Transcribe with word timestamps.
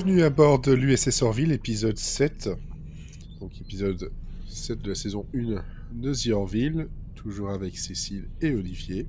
Bienvenue 0.00 0.22
à 0.22 0.30
bord 0.30 0.60
de 0.60 0.70
l'USS 0.70 1.22
Orville, 1.22 1.50
épisode 1.50 1.98
7. 1.98 2.50
Donc 3.40 3.60
épisode 3.60 4.12
7 4.46 4.78
de 4.80 4.90
la 4.90 4.94
saison 4.94 5.26
1 5.34 5.60
de 5.92 6.14
The 6.14 6.28
Orville, 6.28 6.86
toujours 7.16 7.50
avec 7.50 7.76
Cécile 7.76 8.28
et 8.40 8.54
Olivier. 8.54 9.08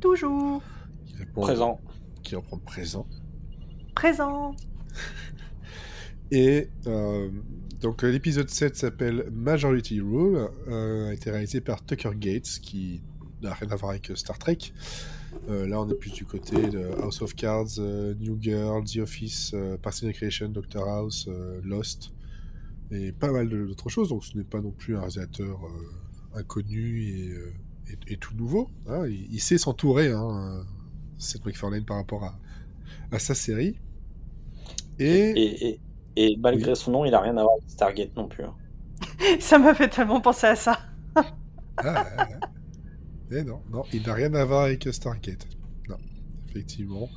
Toujours. 0.00 0.62
Qui 1.06 1.16
répondent- 1.16 1.44
Présent. 1.44 1.80
Qui 2.22 2.36
reprend 2.36 2.58
présent. 2.58 3.06
Présent. 3.94 4.54
Et 6.30 6.68
euh, 6.86 7.30
donc 7.80 8.02
l'épisode 8.02 8.50
7 8.50 8.76
s'appelle 8.76 9.30
Majority 9.32 10.02
Rule, 10.02 10.46
euh, 10.68 11.08
a 11.08 11.14
été 11.14 11.30
réalisé 11.30 11.62
par 11.62 11.82
Tucker 11.86 12.10
Gates, 12.16 12.58
qui 12.60 13.00
n'a 13.40 13.54
rien 13.54 13.70
à 13.70 13.76
voir 13.76 13.92
avec 13.92 14.12
Star 14.14 14.38
Trek. 14.38 14.58
Euh, 15.48 15.66
là, 15.66 15.80
on 15.80 15.88
est 15.88 15.94
plus 15.94 16.12
du 16.12 16.24
côté 16.24 16.56
de 16.68 16.90
House 17.02 17.22
of 17.22 17.34
Cards, 17.34 17.78
euh, 17.78 18.14
New 18.20 18.36
Girl, 18.40 18.84
The 18.84 18.98
Office, 18.98 19.52
euh, 19.54 19.76
Parks 19.78 20.02
and 20.02 20.08
Recreation, 20.08 20.48
Doctor 20.50 20.88
House, 20.88 21.26
euh, 21.28 21.60
Lost, 21.64 22.12
et 22.90 23.12
pas 23.12 23.32
mal 23.32 23.48
d'autres 23.48 23.88
choses. 23.88 24.10
Donc, 24.10 24.24
ce 24.24 24.36
n'est 24.36 24.44
pas 24.44 24.60
non 24.60 24.72
plus 24.72 24.96
un 24.96 25.00
réalisateur 25.00 25.60
euh, 25.66 26.38
inconnu 26.40 27.02
et, 27.04 27.30
euh, 27.30 27.52
et- 28.08 28.14
et 28.14 28.16
tout 28.18 28.34
nouveau. 28.36 28.70
hein. 28.88 29.06
Il, 29.08 29.32
il 29.32 29.40
sait 29.40 29.58
s'entourer, 29.58 30.12
hein, 30.12 30.64
Seth 31.18 31.44
MacFarlane, 31.46 31.84
par 31.84 31.96
rapport 31.98 32.24
à, 32.24 32.38
à 33.12 33.18
sa 33.18 33.34
série. 33.34 33.78
Et, 34.98 35.36
Et, 35.36 35.68
et, 35.68 35.80
et 36.16 36.36
malgré 36.38 36.74
son 36.74 36.90
nom, 36.92 37.04
il 37.04 37.14
a 37.14 37.20
rien 37.20 37.36
à 37.36 37.42
voir 37.42 37.54
avec 37.58 37.70
Stargate 37.70 38.16
non 38.16 38.28
plus. 38.28 38.44
hein. 38.44 38.54
Ça 39.40 39.58
m'a 39.58 39.74
fait 39.74 39.88
tellement 39.88 40.20
penser 40.20 40.46
à 40.46 40.56
ça. 40.56 40.78
Ah, 41.82 42.04
ah. 43.30 43.34
Eh 43.36 43.44
non, 43.44 43.60
non, 43.70 43.84
il 43.92 44.02
n'a 44.02 44.14
rien 44.14 44.32
à 44.34 44.44
voir 44.44 44.64
avec 44.64 44.88
Stargate. 44.92 45.46
Non, 45.88 45.96
effectivement. 46.48 47.08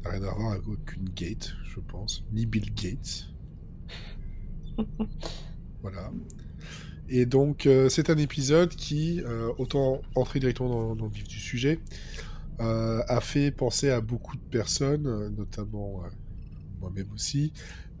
Il 0.00 0.04
n'a 0.04 0.10
rien 0.10 0.22
à 0.24 0.34
voir 0.34 0.52
avec 0.52 0.66
aucune 0.68 1.08
gate, 1.10 1.52
je 1.64 1.80
pense. 1.80 2.24
Ni 2.32 2.46
Bill 2.46 2.72
Gates. 2.74 3.28
voilà. 5.82 6.10
Et 7.08 7.24
donc, 7.26 7.66
euh, 7.66 7.88
c'est 7.88 8.10
un 8.10 8.18
épisode 8.18 8.70
qui, 8.70 9.22
euh, 9.22 9.52
autant 9.58 10.02
entrer 10.14 10.40
directement 10.40 10.68
dans, 10.70 10.96
dans 10.96 11.04
le 11.06 11.12
vif 11.12 11.28
du 11.28 11.38
sujet, 11.38 11.78
euh, 12.60 13.02
a 13.06 13.20
fait 13.20 13.50
penser 13.52 13.90
à 13.90 14.00
beaucoup 14.00 14.36
de 14.36 14.42
personnes, 14.50 15.34
notamment 15.36 16.02
moi-même 16.80 17.10
aussi, 17.14 17.52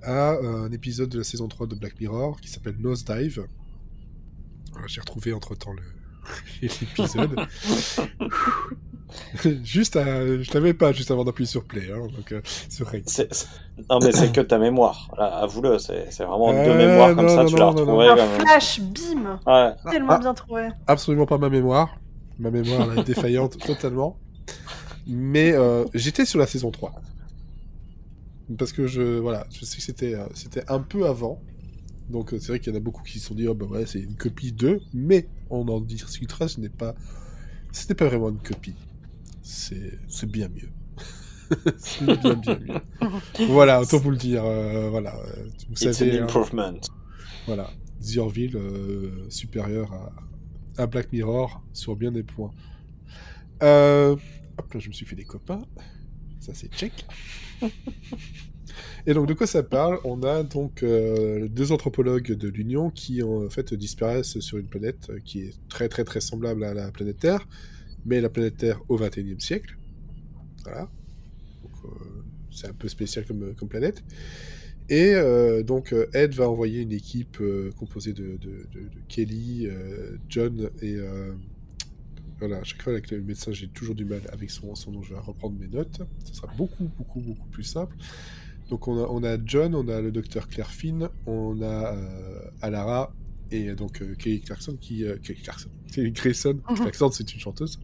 à 0.02 0.32
un 0.32 0.70
épisode 0.72 1.08
de 1.08 1.18
la 1.18 1.24
saison 1.24 1.46
3 1.48 1.66
de 1.66 1.74
Black 1.76 2.00
Mirror 2.00 2.40
qui 2.40 2.48
s'appelle 2.48 2.76
Nosedive. 2.78 3.46
J'ai 4.86 5.00
retrouvé 5.00 5.32
entre-temps 5.32 5.72
le- 5.72 5.82
l'épisode. 6.62 7.36
juste 9.64 9.96
à... 9.96 10.04
Je 10.42 10.52
l'avais 10.52 10.74
pas 10.74 10.92
juste 10.92 11.10
avant 11.10 11.24
d'appuyer 11.24 11.46
sur 11.48 11.64
play, 11.64 11.90
hein, 11.92 12.06
donc 12.14 12.32
euh. 12.32 12.40
C'est- 12.68 13.08
c'est- 13.08 13.48
Non, 13.90 13.98
mais 14.02 14.12
c'est 14.12 14.32
que 14.32 14.40
ta 14.40 14.58
mémoire. 14.58 15.08
Là, 15.16 15.26
Avoue-le, 15.38 15.78
c'est 15.78 16.06
c'est 16.10 16.24
vraiment 16.24 16.50
Euh, 16.50 16.64
deux 16.64 16.76
mémoires 16.76 17.14
comme 17.14 17.26
non, 17.26 17.34
ça, 17.34 17.42
non, 17.42 17.48
tu 17.48 17.54
non, 17.54 17.58
l'as 17.58 17.72
non, 17.72 17.86
non. 17.86 17.96
retrouvé. 17.96 18.08
Un 18.08 18.16
comme- 18.16 18.40
flash, 18.46 18.80
bim. 18.80 19.40
Ouais. 19.46 19.72
Tellement 19.90 20.12
ah. 20.12 20.18
bien 20.18 20.34
trouvé. 20.34 20.68
Absolument 20.86 21.26
pas 21.26 21.38
ma 21.38 21.48
mémoire. 21.48 21.96
Ma 22.38 22.50
mémoire 22.50 22.88
elle 22.92 22.98
est 23.00 23.04
défaillante 23.04 23.58
totalement. 23.66 24.18
Mais 25.06 25.52
euh, 25.52 25.84
j'étais 25.94 26.24
sur 26.24 26.38
la 26.38 26.46
saison 26.46 26.70
3. 26.70 26.92
Parce 28.58 28.72
que 28.72 28.86
je, 28.86 29.18
voilà, 29.18 29.46
je 29.50 29.64
sais 29.64 29.76
que 29.76 29.82
c'était 29.82 30.14
euh, 30.14 30.26
c'était 30.34 30.64
un 30.68 30.80
peu 30.80 31.06
avant. 31.06 31.40
Donc 32.10 32.32
euh, 32.32 32.38
c'est 32.38 32.48
vrai 32.48 32.60
qu'il 32.60 32.72
y 32.72 32.76
en 32.76 32.78
a 32.78 32.82
beaucoup 32.82 33.02
qui 33.02 33.18
se 33.18 33.26
sont 33.28 33.34
dit, 33.34 33.48
oh 33.48 33.54
bah 33.54 33.66
ouais, 33.66 33.86
c'est 33.86 34.00
une 34.00 34.16
copie 34.16 34.52
de, 34.52 34.80
mais 34.94 35.28
on 35.50 35.66
en 35.68 35.80
discutera, 35.80 36.48
ce 36.48 36.60
n'est 36.60 36.68
pas, 36.68 36.94
ce 37.72 37.88
n'est 37.88 37.94
pas 37.94 38.06
vraiment 38.06 38.28
une 38.30 38.38
copie. 38.42 38.74
C'est 39.42 39.98
c'est 40.08 40.30
bien 40.30 40.48
mieux. 40.48 40.70
c'est 41.78 42.04
bien, 42.04 42.34
bien 42.34 42.58
mieux. 42.58 42.80
voilà, 43.48 43.80
autant 43.80 43.98
vous 43.98 44.10
le 44.10 44.16
dire. 44.16 44.44
euh, 44.44 44.88
voilà, 44.90 45.14
vous 45.68 45.74
It's 45.74 45.98
savez. 45.98 46.20
an 46.22 46.26
hein, 46.26 46.74
voilà, 47.46 47.70
The 48.02 48.16
Orville 48.18 48.56
euh, 48.56 49.26
supérieur 49.30 49.92
à, 49.92 50.12
à 50.82 50.86
Black 50.86 51.12
Mirror 51.12 51.62
sur 51.72 51.94
bien 51.96 52.10
des 52.12 52.24
points. 52.24 52.50
Euh, 53.62 54.16
hop 54.58 54.72
là, 54.74 54.80
je 54.80 54.88
me 54.88 54.92
suis 54.92 55.06
fait 55.06 55.16
des 55.16 55.24
copains. 55.24 55.62
Ça, 56.40 56.52
c'est 56.54 56.72
check. 56.74 57.06
Et 59.06 59.14
donc, 59.14 59.26
de 59.26 59.34
quoi 59.34 59.46
ça 59.46 59.62
parle? 59.62 59.98
On 60.04 60.22
a 60.22 60.42
donc 60.42 60.82
euh, 60.82 61.48
deux 61.48 61.72
anthropologues 61.72 62.32
de 62.32 62.48
l'Union 62.48 62.90
qui, 62.90 63.22
en 63.22 63.48
fait, 63.48 63.74
disparaissent 63.74 64.40
sur 64.40 64.58
une 64.58 64.66
planète 64.66 65.10
euh, 65.10 65.20
qui 65.24 65.40
est 65.40 65.54
très, 65.68 65.88
très, 65.88 66.04
très 66.04 66.20
semblable 66.20 66.64
à 66.64 66.74
la 66.74 66.90
planète 66.90 67.18
Terre, 67.18 67.46
mais 68.04 68.20
la 68.20 68.28
planète 68.28 68.56
Terre 68.56 68.80
au 68.88 68.96
XXIe 68.96 69.40
siècle. 69.40 69.76
Voilà. 70.64 70.90
Euh, 71.84 71.88
c'est 72.50 72.68
un 72.68 72.72
peu 72.72 72.88
spécial 72.88 73.24
comme, 73.26 73.68
planète. 73.68 74.02
Et 74.88 75.14
donc, 75.64 75.92
Ed 76.14 76.34
va 76.34 76.48
envoyer 76.48 76.80
une 76.80 76.92
équipe 76.92 77.42
composée 77.76 78.12
de, 78.12 78.38
Kelly, 79.08 79.68
John 80.28 80.70
et. 80.80 80.96
voilà, 82.38 82.58
à 82.58 82.64
chaque 82.64 82.82
fois 82.82 82.92
avec 82.92 83.10
le 83.10 83.20
médecin, 83.20 83.52
j'ai 83.52 83.68
toujours 83.68 83.94
du 83.94 84.04
mal 84.04 84.22
avec 84.32 84.50
son, 84.50 84.74
son 84.74 84.92
nom. 84.92 85.02
Je 85.02 85.12
vais 85.12 85.20
reprendre 85.20 85.58
mes 85.58 85.66
notes. 85.66 86.00
Ce 86.24 86.34
sera 86.34 86.46
beaucoup, 86.56 86.88
beaucoup, 86.96 87.20
beaucoup 87.20 87.48
plus 87.48 87.64
simple. 87.64 87.96
Donc, 88.70 88.88
on 88.88 88.98
a, 89.02 89.06
on 89.08 89.22
a 89.24 89.36
John, 89.44 89.74
on 89.74 89.86
a 89.88 90.00
le 90.00 90.10
docteur 90.10 90.48
Claire 90.48 90.70
Finn, 90.70 91.08
on 91.26 91.60
a 91.62 91.94
euh, 91.94 92.40
Alara 92.62 93.12
et 93.52 93.74
donc 93.74 94.02
euh, 94.02 94.14
Kelly 94.18 94.40
Clarkson 94.40 94.76
qui. 94.80 95.04
euh, 95.04 95.16
Kelly 95.22 95.40
Clarkson. 95.40 95.68
Kelly 95.92 96.10
Grayson. 96.12 96.58
Mhm. 96.68 96.76
Clarkson, 96.76 97.10
c'est 97.12 97.32
une 97.32 97.40
chanteuse. 97.40 97.78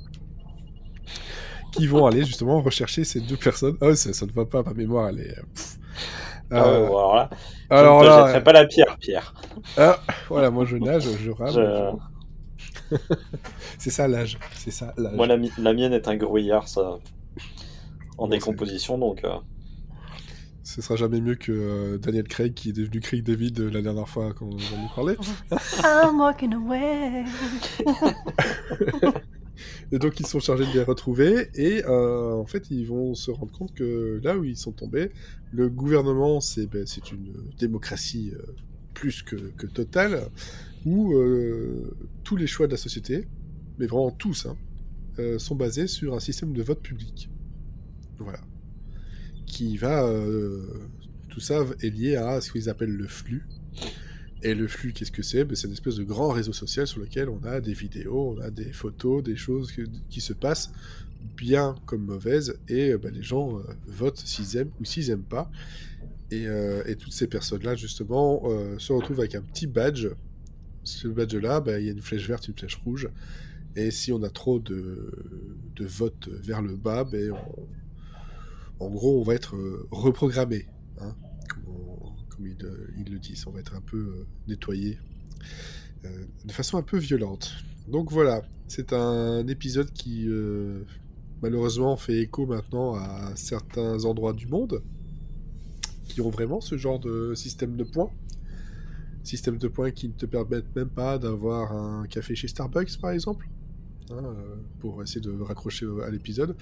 Qui 1.72 1.86
vont 1.86 2.04
aller 2.06 2.24
justement 2.24 2.60
rechercher 2.60 3.04
ces 3.04 3.20
deux 3.20 3.36
personnes. 3.36 3.76
Ah, 3.80 3.86
ouais, 3.86 3.96
ça, 3.96 4.12
ça 4.12 4.26
ne 4.26 4.32
va 4.32 4.44
pas, 4.44 4.62
ma 4.62 4.74
mémoire, 4.74 5.08
elle 5.08 5.20
est. 5.20 5.38
euh. 5.38 5.42
Ah 6.50 6.64
Euh, 6.66 6.86
bon, 6.86 6.98
alors 6.98 7.14
là, 7.14 7.30
alors 7.70 8.00
je 8.02 8.04
ne 8.06 8.10
te 8.10 8.16
là, 8.16 8.26
jetterai 8.26 8.44
pas 8.44 8.52
la 8.52 8.66
pierre, 8.66 8.96
Pierre. 8.98 9.34
ah, 9.78 9.98
voilà, 10.28 10.50
moi 10.50 10.66
je 10.66 10.76
nage, 10.76 11.04
je 11.18 11.30
rame. 11.30 11.48
Je- 11.54 11.92
je- 12.90 12.96
c'est 13.78 13.90
ça 13.90 14.06
l'âge, 14.06 14.38
c'est 14.56 14.70
ça 14.70 14.92
l'âge. 14.98 15.14
Moi, 15.14 15.26
la, 15.26 15.38
mi- 15.38 15.50
la 15.56 15.72
mienne 15.72 15.94
est 15.94 16.08
un 16.08 16.16
grouillard, 16.16 16.68
ça. 16.68 16.98
En 18.18 18.24
Bon, 18.24 18.28
décomposition, 18.28 18.98
donc. 18.98 19.24
Ce 20.64 20.80
sera 20.80 20.94
jamais 20.94 21.20
mieux 21.20 21.34
que 21.34 21.50
euh, 21.50 21.98
Daniel 21.98 22.28
Craig 22.28 22.54
qui 22.54 22.70
est 22.70 22.72
devenu 22.72 23.00
Craig 23.00 23.24
David 23.24 23.58
euh, 23.58 23.70
la 23.70 23.82
dernière 23.82 24.08
fois 24.08 24.32
qu'on 24.32 24.50
en 24.50 24.56
nous 24.56 24.88
parlait. 24.94 25.16
I'm 25.82 26.20
walking 26.20 26.54
away. 26.54 27.24
Et 29.92 29.98
donc 29.98 30.18
ils 30.20 30.26
sont 30.26 30.40
chargés 30.40 30.64
de 30.64 30.72
les 30.72 30.82
retrouver 30.82 31.48
et 31.54 31.84
euh, 31.84 32.32
en 32.32 32.46
fait 32.46 32.70
ils 32.70 32.86
vont 32.86 33.14
se 33.14 33.30
rendre 33.30 33.52
compte 33.52 33.74
que 33.74 34.18
là 34.24 34.36
où 34.36 34.44
ils 34.44 34.56
sont 34.56 34.72
tombés, 34.72 35.10
le 35.52 35.68
gouvernement 35.68 36.40
c'est 36.40 36.66
ben, 36.66 36.86
une 37.12 37.32
démocratie 37.58 38.32
plus 38.94 39.22
que, 39.22 39.36
que 39.36 39.66
totale 39.66 40.28
où 40.86 41.14
tous 42.24 42.36
les 42.36 42.46
choix 42.46 42.66
de 42.66 42.72
la 42.72 42.78
société, 42.78 43.28
mais 43.78 43.86
vraiment 43.86 44.10
tous, 44.10 44.46
hein, 44.46 44.56
sont 45.38 45.54
basés 45.54 45.86
sur 45.86 46.14
un 46.14 46.20
système 46.20 46.54
de 46.54 46.62
vote 46.62 46.80
public. 46.80 47.30
Voilà. 48.18 48.40
Qui 49.46 49.76
va... 49.76 50.04
euh, 50.04 50.66
tout 51.28 51.40
ça 51.40 51.64
est 51.80 51.90
lié 51.90 52.16
à 52.16 52.40
ce 52.40 52.52
qu'ils 52.52 52.68
appellent 52.68 52.96
le 52.96 53.06
flux. 53.06 53.46
Et 54.42 54.54
le 54.54 54.66
flux, 54.66 54.92
qu'est-ce 54.92 55.12
que 55.12 55.22
c'est? 55.22 55.44
Ben, 55.44 55.54
C'est 55.54 55.66
une 55.68 55.72
espèce 55.72 55.96
de 55.96 56.04
grand 56.04 56.30
réseau 56.30 56.52
social 56.52 56.86
sur 56.86 57.00
lequel 57.00 57.28
on 57.28 57.42
a 57.44 57.60
des 57.60 57.72
vidéos, 57.74 58.36
on 58.36 58.40
a 58.42 58.50
des 58.50 58.72
photos, 58.72 59.22
des 59.22 59.36
choses 59.36 59.72
qui 60.10 60.20
se 60.20 60.32
passent, 60.32 60.72
bien 61.36 61.76
comme 61.86 62.04
mauvaises, 62.04 62.58
et 62.68 62.92
euh, 62.92 62.98
ben, 62.98 63.14
les 63.14 63.22
gens 63.22 63.58
euh, 63.58 63.62
votent 63.86 64.18
s'ils 64.18 64.56
aiment 64.56 64.70
ou 64.80 64.84
s'ils 64.84 65.10
aiment 65.10 65.22
pas. 65.22 65.50
Et, 66.30 66.46
toutes 66.98 67.12
ces 67.12 67.26
personnes-là, 67.26 67.74
justement, 67.74 68.42
se 68.78 68.90
retrouvent 68.94 69.20
avec 69.20 69.34
un 69.34 69.42
petit 69.42 69.66
badge. 69.66 70.08
Ce 70.82 71.06
badge-là, 71.06 71.60
ben, 71.60 71.78
il 71.78 71.84
y 71.84 71.88
a 71.90 71.92
une 71.92 72.00
flèche 72.00 72.26
verte, 72.26 72.48
une 72.48 72.54
flèche 72.54 72.76
rouge. 72.76 73.10
Et 73.76 73.90
si 73.90 74.12
on 74.12 74.22
a 74.22 74.30
trop 74.30 74.58
de, 74.58 75.12
de 75.76 75.84
votes 75.84 76.28
vers 76.28 76.62
le 76.62 76.74
bas, 76.74 77.04
ben, 77.04 77.32
on- 77.32 77.66
en 78.80 78.90
gros, 78.90 79.20
on 79.20 79.22
va 79.22 79.34
être 79.34 79.56
euh, 79.56 79.86
reprogrammé. 79.90 80.66
hein, 81.00 81.14
comme 82.28 82.46
euh, 82.46 82.86
ils 82.98 83.12
le 83.12 83.18
disent. 83.18 83.46
On 83.46 83.52
va 83.52 83.60
être 83.60 83.74
un 83.74 83.80
peu 83.80 83.96
euh, 83.96 84.26
nettoyé 84.48 84.98
de 86.44 86.50
façon 86.50 86.78
un 86.78 86.82
peu 86.82 86.98
violente. 86.98 87.52
Donc 87.86 88.10
voilà, 88.10 88.42
c'est 88.66 88.92
un 88.92 89.46
épisode 89.46 89.92
qui 89.92 90.26
malheureusement 91.40 91.96
fait 91.96 92.18
écho 92.22 92.44
maintenant 92.44 92.96
à 92.96 93.36
certains 93.36 94.04
endroits 94.04 94.32
du 94.32 94.48
monde 94.48 94.82
qui 96.02 96.20
ont 96.20 96.30
vraiment 96.30 96.60
ce 96.60 96.76
genre 96.76 96.98
de 96.98 97.34
système 97.36 97.76
de 97.76 97.84
points. 97.84 98.10
Système 99.22 99.58
de 99.58 99.68
points 99.68 99.92
qui 99.92 100.08
ne 100.08 100.14
te 100.14 100.26
permettent 100.26 100.74
même 100.74 100.90
pas 100.90 101.18
d'avoir 101.18 101.72
un 101.72 102.04
café 102.08 102.34
chez 102.34 102.48
Starbucks 102.48 103.00
par 103.00 103.12
exemple, 103.12 103.48
hein, 104.10 104.34
pour 104.80 105.04
essayer 105.04 105.20
de 105.20 105.40
raccrocher 105.40 105.86
à 106.04 106.10
l'épisode. 106.10 106.56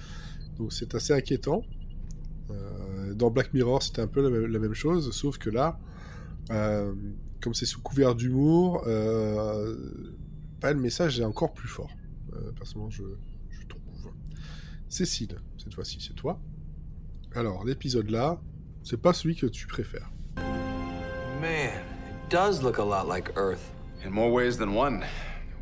Donc 0.59 0.71
c'est 0.71 0.93
assez 0.93 1.13
inquiétant. 1.13 1.63
Euh, 2.51 3.13
dans 3.13 3.29
Black 3.29 3.53
Mirror, 3.53 3.81
c'était 3.81 4.01
un 4.01 4.07
peu 4.07 4.21
la 4.21 4.29
même, 4.29 4.45
la 4.45 4.59
même 4.59 4.73
chose, 4.73 5.11
sauf 5.11 5.37
que 5.37 5.49
là, 5.49 5.79
euh, 6.51 6.93
comme 7.41 7.53
c'est 7.53 7.65
sous 7.65 7.81
couvert 7.81 8.15
d'humour, 8.15 8.83
euh, 8.87 9.75
bah, 10.59 10.73
le 10.73 10.79
message 10.79 11.19
est 11.19 11.23
encore 11.23 11.53
plus 11.53 11.67
fort. 11.67 11.91
Euh, 12.33 12.51
personnellement, 12.51 12.89
je, 12.89 13.03
trouve. 13.67 13.81
Cécile, 14.89 15.37
cette 15.57 15.73
fois-ci, 15.73 15.99
c'est 16.05 16.15
toi. 16.15 16.39
Alors, 17.33 17.63
l'épisode 17.63 18.09
là, 18.09 18.39
C'est 18.83 18.97
pas 18.97 19.13
celui 19.13 19.35
que 19.35 19.45
tu 19.45 19.67
préfères. 19.67 20.09
Man, 21.39 21.69
it 21.69 22.29
does 22.29 22.63
look 22.63 22.79
a 22.79 22.83
lot 22.83 23.07
like 23.07 23.31
Earth. 23.37 23.73
In 24.03 24.09
more 24.09 24.31
ways 24.31 24.57
than 24.57 24.75
one. 24.75 25.03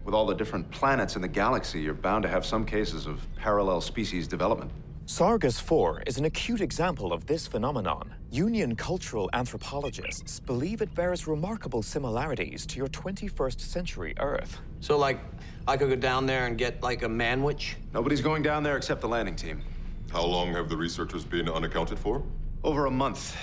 With 0.06 0.16
all 0.16 0.26
the 0.26 0.36
different 0.36 0.72
planets 0.72 1.16
in 1.16 1.22
the 1.22 1.28
galaxy, 1.28 1.82
you're 1.82 1.94
bound 1.94 2.24
to 2.24 2.30
have 2.30 2.46
some 2.46 2.66
cases 2.66 3.06
of 3.06 3.28
parallel 3.36 3.82
species 3.82 4.28
development. 4.28 4.72
Sargas 5.10 5.60
4 5.60 6.04
is 6.06 6.20
an 6.20 6.26
acute 6.26 6.62
example 6.62 7.12
of 7.12 7.26
this 7.26 7.48
phenomenon. 7.48 8.14
Union 8.30 8.76
cultural 8.76 9.28
anthropologists 9.34 10.40
believe 10.40 10.84
it 10.84 10.94
bears 10.94 11.26
remarkable 11.26 11.82
similarities 11.82 12.64
to 12.68 12.78
your 12.78 12.90
21st 12.90 13.60
century 13.60 14.14
Earth. 14.20 14.60
So, 14.82 15.00
like, 15.00 15.20
I 15.68 15.78
could 15.78 15.90
go 15.90 15.96
down 15.96 16.28
there 16.28 16.46
and 16.46 16.60
get, 16.60 16.84
like, 16.84 17.02
a 17.02 17.08
manwich? 17.08 17.74
Nobody's 17.92 18.22
going 18.22 18.44
down 18.44 18.62
there 18.62 18.78
except 18.78 19.02
the 19.02 19.08
landing 19.08 19.36
team. 19.36 19.64
How 20.12 20.24
long 20.24 20.54
have 20.54 20.70
the 20.70 20.78
researchers 20.78 21.26
been 21.26 21.50
unaccounted 21.50 21.98
for? 21.98 22.22
Over 22.64 22.86
a 22.86 22.92
month. 22.92 23.36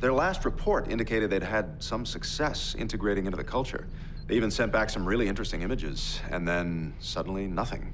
Their 0.00 0.14
last 0.14 0.46
report 0.46 0.90
indicated 0.90 1.28
they'd 1.28 1.42
had 1.42 1.74
some 1.78 2.06
success 2.06 2.74
integrating 2.78 3.26
into 3.26 3.36
the 3.36 3.44
culture. 3.44 3.86
They 4.28 4.34
even 4.34 4.50
sent 4.50 4.72
back 4.72 4.88
some 4.88 5.04
really 5.04 5.28
interesting 5.28 5.60
images, 5.60 6.22
and 6.30 6.48
then 6.48 6.94
suddenly 7.00 7.46
nothing. 7.46 7.92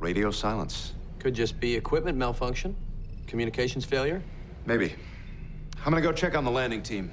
Radio 0.00 0.32
silence. 0.32 0.94
Could 1.22 1.34
just 1.36 1.60
be 1.60 1.74
equipment 1.76 2.16
malfunction, 2.16 2.74
communications 3.28 3.84
failure? 3.84 4.20
Maybe. 4.66 4.94
I'm 5.86 5.92
gonna 5.92 6.00
go 6.00 6.12
check 6.12 6.34
on 6.36 6.42
the 6.44 6.50
landing 6.50 6.82
team. 6.82 7.10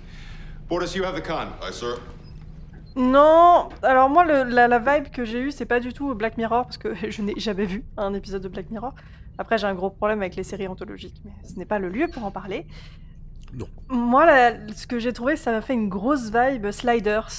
Bordis, 0.70 0.96
you 0.96 1.04
have 1.04 1.16
the 1.16 1.22
con. 1.22 1.54
Aye, 1.62 1.72
sir. 1.72 2.00
Non, 2.96 3.70
alors 3.84 4.10
moi, 4.10 4.26
le- 4.26 4.44
la, 4.50 4.68
la 4.68 4.80
vibe 4.80 5.10
que 5.12 5.24
j'ai 5.26 5.40
eue, 5.42 5.52
c'est 5.52 5.66
pas 5.66 5.80
du 5.80 5.94
tout 5.94 6.14
Black 6.16 6.38
Mirror, 6.38 6.64
parce 6.64 6.78
que 6.78 6.94
je 7.10 7.22
n'ai 7.22 7.40
jamais 7.40 7.66
vu 7.66 7.84
un 7.98 8.14
épisode 8.16 8.42
de 8.42 8.48
Black 8.48 8.72
Mirror. 8.72 8.94
Après, 9.38 9.58
j'ai 9.58 9.68
un 9.68 9.76
gros 9.76 9.90
problème 9.92 10.22
avec 10.22 10.36
les 10.36 10.44
séries 10.44 10.68
anthologiques, 10.68 11.22
mais 11.24 11.32
ce 11.48 11.56
n'est 11.58 11.66
pas 11.66 11.80
le 11.80 11.90
lieu 11.90 12.08
pour 12.08 12.26
en 12.26 12.32
parler. 12.32 12.66
Non. 13.54 13.68
Moi, 13.90 14.26
la- 14.26 14.74
ce 14.74 14.88
que 14.88 14.98
j'ai 15.00 15.14
trouvé, 15.14 15.36
ça 15.36 15.52
m'a 15.52 15.62
fait 15.62 15.74
une 15.76 15.88
grosse 15.88 16.32
vibe 16.32 16.72
Sliders. 16.72 17.30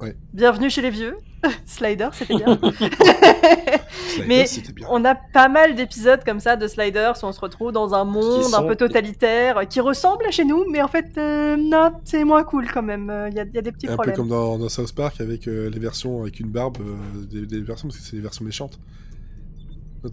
Ouais. 0.00 0.16
Bienvenue 0.32 0.70
chez 0.70 0.80
les 0.82 0.90
vieux. 0.90 1.18
Sliders, 1.66 2.14
c'était 2.14 2.36
bien. 2.36 2.58
Mais 4.26 4.44
bien. 4.44 4.86
on 4.90 5.04
a 5.04 5.14
pas 5.14 5.48
mal 5.48 5.74
d'épisodes 5.74 6.22
comme 6.24 6.40
ça 6.40 6.56
de 6.56 6.66
Sliders 6.66 7.14
où 7.22 7.26
on 7.26 7.32
se 7.32 7.40
retrouve 7.40 7.72
dans 7.72 7.94
un 7.94 8.04
monde 8.04 8.54
un 8.54 8.62
peu 8.62 8.76
totalitaire, 8.76 9.66
qui 9.68 9.80
ressemble 9.80 10.26
à 10.26 10.30
chez 10.30 10.44
nous, 10.44 10.64
mais 10.70 10.82
en 10.82 10.88
fait, 10.88 11.12
euh, 11.18 11.56
non, 11.56 11.92
c'est 12.04 12.24
moins 12.24 12.44
cool 12.44 12.70
quand 12.70 12.82
même. 12.82 13.12
Il 13.30 13.36
y, 13.36 13.40
a, 13.40 13.44
y 13.44 13.58
a 13.58 13.62
des 13.62 13.72
petits 13.72 13.86
Un 13.86 13.90
peu 13.90 13.96
problèmes. 13.96 14.16
comme 14.16 14.28
dans, 14.28 14.58
dans 14.58 14.68
South 14.68 14.94
Park 14.94 15.20
avec 15.20 15.48
euh, 15.48 15.70
les 15.70 15.78
versions 15.78 16.22
avec 16.22 16.40
une 16.40 16.50
barbe, 16.50 16.78
euh, 16.80 17.24
des, 17.26 17.46
des 17.46 17.60
versions, 17.60 17.88
parce 17.88 17.98
que 18.00 18.04
c'est 18.06 18.16
des 18.16 18.22
versions 18.22 18.44
méchantes. 18.44 18.78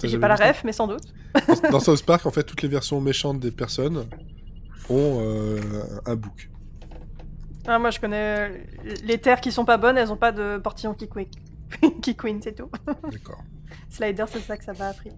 J'ai 0.03 0.19
pas 0.19 0.27
la 0.27 0.35
ref, 0.35 0.63
mais 0.63 0.71
sans 0.71 0.87
doute. 0.87 1.01
Dans, 1.47 1.71
dans 1.71 1.79
South 1.79 2.03
Park, 2.03 2.25
en 2.25 2.31
fait, 2.31 2.43
toutes 2.43 2.61
les 2.61 2.67
versions 2.67 3.01
méchantes 3.01 3.39
des 3.39 3.51
personnes 3.51 4.05
ont 4.89 5.19
euh, 5.21 5.59
un 6.05 6.15
bouc. 6.15 6.49
Ah, 7.67 7.77
moi, 7.79 7.91
je 7.91 7.99
connais 7.99 8.49
euh, 8.49 8.57
les 9.03 9.17
terres 9.19 9.41
qui 9.41 9.51
sont 9.51 9.65
pas 9.65 9.77
bonnes, 9.77 9.97
elles 9.97 10.11
ont 10.11 10.17
pas 10.17 10.31
de 10.31 10.57
portillon 10.57 10.93
qui 10.93 11.07
queen, 11.09 11.27
qui 12.01 12.15
queen 12.15 12.41
c'est 12.41 12.53
tout. 12.55 12.69
D'accord. 13.11 13.43
Slider, 13.89 14.25
c'est 14.27 14.39
ça 14.39 14.57
que 14.57 14.63
ça 14.63 14.73
m'a 14.73 14.87
appris. 14.87 15.11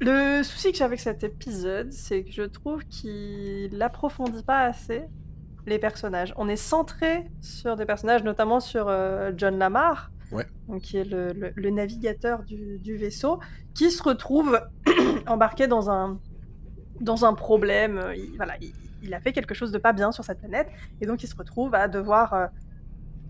Le 0.00 0.42
souci 0.42 0.72
que 0.72 0.78
j'ai 0.78 0.84
avec 0.84 0.98
cet 1.00 1.22
épisode, 1.22 1.92
c'est 1.92 2.24
que 2.24 2.32
je 2.32 2.42
trouve 2.42 2.84
qu'il 2.86 3.80
approfondit 3.80 4.42
pas 4.42 4.62
assez 4.62 5.04
les 5.66 5.78
personnages. 5.78 6.34
On 6.36 6.48
est 6.48 6.56
centré 6.56 7.30
sur 7.40 7.76
des 7.76 7.86
personnages, 7.86 8.24
notamment 8.24 8.58
sur 8.58 8.88
euh, 8.88 9.30
John 9.36 9.58
Lamar, 9.58 10.10
Ouais. 10.32 10.46
donc 10.66 10.80
qui 10.82 10.96
est 10.96 11.04
le, 11.04 11.28
le- 11.34 11.52
le 11.54 11.70
navigateur 11.70 12.42
du, 12.42 12.78
du 12.78 12.96
vaisseau, 12.96 13.38
qui 13.74 13.90
se 13.90 14.02
retrouve 14.02 14.60
embarqué 15.26 15.66
dans 15.68 15.88
un, 15.90 16.18
dans 17.00 17.24
un 17.26 17.34
problème. 17.34 18.02
Il, 18.16 18.34
voilà, 18.36 18.54
il, 18.60 18.72
il 19.02 19.12
a 19.14 19.20
fait 19.20 19.32
quelque 19.32 19.54
chose 19.54 19.72
de 19.72 19.78
pas 19.78 19.92
bien 19.92 20.12
sur 20.12 20.24
cette 20.24 20.38
planète, 20.38 20.68
et 21.00 21.06
donc 21.06 21.22
il 21.22 21.26
se 21.26 21.36
retrouve 21.36 21.74
à 21.74 21.88
devoir 21.88 22.32
euh, 22.34 22.46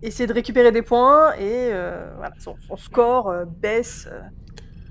essayer 0.02 0.26
de 0.26 0.32
récupérer 0.32 0.72
des 0.72 0.82
points, 0.82 1.32
et 1.34 1.70
euh, 1.72 2.12
voilà, 2.16 2.34
son, 2.38 2.56
son 2.66 2.76
score 2.76 3.28
euh, 3.30 3.44
baisse 3.46 4.08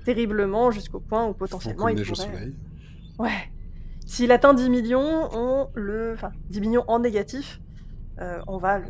terriblement 0.04 0.70
jusqu'au 0.70 1.00
point 1.00 1.26
où 1.26 1.34
potentiellement 1.34 1.88
il 1.88 2.02
pourrait... 2.02 2.26
soleil. 2.32 2.56
Ouais. 3.18 3.30
S'il 4.06 4.32
atteint 4.32 4.52
10 4.54 4.68
millions, 4.70 5.28
on 5.32 5.68
le... 5.74 6.12
Enfin, 6.14 6.32
10 6.50 6.60
millions 6.60 6.84
en 6.88 6.98
négatif, 6.98 7.60
on 8.46 8.58
va 8.58 8.78
le, 8.78 8.86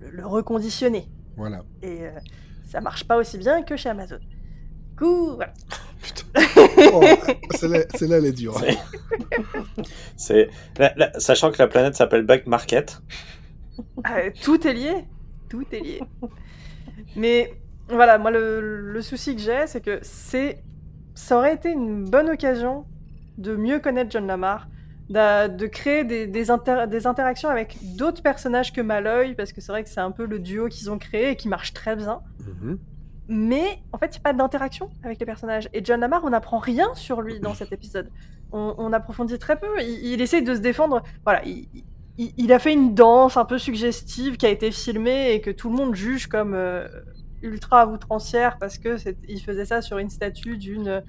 le- 0.00 0.10
le 0.10 0.26
reconditionner. 0.26 1.08
Voilà. 1.36 1.64
Et 1.82 2.00
ça 2.64 2.80
marche 2.80 3.04
pas 3.06 3.16
aussi 3.16 3.38
bien 3.38 3.62
que 3.62 3.76
chez 3.76 3.88
Amazon. 3.88 4.18
Du 4.18 4.96
coup, 4.96 5.34
voilà. 5.36 5.52
Putain. 6.02 6.24
Oh, 6.92 7.00
celle-là, 7.56 7.80
celle-là, 7.94 8.18
elle 8.18 8.26
est 8.26 8.32
dure. 8.32 8.58
C'est- 8.58 8.76
C'est 10.16 10.48
la- 10.78 10.92
la- 10.96 11.20
sachant 11.20 11.50
que 11.50 11.58
la 11.58 11.66
planète 11.68 11.94
s'appelle 11.94 12.22
Back 12.22 12.46
Market. 12.46 13.00
Euh, 13.78 14.30
tout 14.42 14.66
est 14.66 14.72
lié. 14.72 15.04
Tout 15.48 15.64
est 15.72 15.80
lié. 15.80 16.00
Mais 17.16 17.52
voilà, 17.88 18.18
moi, 18.18 18.30
le, 18.30 18.80
le 18.92 19.02
souci 19.02 19.34
que 19.36 19.42
j'ai, 19.42 19.66
c'est 19.66 19.80
que 19.80 19.98
c'est, 20.02 20.62
ça 21.14 21.36
aurait 21.38 21.54
été 21.54 21.70
une 21.70 22.04
bonne 22.04 22.28
occasion 22.30 22.84
de 23.38 23.54
mieux 23.56 23.78
connaître 23.78 24.10
John 24.10 24.26
Lamar, 24.26 24.68
d'a- 25.10 25.48
de 25.48 25.66
créer 25.66 26.04
des, 26.04 26.26
des, 26.26 26.50
inter- 26.50 26.86
des 26.88 27.06
interactions 27.06 27.48
avec 27.48 27.76
d'autres 27.96 28.22
personnages 28.22 28.72
que 28.72 28.80
Malloy, 28.80 29.34
parce 29.34 29.52
que 29.52 29.60
c'est 29.60 29.72
vrai 29.72 29.82
que 29.84 29.88
c'est 29.90 30.00
un 30.00 30.10
peu 30.10 30.26
le 30.26 30.38
duo 30.38 30.68
qu'ils 30.68 30.90
ont 30.90 30.98
créé 30.98 31.30
et 31.30 31.36
qui 31.36 31.48
marche 31.48 31.72
très 31.72 31.96
bien. 31.96 32.20
Mhm. 32.46 32.78
Mais 33.28 33.78
en 33.92 33.98
fait, 33.98 34.06
il 34.06 34.10
n'y 34.12 34.16
a 34.18 34.20
pas 34.22 34.32
d'interaction 34.32 34.90
avec 35.04 35.20
les 35.20 35.26
personnages. 35.26 35.68
Et 35.74 35.84
John 35.84 36.00
Lamar, 36.00 36.22
on 36.24 36.30
n'apprend 36.30 36.58
rien 36.58 36.94
sur 36.94 37.20
lui 37.20 37.40
dans 37.40 37.54
cet 37.54 37.72
épisode. 37.72 38.08
On, 38.52 38.74
on 38.78 38.92
approfondit 38.92 39.38
très 39.38 39.58
peu. 39.58 39.66
Il, 39.80 40.12
il 40.14 40.20
essaye 40.22 40.42
de 40.42 40.54
se 40.54 40.60
défendre. 40.60 41.02
Voilà, 41.24 41.44
il, 41.44 41.68
il- 42.16 42.32
il 42.36 42.52
a 42.52 42.58
fait 42.58 42.72
une 42.72 42.94
danse 42.94 43.36
un 43.36 43.44
peu 43.44 43.58
suggestive 43.58 44.38
qui 44.38 44.46
a 44.46 44.48
été 44.48 44.70
filmée 44.70 45.32
et 45.34 45.40
que 45.40 45.50
tout 45.50 45.68
le 45.70 45.76
monde 45.76 45.94
juge 45.94 46.26
comme 46.26 46.54
euh, 46.54 46.88
ultra 47.42 47.86
outrancière 47.86 48.56
parce 48.58 48.78
que 48.78 48.96
il 49.28 49.40
faisait 49.40 49.66
ça 49.66 49.82
sur 49.82 49.98
une 49.98 50.10
statue 50.10 50.56
d'une. 50.56 51.02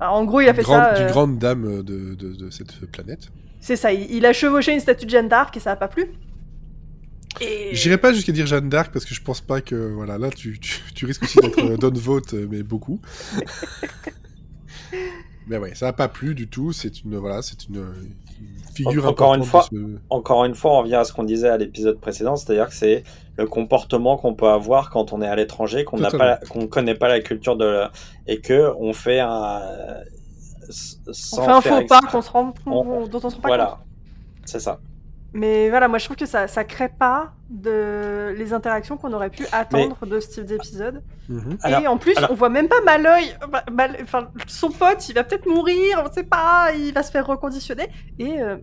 Enfin, 0.00 0.10
en 0.10 0.24
gros, 0.24 0.40
il 0.40 0.48
a 0.48 0.54
fait 0.54 0.62
Grande- 0.62 0.80
ça. 0.82 0.94
D'une 0.94 1.04
euh, 1.06 1.10
grande 1.10 1.38
dame 1.38 1.82
de, 1.82 2.14
de- 2.14 2.34
de 2.34 2.50
cette 2.50 2.86
planète. 2.90 3.28
C'est 3.60 3.76
ça. 3.76 3.92
Il, 3.92 4.10
il 4.10 4.24
a 4.26 4.32
chevauché 4.32 4.72
une 4.72 4.80
statue 4.80 5.04
de 5.04 5.10
Jeanne 5.10 5.28
d'Arc 5.28 5.56
et 5.56 5.60
ça 5.60 5.70
n'a 5.70 5.76
pas 5.76 5.88
plu. 5.88 6.06
Et... 7.40 7.70
J'irai 7.74 7.98
pas 7.98 8.12
jusqu'à 8.12 8.32
dire 8.32 8.46
Jeanne 8.46 8.68
d'Arc 8.68 8.92
parce 8.92 9.04
que 9.04 9.14
je 9.14 9.22
pense 9.22 9.40
pas 9.40 9.60
que 9.60 9.74
voilà 9.74 10.18
là 10.18 10.30
tu, 10.30 10.58
tu, 10.58 10.80
tu 10.94 11.06
risques 11.06 11.22
aussi 11.22 11.38
d'être 11.38 11.58
euh, 11.58 11.76
Don 11.76 11.92
Vote 11.94 12.34
euh, 12.34 12.46
mais 12.50 12.62
beaucoup. 12.62 13.00
mais 15.46 15.58
ouais, 15.58 15.74
ça 15.74 15.88
a 15.88 15.92
pas 15.92 16.08
plu 16.08 16.34
du 16.34 16.48
tout. 16.48 16.72
C'est 16.72 17.02
une 17.04 17.16
voilà, 17.16 17.42
c'est 17.42 17.68
une, 17.68 17.76
une 17.76 18.74
figure 18.74 19.06
Encore 19.06 19.34
une 19.34 19.44
ce- 19.44 19.98
Encore 20.10 20.44
une 20.44 20.54
fois, 20.54 20.72
on 20.72 20.78
revient 20.82 20.96
à 20.96 21.04
ce 21.04 21.12
qu'on 21.12 21.24
disait 21.24 21.48
à 21.48 21.56
l'épisode 21.56 21.98
précédent, 22.00 22.36
c'est-à-dire 22.36 22.68
que 22.68 22.74
c'est 22.74 23.04
le 23.36 23.46
comportement 23.46 24.16
qu'on 24.16 24.34
peut 24.34 24.48
avoir 24.48 24.90
quand 24.90 25.12
on 25.12 25.22
est 25.22 25.26
à 25.28 25.36
l'étranger, 25.36 25.84
qu'on 25.84 25.98
n'a 25.98 26.10
pas, 26.18 26.36
qu'on 26.48 26.66
connaît 26.66 26.94
pas 26.96 27.08
la 27.08 27.20
culture 27.20 27.56
de 27.56 27.64
la- 27.64 27.92
et 28.26 28.40
que 28.40 28.72
on 28.78 28.92
fait 28.92 29.20
un 29.20 29.60
s- 30.68 31.00
On 31.38 31.60
fait 31.60 31.70
un 31.70 31.80
faux 31.80 31.86
pas 31.86 32.00
qu'on 32.00 32.20
se 32.22 32.30
rend, 32.30 32.52
On- 32.66 33.06
dont 33.06 33.20
on 33.22 33.30
se 33.30 33.36
rend 33.36 33.42
pas 33.42 33.42
compte. 33.42 33.42
Voilà, 33.46 33.78
c'est 34.44 34.60
ça. 34.60 34.80
Mais 35.34 35.68
voilà, 35.68 35.88
moi 35.88 35.98
je 35.98 36.04
trouve 36.06 36.16
que 36.16 36.26
ça, 36.26 36.48
ça 36.48 36.64
crée 36.64 36.88
pas 36.88 37.32
de 37.50 38.34
les 38.36 38.52
interactions 38.54 38.96
qu'on 38.96 39.12
aurait 39.12 39.28
pu 39.30 39.44
attendre 39.52 39.96
de 40.06 40.20
ce 40.20 40.28
type 40.30 40.44
d'épisode. 40.46 41.02
Mhm. 41.28 41.58
Alors- 41.62 41.82
et 41.82 41.86
en 41.86 41.98
plus, 41.98 42.16
alors- 42.16 42.30
on 42.30 42.34
voit 42.34 42.48
même 42.48 42.68
pas 42.68 42.80
Malloy. 42.82 43.34
Ma- 43.50 43.64
Mal- 43.70 43.98
enfin, 44.02 44.28
son 44.46 44.70
pote, 44.70 45.06
il 45.08 45.14
va 45.14 45.24
peut-être 45.24 45.46
mourir, 45.46 46.02
on 46.04 46.10
sait 46.12 46.22
pas, 46.24 46.70
il 46.76 46.92
va 46.94 47.02
se 47.02 47.10
faire 47.10 47.26
reconditionner. 47.26 47.88
Et 48.18 48.40
euh, 48.40 48.56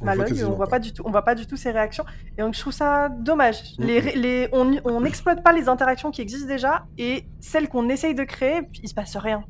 On 0.00 0.06
le 0.06 0.14
voit 0.14 0.24
on 0.48 0.52
voit 0.52 0.66
pas. 0.68 0.78
du 0.78 0.92
tout, 0.92 1.02
on 1.06 1.10
voit 1.10 1.24
pas 1.24 1.34
du 1.34 1.46
tout 1.46 1.56
ses 1.56 1.70
réactions. 1.72 2.04
Et 2.38 2.42
donc 2.42 2.54
je 2.54 2.60
trouve 2.60 2.72
ça 2.72 3.08
dommage. 3.08 3.56
Mhm. 3.78 3.86
Les, 3.86 4.00
les, 4.14 4.48
on 4.52 4.76
on 4.84 5.00
n'exploite 5.00 5.42
pas 5.42 5.52
les 5.52 5.68
interactions 5.68 6.10
qui 6.12 6.20
existent 6.22 6.46
déjà 6.48 6.84
et 6.98 7.24
celles 7.40 7.68
qu'on 7.68 7.88
essaye 7.88 8.14
de 8.14 8.22
créer, 8.24 8.60
il 8.82 8.88
se 8.88 8.94
passe 8.94 9.16
rien. 9.16 9.42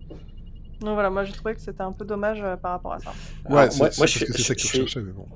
Donc 0.80 0.94
voilà, 0.94 1.10
moi 1.10 1.24
j'ai 1.24 1.32
trouvé 1.34 1.54
que 1.54 1.60
c'était 1.60 1.82
un 1.82 1.92
peu 1.92 2.04
dommage 2.06 2.40
euh, 2.42 2.56
par 2.56 2.72
rapport 2.72 2.94
à 2.94 2.98
ça. 3.00 3.10
Ouais, 3.50 3.70
c'est 3.70 3.78
moi- 3.78 3.88
je 4.06 4.06
suis- 4.06 4.20
ça 4.42 4.54
que 4.54 4.60
je 4.60 4.68
recherchais, 4.68 5.00
mais 5.00 5.12
bon. 5.12 5.26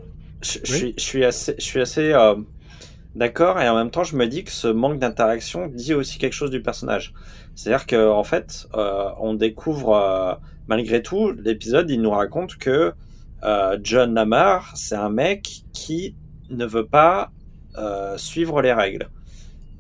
Je, 0.42 0.59
suis, 0.64 0.94
je 0.97 1.02
suis 1.02 1.25
assez, 1.25 1.54
je 1.59 1.62
suis 1.64 1.80
assez 1.80 2.12
euh, 2.12 2.35
d'accord 3.14 3.61
et 3.61 3.68
en 3.68 3.76
même 3.76 3.90
temps, 3.90 4.04
je 4.04 4.16
me 4.16 4.26
dis 4.26 4.44
que 4.44 4.50
ce 4.50 4.68
manque 4.68 4.99
d'interaction 4.99 5.66
dit 5.68 5.94
aussi 5.94 6.18
quelque 6.18 6.32
chose 6.32 6.50
du 6.50 6.62
personnage. 6.62 7.12
C'est-à-dire 7.54 7.87
que 7.87 8.09
en 8.09 8.25
fait, 8.25 8.66
euh, 8.75 9.11
on 9.20 9.35
découvre 9.35 9.94
euh, 9.97 10.35
malgré 10.68 11.02
tout 11.02 11.30
l'épisode, 11.32 11.90
il 11.90 12.00
nous 12.00 12.11
raconte 12.11 12.56
que 12.56 12.92
John 13.82 14.14
Lamar, 14.14 14.73
c'est 14.76 14.97
un 14.97 15.09
mec 15.09 15.62
qui 15.73 16.14
ne 16.50 16.66
veut 16.66 16.87
pas 16.87 17.30
suivre 18.16 18.61
les 18.61 18.73
règles. 18.73 19.09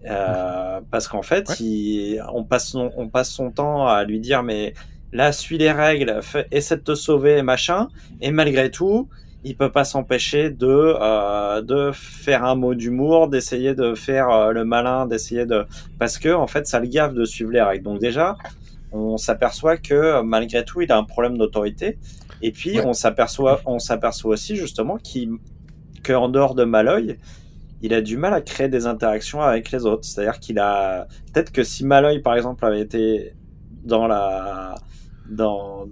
Euh, 0.06 0.80
parce 0.90 1.08
qu'en 1.08 1.20
fait, 1.22 1.46
Ouais. 1.50 1.56
il- 1.60 2.22
on, 2.32 2.42
passe 2.44 2.68
son, 2.68 2.90
on 2.96 3.08
passe 3.08 3.30
son 3.30 3.50
temps 3.50 3.86
à 3.86 4.02
lui 4.04 4.18
dire 4.18 4.42
mais 4.42 4.72
là, 5.12 5.30
suis 5.32 5.58
les 5.58 5.70
règles, 5.72 6.20
fais- 6.22 6.46
essaie 6.50 6.76
de 6.78 6.82
te 6.82 6.94
sauver, 6.94 7.42
machin. 7.42 7.88
Et 8.22 8.30
malgré 8.30 8.70
tout, 8.70 9.10
il 9.44 9.56
peut 9.56 9.70
pas 9.70 9.84
s'empêcher 9.84 10.50
de 10.50 10.66
euh, 11.00 11.62
de 11.62 11.90
faire 11.92 12.44
un 12.44 12.54
mot 12.54 12.74
d'humour, 12.74 13.28
d'essayer 13.28 13.74
de 13.74 13.94
faire 13.94 14.30
euh, 14.30 14.52
le 14.52 14.64
malin, 14.64 15.06
d'essayer 15.06 15.46
de 15.46 15.64
parce 15.98 16.18
que 16.18 16.28
en 16.32 16.46
fait 16.46 16.66
ça 16.66 16.78
le 16.80 16.86
gave 16.86 17.14
de 17.14 17.24
suivre 17.24 17.50
les 17.50 17.62
règles. 17.62 17.84
Donc 17.84 18.00
déjà 18.00 18.36
on 18.92 19.16
s'aperçoit 19.16 19.76
que 19.76 20.20
malgré 20.22 20.64
tout, 20.64 20.80
il 20.80 20.90
a 20.90 20.96
un 20.98 21.04
problème 21.04 21.38
d'autorité. 21.38 21.98
Et 22.42 22.50
puis, 22.52 22.78
Ouais. 22.78 22.86
on 22.86 22.92
s'aperçoit, 22.92 23.60
on 23.66 23.78
s'aperçoit 23.78 24.32
aussi 24.32 24.56
justement 24.56 24.96
qu'il, 24.96 25.34
qu'en 26.02 26.28
dehors 26.28 26.54
de 26.54 26.64
Maloy, 26.64 27.18
il 27.82 27.94
a 27.94 28.00
du 28.00 28.16
mal 28.16 28.34
à 28.34 28.40
créer 28.40 28.68
des 28.68 28.86
interactions 28.86 29.42
avec 29.42 29.70
les 29.70 29.86
autres. 29.86 30.04
C'est-à-dire 30.04 30.40
qu'il 30.40 30.58
a, 30.58 31.06
peut-être 31.32 31.52
que 31.52 31.62
si 31.62 31.84
Maloy, 31.84 32.18
par 32.20 32.34
exemple, 32.34 32.64
avait 32.64 32.80
été 32.80 33.34
dans 33.84 34.06
la, 34.06 34.74
dans, 35.28 35.86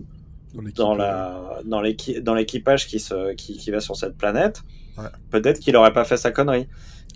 Dans 0.77 0.95
euh, 0.95 0.99
la, 0.99 1.35
dans 1.65 1.81
l'équi- 1.81 2.21
dans 2.23 2.35
l'équipage 2.35 2.87
qui 2.87 3.01
se, 3.01 3.35
qui, 3.35 3.57
qui 3.59 3.71
va 3.71 3.81
sur 3.81 3.97
cette 3.97 4.17
planète, 4.17 4.63
Ouais. 4.97 5.05
peut-être 5.31 5.61
qu'il 5.61 5.77
aurait 5.77 5.93
pas 5.93 6.05
fait 6.05 6.17
sa 6.17 6.31
connerie. 6.33 6.67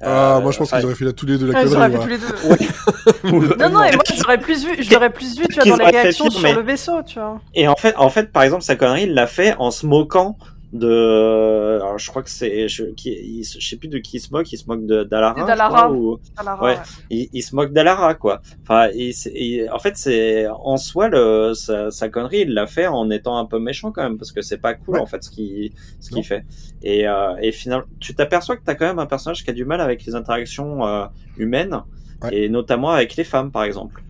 Ah, 0.00 0.36
Euh, 0.36 0.40
moi 0.40 0.52
je 0.52 0.58
pense 0.58 0.68
enfin, 0.68 0.76
qu'ils 0.78 0.86
auraient 0.86 0.94
fait 0.94 1.04
là 1.04 1.12
tous 1.12 1.26
les 1.26 1.36
deux 1.38 1.50
la 1.50 1.62
ils 1.62 1.68
connerie. 1.68 1.76
auraient 1.76 1.90
fait 1.90 1.96
moi. 1.96 2.56
tous 2.56 3.30
les 3.32 3.38
deux. 3.38 3.56
Non, 3.58 3.70
non, 3.70 3.82
et 3.84 3.92
moi, 3.92 4.02
je 4.14 4.20
l'aurais 4.22 4.38
plus 4.38 4.64
vu, 4.64 4.82
je 4.82 4.90
l'aurais 4.92 5.10
plus 5.10 5.36
vu, 5.38 5.46
tu 5.48 5.54
vois, 5.68 5.76
dans 5.78 5.84
les 5.86 5.90
réactions 5.98 6.30
sur 6.30 6.42
mais- 6.42 6.54
le 6.54 6.62
vaisseau, 6.62 7.02
tu 7.04 7.18
vois. 7.18 7.40
Et 7.54 7.66
en 7.68 7.76
fait, 7.76 7.94
en 7.96 8.08
fait, 8.10 8.30
par 8.32 8.42
exemple, 8.44 8.62
sa 8.62 8.76
connerie, 8.76 9.04
il 9.04 9.14
l'a 9.14 9.26
fait 9.26 9.54
en 9.58 9.70
se 9.70 9.86
moquant 9.86 10.36
de. 10.72 11.76
Alors, 11.80 11.98
je 11.98 12.08
crois 12.10 12.22
que 12.22 12.30
c'est. 12.30 12.68
Je, 12.68 12.84
qui, 12.84 13.44
je 13.44 13.66
sais 13.68 13.76
plus 13.76 13.88
de 13.88 13.98
qui 13.98 14.16
il 14.16 14.20
se 14.20 14.30
moque. 14.32 14.50
Il 14.52 14.56
se 14.56 14.66
moque 14.66 14.86
de 14.86 15.04
d'Alara. 15.04 15.44
D'Alara. 15.44 15.82
crois, 15.84 15.92
ou- 15.92 16.18
Ouais. 16.62 16.76
il, 17.10 17.28
il 17.32 17.42
se 17.42 17.54
moque 17.54 17.72
d'Alara, 17.72 18.14
quoi. 18.14 18.40
Enfin, 18.62 18.88
il, 18.94 19.12
c'est- 19.12 19.32
il- 19.34 19.68
en 19.70 19.78
fait, 19.78 19.96
c'est 19.96 20.46
en 20.48 20.76
soi 20.76 21.08
le 21.08 21.52
sa, 21.54 21.90
sa 21.90 22.08
connerie, 22.08 22.40
il 22.42 22.54
l'a 22.54 22.66
fait 22.66 22.86
en 22.86 23.10
étant 23.10 23.36
un 23.38 23.44
peu 23.44 23.58
méchant 23.58 23.92
quand 23.92 24.02
même, 24.02 24.18
parce 24.18 24.32
que 24.32 24.42
c'est 24.42 24.58
pas 24.58 24.74
cool 24.74 24.94
Ouais. 24.96 25.00
en 25.00 25.06
fait 25.06 25.22
ce 25.22 25.30
qu'il 25.30 25.72
ce 26.00 26.10
qu'il 26.10 26.24
fait. 26.24 26.44
Et, 26.82 27.06
euh, 27.06 27.36
et 27.40 27.52
finalement, 27.52 27.86
tu 28.00 28.14
t'aperçois 28.14 28.56
que 28.56 28.62
t'as 28.64 28.74
quand 28.74 28.86
même 28.86 28.98
un 28.98 29.06
personnage 29.06 29.44
qui 29.44 29.50
a 29.50 29.52
du 29.52 29.64
mal 29.64 29.80
avec 29.80 30.04
les 30.04 30.14
interactions 30.14 30.86
euh, 30.86 31.04
humaines, 31.36 31.82
Ouais. 32.22 32.34
et 32.36 32.48
notamment 32.48 32.90
avec 32.90 33.16
les 33.16 33.24
femmes, 33.24 33.50
par 33.50 33.64
exemple. 33.64 34.02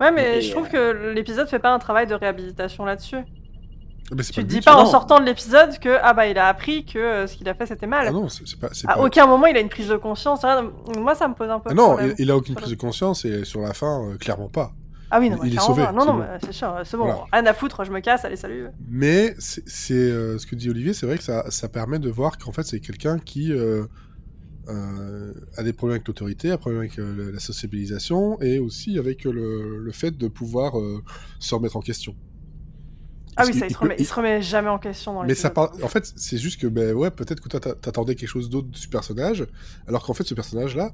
Ouais, 0.00 0.12
mais 0.12 0.38
Et, 0.38 0.40
je 0.40 0.50
trouve 0.52 0.68
que 0.68 1.12
l'épisode 1.12 1.48
fait 1.48 1.58
pas 1.58 1.72
un 1.74 1.78
travail 1.78 2.06
de 2.06 2.14
réhabilitation 2.14 2.84
là-dessus. 2.84 3.18
Mais 4.16 4.22
Tu 4.24 4.32
te 4.32 4.40
dis 4.40 4.56
but. 4.56 4.64
pas 4.64 4.76
en 4.76 4.86
sortant 4.86 5.20
de 5.20 5.24
l'épisode 5.24 5.78
que 5.78 5.96
ah 6.02 6.12
bah 6.14 6.26
il 6.26 6.36
a 6.36 6.48
appris 6.48 6.84
que 6.84 6.98
euh, 6.98 7.26
ce 7.26 7.36
qu'il 7.36 7.48
a 7.48 7.54
fait 7.54 7.66
c'était 7.66 7.86
mal. 7.86 8.06
Ah 8.08 8.10
non, 8.10 8.28
c'est 8.28 8.58
pas. 8.58 8.68
à 8.86 8.94
pas- 8.96 9.00
aucun 9.04 9.26
moment 9.26 9.46
il 9.46 9.56
a 9.56 9.60
une 9.60 9.68
prise 9.68 9.88
de 9.88 9.96
conscience. 9.96 10.42
Moi 10.98 11.14
ça 11.14 11.28
me 11.28 11.34
pose 11.34 11.48
un 11.48 11.60
peu. 11.60 11.68
Ah 11.70 11.72
de 11.72 11.76
non, 11.78 11.86
problème. 11.90 12.14
il, 12.18 12.24
il 12.24 12.30
a 12.30 12.36
aucune 12.36 12.54
prise 12.56 12.70
de 12.70 12.74
conscience 12.74 13.24
et 13.24 13.44
sur 13.44 13.60
la 13.60 13.72
fin, 13.72 14.04
euh, 14.04 14.16
clairement 14.16 14.48
pas. 14.48 14.72
Ah 15.12 15.18
oui, 15.20 15.28
non, 15.30 15.38
il- 15.44 15.48
il 15.52 15.56
est 15.56 15.60
sauvé, 15.60 15.82
pas. 15.84 15.92
Non, 15.92 16.04
non, 16.04 16.14
mais 16.14 16.26
c'est 16.44 16.52
sûr, 16.52 16.72
c'est 16.84 16.96
bon. 16.96 17.04
Voilà. 17.06 17.24
Rien 17.32 17.46
à 17.46 17.52
foutre, 17.54 17.84
je 17.84 17.90
me 17.90 17.98
casse, 18.00 18.24
allez, 18.24 18.36
salut. 18.36 18.66
Mais 18.88 19.34
c'est 19.38 19.92
euh, 19.92 20.38
ce 20.38 20.46
que 20.46 20.54
dit 20.54 20.70
Olivier, 20.70 20.92
c'est 20.92 21.06
vrai 21.06 21.16
que 21.18 21.24
ça, 21.24 21.44
ça 21.50 21.68
permet 21.68 21.98
de 21.98 22.08
voir 22.10 22.38
qu'en 22.38 22.52
fait 22.52 22.62
c'est 22.64 22.80
quelqu'un 22.80 23.18
qui 23.18 23.52
a 25.56 25.62
des 25.62 25.72
problèmes 25.72 25.96
avec 25.96 26.06
l'autorité, 26.08 26.48
a 26.48 26.52
des 26.52 26.58
problèmes 26.58 26.80
avec 26.80 26.96
la- 26.96 27.40
sociabilisation 27.40 28.40
et 28.40 28.58
aussi 28.58 28.98
avec 28.98 29.24
le, 29.24 29.78
le 29.78 29.92
fait 29.92 30.16
de 30.16 30.28
pouvoir 30.28 30.72
se 31.38 31.54
remettre 31.54 31.76
en 31.76 31.80
question. 31.80 32.14
Ah 33.40 33.44
oui, 33.46 33.54
ça, 33.58 33.66
il 33.66 33.72
se, 33.72 33.78
remet, 33.78 33.96
il 33.98 34.06
se 34.06 34.14
remet 34.14 34.42
jamais 34.42 34.68
en 34.68 34.78
question 34.78 35.14
dans 35.14 35.24
Mais 35.24 35.34
ça 35.34 35.50
part... 35.50 35.72
En 35.82 35.88
fait, 35.88 36.12
c'est 36.16 36.38
juste 36.38 36.60
que, 36.60 36.66
ben 36.66 36.94
ouais, 36.94 37.10
peut-être 37.10 37.40
que 37.40 37.48
toi, 37.48 37.60
t'a- 37.60 37.74
t'attendais 37.74 38.14
quelque 38.14 38.28
chose 38.28 38.48
d'autre 38.50 38.68
de 38.68 38.76
ce 38.76 38.88
personnage, 38.88 39.46
alors 39.86 40.04
qu'en 40.04 40.14
fait, 40.14 40.24
ce 40.24 40.34
personnage-là, 40.34 40.92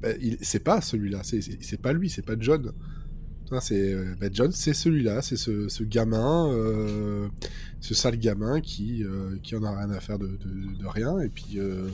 ben, 0.00 0.16
il... 0.20 0.38
c'est 0.40 0.60
pas 0.62 0.80
celui-là, 0.80 1.20
c'est 1.22 1.80
pas 1.82 1.92
lui, 1.92 2.08
c'est 2.10 2.24
pas 2.24 2.34
John. 2.38 2.72
Hein, 3.50 3.60
C'est 3.60 3.94
euh, 3.94 4.14
ben, 4.20 4.30
John, 4.32 4.52
c'est 4.52 4.74
celui-là, 4.74 5.22
c'est 5.22 5.36
ce, 5.36 5.68
ce 5.68 5.82
gamin, 5.82 6.52
euh, 6.52 7.28
ce 7.80 7.94
sale 7.94 8.18
gamin 8.18 8.60
qui, 8.60 9.02
euh, 9.04 9.36
qui 9.42 9.56
en 9.56 9.62
a 9.64 9.74
rien 9.74 9.90
à 9.90 10.00
faire 10.00 10.18
de, 10.18 10.26
de- 10.26 10.78
de 10.78 10.86
rien, 10.86 11.18
et 11.20 11.28
puis 11.30 11.54
euh, 11.56 11.88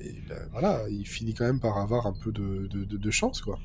et, 0.00 0.14
ben, 0.28 0.38
voilà, 0.52 0.82
il 0.88 1.06
finit 1.06 1.34
quand 1.34 1.44
même 1.44 1.58
par 1.60 1.78
avoir 1.78 2.06
un 2.06 2.12
peu 2.12 2.30
de- 2.30 2.68
de 2.68 3.10
chance, 3.10 3.40
quoi. 3.40 3.58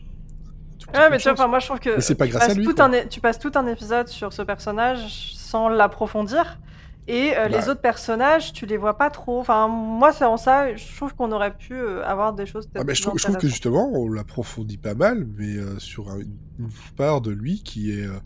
Tout 0.81 0.89
Ouais, 0.97 1.09
mais 1.09 1.17
de 1.17 1.21
tu 1.21 1.29
vois, 1.29 1.31
chance. 1.33 1.39
enfin, 1.39 1.47
moi 1.47 1.59
je 1.59 1.65
trouve 1.67 1.79
que 1.79 1.99
c'est 2.01 2.15
pas 2.15 2.25
tu 2.25 2.31
grâce 2.31 2.43
à 2.43 2.47
passes 2.47 2.57
lui, 2.57 2.65
tout 2.65 2.75
un 2.81 2.91
tu 3.07 3.19
passes 3.21 3.39
tout 3.39 3.51
un 3.55 3.67
épisode 3.67 4.07
sur 4.07 4.33
ce 4.33 4.41
personnage 4.41 5.31
sans 5.35 5.69
l'approfondir. 5.69 6.59
Et 7.07 7.35
euh, 7.35 7.47
les 7.47 7.57
Bah. 7.57 7.69
autres 7.69 7.81
personnages, 7.81 8.53
tu 8.53 8.65
les 8.67 8.77
vois 8.77 8.95
pas 8.97 9.09
trop. 9.09 9.39
Enfin, 9.39 9.67
moi, 9.67 10.13
c'est 10.13 10.23
en 10.23 10.37
ça, 10.37 10.75
je 10.75 10.95
trouve 10.95 11.15
qu'on 11.15 11.31
aurait 11.31 11.55
pu 11.57 11.73
euh, 11.73 12.05
avoir 12.05 12.33
des 12.33 12.45
choses 12.45 12.69
Ah 12.75 12.83
ben, 12.83 12.95
je, 12.95 13.01
trouve, 13.01 13.17
je 13.17 13.23
trouve 13.23 13.37
que 13.37 13.47
justement, 13.47 13.89
on 13.93 14.07
l'approfondit 14.07 14.77
pas 14.77 14.93
mal, 14.93 15.25
mais 15.37 15.57
euh, 15.57 15.79
sur 15.79 16.09
un- 16.11 16.19
une 16.19 16.69
part 16.95 17.21
de 17.21 17.31
lui 17.31 17.63
qui 17.63 17.91
est, 17.91 18.05
euh, 18.05 18.19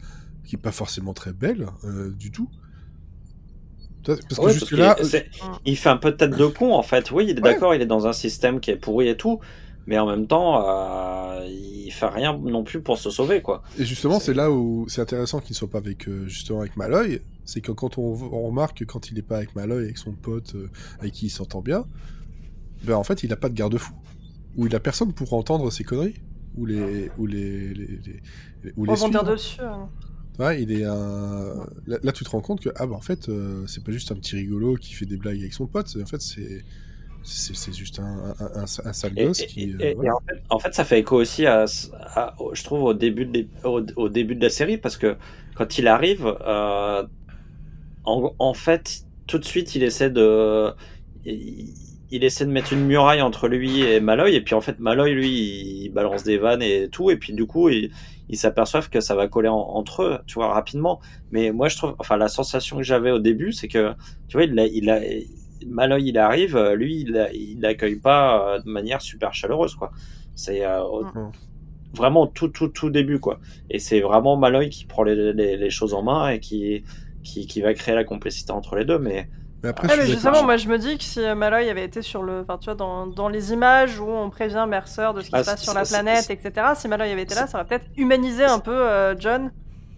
qui 0.43 0.55
est 0.55 0.59
pas 0.61 0.73
forcément 0.73 1.13
très 1.13 1.31
belle 1.31 1.67
euh, 1.85 2.11
du 2.11 2.31
tout. 2.31 2.49
Parce 4.05 4.19
que 4.19 4.41
Ouais, 4.45 4.53
jusque-là, 4.53 4.95
il 5.65 5.77
fait 5.77 5.89
un 5.89 5.97
peu 5.97 6.15
tête 6.15 6.31
de 6.37 6.45
con 6.45 6.73
en 6.75 6.83
fait. 6.83 7.09
Oui, 7.11 7.23
il 7.23 7.29
est 7.31 7.33
Ouais. 7.35 7.53
d'accord, 7.53 7.73
il 7.73 7.81
est 7.81 7.87
dans 7.87 8.05
un 8.07 8.13
système 8.13 8.59
qui 8.59 8.69
est 8.71 8.75
pourri 8.75 9.07
et 9.07 9.17
tout, 9.17 9.39
mais 9.87 9.97
en 9.99 10.07
même 10.07 10.27
temps, 10.27 10.63
euh, 10.67 11.45
il 11.47 11.91
fait 11.91 12.07
rien 12.07 12.37
non 12.37 12.63
plus 12.63 12.81
pour 12.81 12.97
se 12.97 13.09
sauver 13.09 13.41
quoi. 13.41 13.61
et 13.79 13.85
justement, 13.85 14.19
c'est- 14.19 14.33
là 14.33 14.51
où 14.51 14.85
c'est 14.89 15.01
intéressant 15.01 15.39
qu'il 15.39 15.51
ne 15.51 15.55
soit 15.57 15.69
pas 15.69 15.77
avec, 15.79 16.07
euh, 16.07 16.27
justement 16.27 16.59
avec 16.61 16.75
Maloy, 16.77 17.21
c'est 17.45 17.61
que 17.61 17.71
quand 17.71 17.97
on, 17.97 18.13
on 18.13 18.47
remarque 18.47 18.79
que 18.79 18.85
quand 18.85 19.09
il 19.09 19.15
n'est 19.15 19.21
pas 19.21 19.37
avec 19.37 19.55
Maloy, 19.55 19.83
avec 19.83 19.97
son 19.97 20.13
pote 20.13 20.55
euh, 20.55 20.69
avec 20.99 21.13
qui 21.13 21.27
il 21.27 21.29
s'entend 21.29 21.61
bien, 21.61 21.85
ben 22.83 22.95
en 22.95 23.03
fait, 23.03 23.23
il 23.23 23.29
n'a 23.29 23.35
pas 23.35 23.49
de 23.49 23.53
garde-fou. 23.55 23.93
Ou 24.57 24.67
il 24.67 24.75
a 24.75 24.79
personne 24.79 25.11
pour 25.13 25.33
entendre 25.33 25.69
ses 25.71 25.83
conneries. 25.83 26.15
Ou 26.57 26.65
les, 26.65 27.11
ou 27.17 27.25
les, 27.25 27.73
les, 27.73 27.85
les- 27.87 28.21
les- 28.63 28.73
ou 28.77 28.85
les 28.85 28.91
suivre. 28.95 29.23
dessus. 29.25 29.61
hein. 29.61 29.89
Ouais, 30.39 30.61
il 30.63 30.71
est 30.71 30.85
un. 30.85 31.65
Là, 31.85 31.97
là, 32.01 32.11
tu 32.13 32.23
te 32.23 32.29
rends 32.29 32.39
compte 32.41 32.61
que 32.61 32.69
ah 32.77 32.87
bah 32.87 32.95
en 32.95 33.01
fait 33.01 33.27
euh, 33.29 33.65
c'est 33.67 33.83
pas 33.83 33.91
juste 33.91 34.11
un 34.11 34.15
petit 34.15 34.35
rigolo 34.37 34.75
qui 34.75 34.93
fait 34.93 35.05
des 35.05 35.17
blagues 35.17 35.39
avec 35.39 35.53
son 35.53 35.67
pote, 35.67 35.93
en 36.01 36.05
fait 36.05 36.21
c'est 36.21 36.63
c'est 37.25 37.73
juste 37.73 37.99
un, 37.99 38.35
un, 38.39 38.61
un, 38.61 38.63
un 38.63 38.93
sale 38.93 39.15
gosse 39.17 39.43
et- 39.43 39.45
qui. 39.45 39.73
euh, 39.73 39.93
et- 40.03 40.09
en, 40.09 40.19
fait, 40.27 40.43
en 40.49 40.59
fait, 40.59 40.73
ça 40.73 40.85
fait 40.85 40.99
écho 40.99 41.15
aussi 41.17 41.45
à, 41.45 41.65
je 41.65 42.63
trouve, 42.63 42.83
au 42.83 42.93
début 42.93 43.25
de, 43.25 43.47
au, 43.63 43.81
au 43.95 44.09
début 44.09 44.35
de 44.35 44.41
la 44.43 44.49
série, 44.49 44.77
parce 44.77 44.97
que 44.97 45.17
quand 45.55 45.77
il 45.77 45.87
arrive, 45.87 46.25
euh, 46.41 47.03
en, 48.03 48.33
en 48.39 48.53
fait, 48.53 49.03
tout 49.27 49.39
de 49.39 49.45
suite, 49.45 49.75
il 49.75 49.83
essaie 49.83 50.09
de, 50.09 50.73
il, 51.25 51.73
il 52.11 52.23
essaie 52.23 52.45
de 52.45 52.51
mettre 52.51 52.73
une 52.73 52.85
muraille 52.85 53.21
entre 53.21 53.47
lui 53.47 53.81
et 53.81 53.99
Maloy, 53.99 54.35
et 54.35 54.41
puis 54.41 54.55
en 54.55 54.61
fait, 54.61 54.79
Maloy, 54.79 55.11
lui, 55.13 55.29
il 55.85 55.89
balance 55.89 56.23
des 56.23 56.37
vannes 56.37 56.61
et 56.61 56.89
tout, 56.89 57.09
et 57.11 57.17
puis 57.17 57.33
du 57.33 57.45
coup, 57.47 57.69
il, 57.69 57.91
ils 58.29 58.37
s'aperçoivent 58.37 58.89
que 58.89 59.01
ça 59.01 59.15
va 59.15 59.27
coller 59.27 59.49
en- 59.49 59.57
entre 59.57 60.03
eux, 60.03 60.19
tu 60.27 60.35
vois, 60.35 60.53
rapidement. 60.53 61.01
Mais 61.31 61.51
moi, 61.51 61.69
je 61.69 61.77
trouve, 61.77 61.95
enfin, 61.99 62.17
la 62.17 62.27
sensation 62.29 62.77
que 62.77 62.83
j'avais 62.83 63.11
au 63.11 63.19
début, 63.19 63.51
c'est 63.53 63.67
que, 63.67 63.93
tu 64.27 64.37
vois, 64.37 64.45
il 64.45 64.59
a, 64.59 64.67
il 64.67 64.89
a, 64.89 64.99
Maloy, 65.67 66.03
il 66.03 66.17
arrive, 66.17 66.55
euh, 66.57 66.75
lui, 66.75 67.01
il, 67.01 67.59
l'accueille 67.61 67.99
pas 67.99 68.55
euh, 68.57 68.59
de 68.61 68.69
manière 68.69 69.01
super 69.01 69.33
chaleureuse, 69.33 69.75
quoi. 69.75 69.91
C'est 70.35 70.65
euh, 70.65 70.81
au- 70.83 71.07
Mm. 71.15 71.35
vraiment 71.93 72.27
tout, 72.27 72.49
tout, 72.49 72.67
tout 72.69 72.89
début, 72.89 73.19
quoi. 73.19 73.39
Et 73.69 73.79
c'est 73.79 74.01
vraiment 74.01 74.37
Maloy 74.37 74.69
qui 74.69 74.85
prend 74.85 75.03
les, 75.03 75.33
les, 75.33 75.57
les 75.57 75.69
choses 75.69 75.93
en 75.93 76.03
main 76.03 76.29
et 76.29 76.39
qui, 76.39 76.83
qui, 77.23 77.47
qui 77.47 77.61
va 77.61 77.73
créer 77.73 77.95
la 77.95 78.03
complicité 78.05 78.51
entre 78.51 78.75
les 78.75 78.85
deux. 78.85 78.99
Mais 78.99 79.29
Mais 79.63 79.69
après, 79.69 79.89
Ouais, 79.89 79.97
je 79.97 79.97
mais 79.97 80.05
suis 80.05 80.07
justement, 80.07 80.43
moi 80.43 80.57
je 80.57 80.67
me 80.67 80.77
dis 80.79 80.97
que 80.97 81.03
si 81.03 81.19
Maloy 81.35 81.69
avait 81.69 81.83
été 81.85 82.01
sur 82.01 82.23
le. 82.23 82.41
Enfin, 82.41 82.57
tu 82.57 82.65
vois, 82.65 82.75
dans, 82.75 83.05
dans 83.05 83.29
les 83.29 83.53
images 83.53 83.99
où 83.99 84.09
on 84.09 84.31
prévient 84.31 84.65
Mercer 84.67 85.11
de 85.15 85.21
ce 85.21 85.29
qui 85.29 85.37
Ah, 85.37 85.39
se 85.39 85.43
passe 85.43 85.61
sur 85.61 85.73
la 85.73 85.85
planète, 85.85 86.29
etc., 86.31 86.73
si 86.75 86.87
Maloy 86.87 87.11
avait 87.11 87.21
été 87.21 87.35
là, 87.35 87.45
ça 87.45 87.59
aurait 87.59 87.67
peut-être 87.67 87.87
humanisé 87.95 88.45
un 88.45 88.59
peu 88.59 88.71
euh, 88.73 89.15
John. 89.19 89.51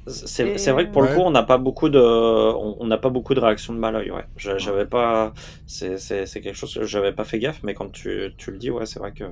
C'est 0.07 0.71
vrai 0.71 0.85
que 0.87 0.91
pour 0.91 1.01
le 1.01 1.07
coup, 1.09 1.21
on 1.21 1.31
n'a 1.31 1.43
pas 1.43 1.57
beaucoup 1.57 1.89
de, 1.89 1.99
on 1.99 2.85
n'a 2.87 2.97
pas 2.97 3.09
beaucoup 3.09 3.33
de 3.33 3.39
réactions 3.39 3.73
de 3.73 3.79
Maloy. 3.79 4.09
Ouais, 4.11 4.25
Je- 4.37 4.57
j'avais 4.57 4.85
pas, 4.85 5.33
c'est 5.65 5.97
c'est 5.97 6.25
c'est 6.25 6.41
quelque 6.41 6.55
chose 6.55 6.73
que 6.73 6.83
j'avais 6.85 7.13
pas 7.13 7.25
fait 7.25 7.39
gaffe, 7.39 7.61
mais 7.63 7.73
quand 7.73 7.89
tu, 7.91 8.33
tu 8.37 8.51
le 8.51 8.57
dis, 8.57 8.71
ouais, 8.71 8.85
c'est 8.85 8.99
vrai 8.99 9.11
que 9.13 9.25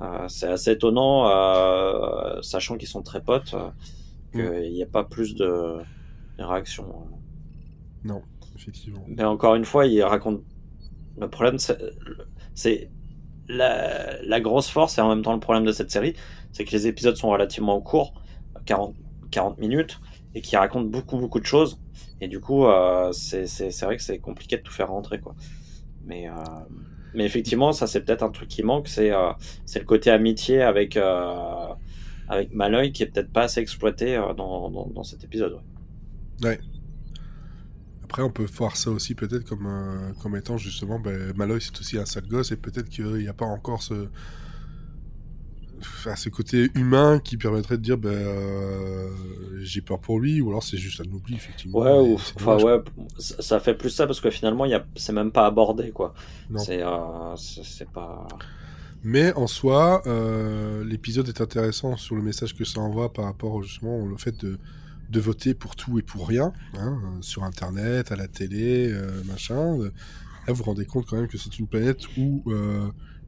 euh, 0.00 0.28
c'est 0.28 0.48
assez 0.48 0.72
étonnant, 0.72 1.28
euh, 1.30 2.40
sachant 2.42 2.76
qu'ils 2.78 2.88
sont 2.88 3.02
très 3.02 3.22
potes, 3.22 3.54
euh, 3.54 3.70
qu'il 4.34 4.72
n'y 4.72 4.82
a 4.82 4.86
pas 4.86 5.04
plus 5.04 5.34
de 5.36 5.78
réactions. 6.38 7.08
Non, 8.04 8.22
effectivement. 8.54 9.04
Mais 9.08 9.24
encore 9.24 9.54
une 9.54 9.64
fois, 9.64 9.86
il 9.86 10.02
raconte. 10.02 10.42
Le 11.18 11.28
problème, 11.30 11.58
c'est- 11.58 11.78
c'est 12.54 12.90
la, 13.48 14.22
la 14.22 14.40
grosse 14.40 14.68
force 14.70 14.98
et 14.98 15.00
en 15.02 15.08
même 15.08 15.22
temps 15.22 15.34
le 15.34 15.40
problème 15.40 15.64
de 15.66 15.72
cette 15.72 15.90
série, 15.90 16.14
c'est 16.52 16.64
que 16.64 16.72
les 16.72 16.86
épisodes 16.88 17.16
sont 17.16 17.30
relativement 17.30 17.80
courts, 17.80 18.14
40, 18.66 18.96
40 19.34 19.58
minutes, 19.58 20.00
et 20.34 20.40
qui 20.40 20.56
racontent 20.56 20.88
beaucoup, 20.88 21.18
beaucoup 21.18 21.40
de 21.40 21.46
choses. 21.46 21.80
Et 22.20 22.28
du 22.28 22.40
coup, 22.40 22.66
euh, 22.66 23.12
c'est 23.12 23.70
vrai 23.82 23.96
que 23.96 24.02
c'est 24.02 24.18
compliqué 24.18 24.56
de 24.56 24.62
tout 24.62 24.72
faire 24.72 24.88
rentrer, 24.88 25.20
quoi. 25.20 25.34
Mais, 26.06 26.28
euh, 26.28 26.32
mais 27.14 27.24
effectivement, 27.24 27.72
ça, 27.72 27.86
c'est 27.86 28.00
peut-être 28.00 28.22
un 28.22 28.30
truc 28.30 28.48
qui 28.48 28.62
manque, 28.62 28.88
c'est 28.88 29.12
euh, 29.12 29.32
le 29.74 29.84
côté 29.84 30.10
amitié 30.10 30.62
avec, 30.62 30.96
euh, 30.96 31.68
avec 32.28 32.52
Maloy 32.52 32.92
qui 32.92 33.04
est 33.04 33.06
peut-être 33.06 33.32
pas 33.32 33.42
assez 33.42 33.60
exploité 33.60 34.16
euh, 34.16 34.34
dans, 34.34 34.70
dans, 34.70 35.04
cet 35.04 35.24
épisode. 35.24 35.60
ouais. 36.42 36.58
Après, 38.02 38.22
on 38.22 38.30
peut 38.30 38.44
voir 38.44 38.76
ça 38.76 38.90
aussi 38.90 39.14
peut-être 39.14 39.44
comme, 39.44 40.14
comme 40.22 40.36
étant 40.36 40.56
justement, 40.56 41.00
ben, 41.00 41.32
c'est 41.58 41.80
aussi 41.80 41.98
un 41.98 42.04
sale 42.04 42.28
gosse 42.28 42.52
et 42.52 42.56
peut-être 42.56 42.88
qu'il 42.88 43.06
n'y 43.14 43.28
a 43.28 43.32
pas 43.32 43.46
encore 43.46 43.82
ce, 43.82 44.08
enfin, 45.80 46.16
ce 46.16 46.28
côté 46.28 46.70
humain 46.74 47.18
qui 47.18 47.36
permettrait 47.36 47.76
de 47.76 47.82
dire, 47.82 47.98
ben, 47.98 48.10
euh, 48.10 49.08
j'ai 49.62 49.80
peur 49.80 50.00
pour 50.00 50.20
lui, 50.20 50.40
ou 50.40 50.50
alors 50.50 50.62
c'est 50.62 50.76
juste 50.76 51.00
un 51.00 51.12
oubli, 51.12 51.34
effectivement. 51.34 51.78
Ouais, 51.78 52.10
ou, 52.10 52.14
enfin, 52.14 52.56
ouais, 52.62 52.82
ça, 53.18 53.60
fait 53.60 53.74
plus 53.74 53.90
ça 53.90 54.06
parce 54.06 54.20
que 54.20 54.30
finalement, 54.30 54.64
il 54.64 54.72
y 54.72 54.74
a, 54.74 54.84
c'est 54.96 55.12
même 55.12 55.32
pas 55.32 55.46
abordé, 55.46 55.90
quoi. 55.90 56.14
C'est, 56.56 56.82
euh, 56.82 57.36
c'est 57.36 57.88
pas. 57.90 58.26
Mais 59.02 59.34
en 59.34 59.46
soi, 59.46 60.02
euh, 60.06 60.84
l'épisode 60.84 61.28
est 61.28 61.40
intéressant 61.40 61.96
sur 61.96 62.16
le 62.16 62.22
message 62.22 62.54
que 62.54 62.64
ça 62.64 62.80
envoie 62.80 63.12
par 63.12 63.26
rapport 63.26 63.62
justement 63.62 63.98
au 63.98 64.16
fait 64.16 64.38
de, 64.42 64.58
de 65.10 65.20
voter 65.20 65.52
pour 65.52 65.76
tout 65.76 65.98
et 65.98 66.02
pour 66.02 66.26
rien, 66.26 66.52
hein, 66.78 66.98
sur 67.20 67.44
Internet, 67.44 68.12
à 68.12 68.16
la 68.16 68.28
télé, 68.28 68.94
machin. 69.26 69.78
Là, 69.78 70.52
vous 70.52 70.54
vous 70.54 70.64
rendez 70.64 70.86
compte 70.86 71.06
quand 71.06 71.16
même 71.16 71.28
que 71.28 71.38
c'est 71.38 71.58
une 71.58 71.66
planète 71.66 72.00
où 72.16 72.42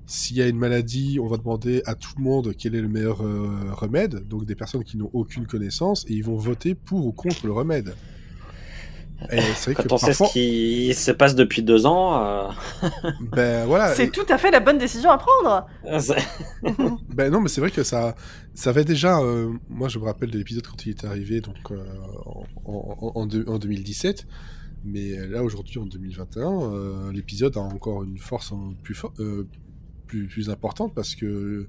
s'il 0.07 0.37
y 0.37 0.43
a 0.43 0.47
une 0.49 0.59
maladie, 0.59 1.19
on 1.21 1.27
va 1.27 1.37
demander 1.37 1.83
à 1.87 1.95
tout 1.95 2.13
le 2.17 2.23
monde 2.23 2.53
quel 2.57 2.75
est 2.75 2.81
le 2.81 2.89
meilleur 2.89 3.23
euh, 3.23 3.73
remède, 3.73 4.27
donc 4.29 4.45
des 4.47 4.55
personnes 4.55 4.85
qui 4.85 4.97
n'ont 4.97 5.11
aucune 5.13 5.47
connaissance, 5.47 6.05
et 6.09 6.13
ils 6.15 6.25
vont 6.25 6.37
voter 6.37 6.75
pour 6.75 7.05
ou 7.07 7.13
contre 7.13 7.47
le 7.47 7.53
remède. 7.53 7.95
Et 9.33 9.41
c'est 9.57 9.73
vrai 9.73 9.75
Quand 9.83 9.89
que 9.89 9.95
on 9.95 9.97
sait 9.99 10.13
ce 10.13 10.31
qui 10.31 10.93
se 10.93 11.11
passe 11.11 11.35
depuis 11.35 11.63
deux 11.63 11.87
ans, 11.87 12.23
euh, 12.23 12.49
ben 13.33 13.67
voilà, 13.67 13.95
C'est 13.95 14.11
tout 14.11 14.27
à 14.29 14.37
fait 14.37 14.51
la 14.51 14.61
bonne 14.61 14.77
décision 14.77 15.11
à 15.11 15.17
prendre. 15.17 15.67
c'est- 16.01 16.23
Ben 17.15 17.33
non, 17.33 17.41
mais 17.41 17.49
c'est 17.49 17.63
vrai 17.63 17.71
que 17.71 17.83
ça, 17.83 18.15
ça 18.53 18.71
avait 18.71 18.85
déjà. 18.85 19.19
euh, 19.21 19.51
moi, 19.71 19.89
je 19.89 19.99
me 19.99 20.05
rappelle 20.05 20.31
de 20.31 20.37
l'épisode 20.37 20.67
quand 20.67 20.85
il 20.85 20.91
est 20.91 21.05
arrivé, 21.07 21.41
donc 21.41 21.57
euh, 21.71 21.83
en, 22.27 22.45
en, 22.67 23.13
en 23.15 23.27
deux- 23.27 23.47
en 23.49 23.59
2017. 23.59 24.27
Mais 24.85 25.17
là, 25.27 25.43
aujourd'hui, 25.43 25.79
en 25.81 25.87
2021, 25.87 26.43
euh, 26.75 27.11
l'épisode 27.13 27.57
a 27.57 27.61
encore 27.61 28.05
une 28.05 28.19
force 28.19 28.53
en- 28.53 28.75
plus, 28.83 28.95
fo- 28.95 29.11
euh, 29.19 29.49
plus, 30.07 30.51
importante 30.51 30.95
parce 30.95 31.15
que 31.15 31.69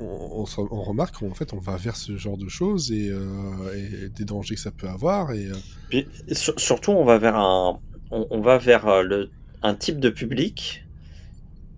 on, 0.00 0.44
remarque 0.44 1.18
qu'en 1.18 1.34
fait, 1.34 1.52
on 1.52 1.58
va 1.58 1.76
vers 1.76 1.96
ce 1.96 2.16
genre 2.16 2.36
de 2.36 2.48
choses 2.48 2.92
et, 2.92 3.10
euh, 3.10 4.08
des 4.14 4.24
dangers 4.24 4.54
que 4.54 4.60
ça 4.60 4.70
peut 4.70 4.88
avoir. 4.88 5.32
Et 5.32 5.48
euh, 5.94 6.04
surtout, 6.56 6.92
on 6.92 7.04
va 7.04 7.18
vers 7.18 7.36
un, 7.36 7.80
on, 8.10 8.40
va 8.40 8.58
vers 8.58 8.86
euh, 8.86 9.02
le, 9.02 9.30
un 9.62 9.74
type 9.74 9.98
de 9.98 10.10
public 10.10 10.84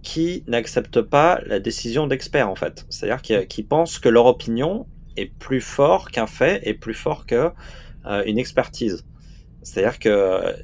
qui 0.03 0.45
n'accepte 0.47 1.01
pas 1.01 1.41
la 1.47 1.61
décision 1.61 2.07
d'experts, 2.07 2.49
en 2.49 2.55
fait. 2.55 2.87
C'est-à-dire 2.89 3.23
qui, 3.23 3.47
qui 3.47 3.63
pensent 3.63 3.99
que 3.99 4.09
leur 4.09 4.27
opinion 4.27 4.87
est 5.17 5.33
plus 5.39 5.61
fort 5.61 6.11
qu'un 6.11 6.27
fait 6.27 6.61
et 6.65 6.75
plus 6.75 6.95
fort 6.95 7.27
que 7.27 7.51
euh, 8.07 8.23
une 8.27 8.39
expertise. 8.39 9.05
C'est-à-dire 9.63 9.99
que, 9.99 10.55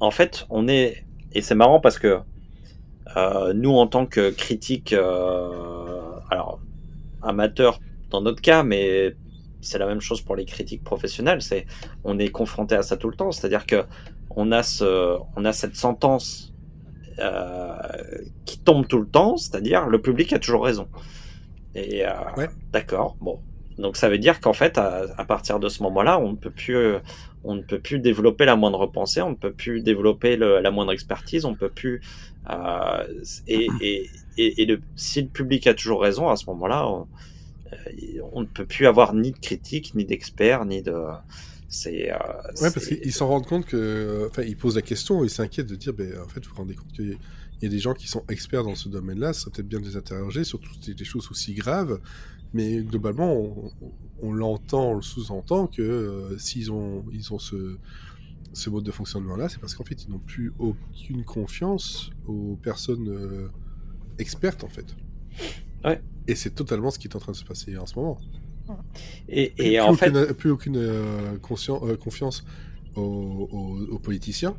en 0.00 0.10
fait, 0.10 0.46
on 0.48 0.68
est, 0.68 1.04
et 1.32 1.42
c'est 1.42 1.54
marrant 1.54 1.80
parce 1.80 1.98
que 1.98 2.20
nous, 3.54 3.72
en 3.76 3.86
tant 3.86 4.06
que 4.06 4.30
critiques, 4.30 4.92
euh, 4.92 5.50
alors 6.30 6.60
amateurs 7.22 7.80
dans 8.10 8.20
notre 8.22 8.40
cas, 8.40 8.62
mais 8.62 9.14
c'est 9.60 9.78
la 9.78 9.86
même 9.86 10.00
chose 10.00 10.20
pour 10.22 10.36
les 10.36 10.44
critiques 10.44 10.82
professionnelles. 10.84 11.42
C'est 11.42 11.66
on 12.04 12.18
est 12.18 12.28
confronté 12.28 12.74
à 12.74 12.82
ça 12.82 12.96
tout 12.96 13.08
le 13.10 13.16
temps. 13.16 13.30
C'est-à-dire 13.32 13.66
que 13.66 13.84
on 14.30 14.52
a 14.52 14.62
ce, 14.62 15.18
on 15.36 15.44
a 15.44 15.52
cette 15.52 15.76
sentence 15.76 16.54
euh, 17.18 17.76
qui 18.46 18.58
tombe 18.58 18.86
tout 18.86 18.98
le 19.00 19.06
temps. 19.08 19.36
C'est-à-dire 19.36 19.86
le 19.86 20.00
public 20.00 20.32
a 20.32 20.38
toujours 20.38 20.64
raison. 20.64 20.88
Et 21.74 22.06
euh, 22.06 22.10
Ouais. 22.36 22.48
d'accord, 22.72 23.16
bon. 23.20 23.40
Donc 23.78 23.96
ça 23.96 24.08
veut 24.08 24.18
dire 24.18 24.40
qu'en 24.40 24.52
fait, 24.52 24.78
à, 24.78 25.04
à 25.16 25.24
partir 25.24 25.58
de 25.58 25.68
ce 25.68 25.82
moment-là, 25.84 26.18
on 26.18 26.32
ne 26.32 26.36
peut 26.36 26.50
plus, 26.50 26.76
euh, 26.76 26.98
on 27.44 27.54
ne 27.54 27.62
peut 27.62 27.80
plus 27.80 27.98
développer 28.00 28.44
la 28.44 28.56
moindre 28.56 28.86
pensée, 28.86 29.22
on 29.22 29.30
ne 29.30 29.34
peut 29.36 29.52
plus 29.52 29.82
développer 29.82 30.36
le- 30.36 30.60
la 30.60 30.70
moindre 30.70 30.92
expertise, 30.92 31.44
on 31.44 31.54
peut 31.54 31.70
plus. 31.70 32.00
euh, 32.50 33.04
et, 33.46 33.68
et, 33.80 34.10
et, 34.38 34.62
et 34.62 34.66
le, 34.66 34.80
si 34.96 35.22
le 35.22 35.28
public 35.28 35.66
a 35.66 35.74
toujours 35.74 36.02
raison, 36.02 36.28
à 36.28 36.36
ce 36.36 36.46
moment-là, 36.46 36.88
on, 36.88 37.08
euh, 37.72 37.76
on 38.32 38.40
ne 38.42 38.46
peut 38.46 38.66
plus 38.66 38.86
avoir 38.86 39.14
ni 39.14 39.32
de 39.32 39.38
critique, 39.38 39.94
ni 39.94 40.04
d'experts, 40.04 40.64
ni 40.66 40.82
de. 40.82 40.94
C'est. 41.68 42.12
euh, 42.12 42.16
Ouais, 42.60 42.70
parce 42.70 42.86
qu'ils 42.86 43.12
s'en 43.12 43.28
rendent 43.28 43.46
compte 43.46 43.66
que. 43.66 44.26
Enfin, 44.30 44.42
ils 44.42 44.56
posent 44.56 44.76
la 44.76 44.82
question 44.82 45.22
et 45.22 45.26
ils 45.26 45.30
s'inquiètent 45.30 45.68
de 45.68 45.76
dire, 45.76 45.92
ben, 45.94 46.12
en 46.24 46.28
fait, 46.28 46.44
vous 46.44 46.50
vous 46.50 46.56
rendez 46.56 46.74
compte 46.74 46.92
qu'il 46.92 47.18
y 47.62 47.66
a 47.66 47.68
des 47.68 47.78
gens 47.78 47.94
qui 47.94 48.08
sont 48.08 48.24
experts 48.28 48.64
dans 48.64 48.74
ce 48.74 48.88
domaine-là, 48.88 49.32
ce 49.32 49.42
serait 49.42 49.52
peut-être 49.52 49.68
bien 49.68 49.80
de 49.80 49.86
les 49.86 49.96
interroger, 49.96 50.44
surtout 50.44 50.72
si 50.74 50.80
c'est 50.82 50.94
des 50.94 51.04
choses 51.04 51.28
aussi 51.30 51.54
graves. 51.54 52.00
Mais 52.52 52.82
globalement, 52.82 53.32
on, 53.32 53.72
on 54.22 54.32
l'entend, 54.32 54.90
on 54.90 54.94
le 54.96 55.02
sous-entend 55.02 55.66
que 55.68 55.82
euh, 55.82 56.38
s'ils 56.38 56.72
ont, 56.72 57.04
ils 57.12 57.32
ont 57.32 57.38
ce, 57.38 57.76
ce 58.52 58.70
mode 58.70 58.84
de 58.84 58.90
fonctionnement-là, 58.90 59.48
c'est 59.48 59.60
parce 59.60 59.74
qu'en 59.74 59.84
fait, 59.84 60.02
ils 60.04 60.10
n'ont 60.10 60.18
plus 60.18 60.52
aucune 60.58 61.24
confiance 61.24 62.10
aux 62.26 62.56
personnes 62.62 63.08
euh, 63.08 63.48
expertes, 64.18 64.64
en 64.64 64.68
fait. 64.68 64.96
Ouais. 65.84 66.02
Et 66.26 66.34
c'est 66.34 66.50
totalement 66.50 66.90
ce 66.90 66.98
qui 66.98 67.06
est 67.08 67.16
en 67.16 67.20
train 67.20 67.32
de 67.32 67.36
se 67.36 67.44
passer 67.44 67.76
en 67.76 67.86
ce 67.86 67.94
moment. 67.94 68.18
Et, 69.28 69.52
et 69.58 69.70
plus 69.70 69.80
en 69.80 69.94
fait, 69.94 70.32
plus 70.34 70.50
aucune 70.50 70.76
euh, 70.76 71.36
confiance 71.38 72.44
aux, 72.94 73.48
aux- 73.50 73.86
aux 73.90 73.98
politiciens. 73.98 74.56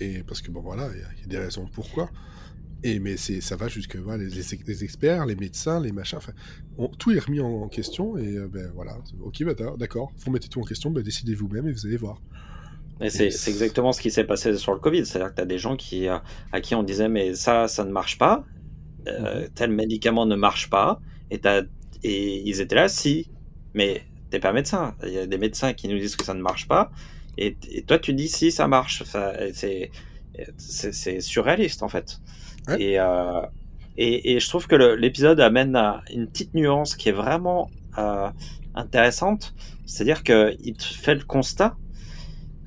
Et 0.00 0.22
parce 0.24 0.40
que 0.42 0.50
bon 0.50 0.60
voilà, 0.62 0.88
il 0.94 1.00
y, 1.00 1.02
a- 1.02 1.08
il 1.16 1.20
y 1.20 1.24
a 1.24 1.26
des 1.26 1.38
raisons 1.38 1.68
pourquoi. 1.72 2.10
Et 2.84 3.00
mais 3.00 3.16
c'est 3.16 3.40
ça 3.40 3.56
va 3.56 3.66
jusque 3.68 3.96
voilà, 3.96 4.24
les, 4.24 4.30
les- 4.30 4.84
experts, 4.84 5.26
les 5.26 5.34
médecins, 5.36 5.80
les 5.80 5.90
machins. 5.92 6.18
on- 6.78 6.88
tout 6.88 7.10
est 7.12 7.18
remis 7.18 7.40
en, 7.40 7.48
en 7.62 7.68
question 7.68 8.16
et 8.18 8.36
euh, 8.36 8.48
ben 8.48 8.70
voilà. 8.74 8.98
Ok, 9.20 9.42
bah, 9.44 9.54
d'accord. 9.78 10.12
Vous 10.18 10.30
mettez 10.30 10.48
tout 10.48 10.60
en 10.60 10.64
question, 10.64 10.90
ben, 10.90 11.02
décidez 11.02 11.34
vous-même 11.34 11.66
et 11.68 11.72
vous 11.72 11.86
allez 11.86 11.96
voir. 11.96 12.20
Et 13.00 13.10
c'est 13.10 13.30
c'est 13.30 13.50
exactement 13.50 13.92
ce 13.92 14.00
qui 14.00 14.10
s'est 14.10 14.24
passé 14.24 14.56
sur 14.56 14.72
le 14.72 14.78
Covid. 14.80 15.04
C'est-à-dire 15.04 15.30
que 15.30 15.36
tu 15.36 15.42
as 15.42 15.46
des 15.46 15.58
gens 15.58 15.76
qui, 15.76 16.08
euh, 16.08 16.18
à 16.52 16.60
qui 16.60 16.74
on 16.74 16.82
disait 16.82 17.08
mais 17.08 17.34
ça, 17.34 17.66
ça 17.68 17.84
ne 17.84 17.90
marche 17.90 18.18
pas, 18.18 18.44
euh, 19.08 19.48
tel 19.54 19.70
médicament 19.72 20.26
ne 20.26 20.36
marche 20.36 20.70
pas, 20.70 21.00
et, 21.30 21.40
t'as- 21.40 21.64
et 22.04 22.42
ils 22.48 22.60
étaient 22.60 22.76
là, 22.76 22.88
si, 22.88 23.30
mais 23.74 24.04
t'es 24.30 24.40
pas 24.40 24.52
médecin. 24.52 24.96
Il 25.04 25.12
y 25.12 25.18
a 25.18 25.26
des 25.26 25.38
médecins 25.38 25.74
qui 25.74 25.88
nous 25.88 25.98
disent 25.98 26.16
que 26.16 26.24
ça 26.24 26.34
ne 26.34 26.42
marche 26.42 26.68
pas, 26.68 26.92
et, 27.38 27.58
et 27.70 27.84
toi 27.84 27.98
tu 27.98 28.14
dis 28.14 28.28
si 28.28 28.52
ça 28.52 28.68
marche. 28.68 29.02
Enfin, 29.02 29.32
c'est 29.54 29.90
c'est 30.58 30.92
c'est 30.92 31.20
surréaliste 31.20 31.82
en 31.82 31.88
fait. 31.88 32.20
Et, 32.78 32.98
euh, 32.98 33.40
et 33.96 34.34
et 34.34 34.40
je 34.40 34.48
trouve 34.48 34.66
que 34.66 34.74
l'épisode 34.74 35.40
amène 35.40 35.76
à 35.76 36.02
une 36.12 36.26
petite 36.26 36.54
nuance 36.54 36.96
qui 36.96 37.08
est 37.10 37.12
vraiment 37.12 37.70
euh, 37.98 38.28
intéressante. 38.74 39.54
C'est-à-dire 39.86 40.22
que 40.24 40.56
il 40.64 40.74
te 40.74 40.84
fait 40.84 41.14
le 41.14 41.24
constat 41.24 41.76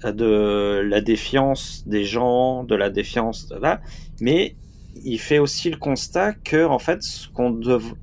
de 0.03 0.81
la 0.87 1.01
défiance 1.01 1.83
des 1.87 2.03
gens, 2.03 2.63
de 2.63 2.75
la 2.75 2.89
défiance 2.91 3.47
de 3.47 3.55
là, 3.55 3.81
mais 4.21 4.55
il 5.03 5.19
fait 5.19 5.39
aussi 5.39 5.69
le 5.71 5.77
constat 5.77 6.33
que 6.33 6.65
en 6.65 6.79
fait, 6.79 7.01
ce 7.01 7.27
qu'on 7.29 7.49
dev- 7.49 7.93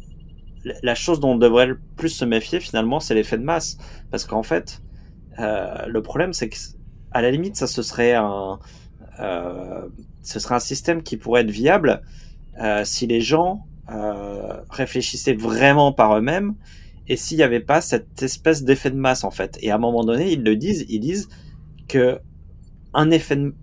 la 0.83 0.94
chose 0.94 1.20
dont 1.20 1.33
on 1.33 1.37
devrait 1.38 1.66
le 1.66 1.78
plus 1.96 2.09
se 2.09 2.24
méfier 2.24 2.59
finalement, 2.59 2.98
c'est 2.98 3.14
l'effet 3.14 3.38
de 3.38 3.44
masse, 3.44 3.78
parce 4.11 4.24
qu'en 4.24 4.42
fait, 4.42 4.83
euh, 5.38 5.87
le 5.87 6.02
problème 6.02 6.33
c'est 6.33 6.48
que 6.48 6.57
à 7.12 7.22
la 7.22 7.30
limite, 7.30 7.54
ça 7.57 7.68
ce 7.68 7.83
serait 7.83 8.14
un, 8.14 8.59
euh, 9.20 9.87
ce 10.24 10.38
serait 10.40 10.56
un 10.56 10.60
système 10.60 11.02
qui 11.02 11.16
pourrait 11.16 11.42
être 11.42 11.50
viable 11.50 12.02
euh, 12.60 12.84
si 12.84 13.06
les 13.06 13.20
gens 13.20 13.66
euh, 13.90 14.56
réfléchissaient 14.70 15.34
vraiment 15.34 15.92
par 15.92 16.16
eux-mêmes 16.18 16.54
et 17.08 17.16
s'il 17.16 17.37
n'y 17.37 17.42
avait 17.44 17.60
pas 17.60 17.80
cette 17.80 18.22
espèce 18.22 18.64
d'effet 18.64 18.90
de 18.90 18.96
masse 18.96 19.24
en 19.24 19.30
fait. 19.30 19.58
Et 19.60 19.70
à 19.70 19.74
un 19.76 19.78
moment 19.78 20.04
donné, 20.04 20.32
ils 20.32 20.42
le 20.42 20.56
disent, 20.56 20.87
ils 20.88 21.00
disent 21.00 21.28
que 21.88 22.18
un 22.94 23.10
effet 23.10 23.37
de 23.37 23.54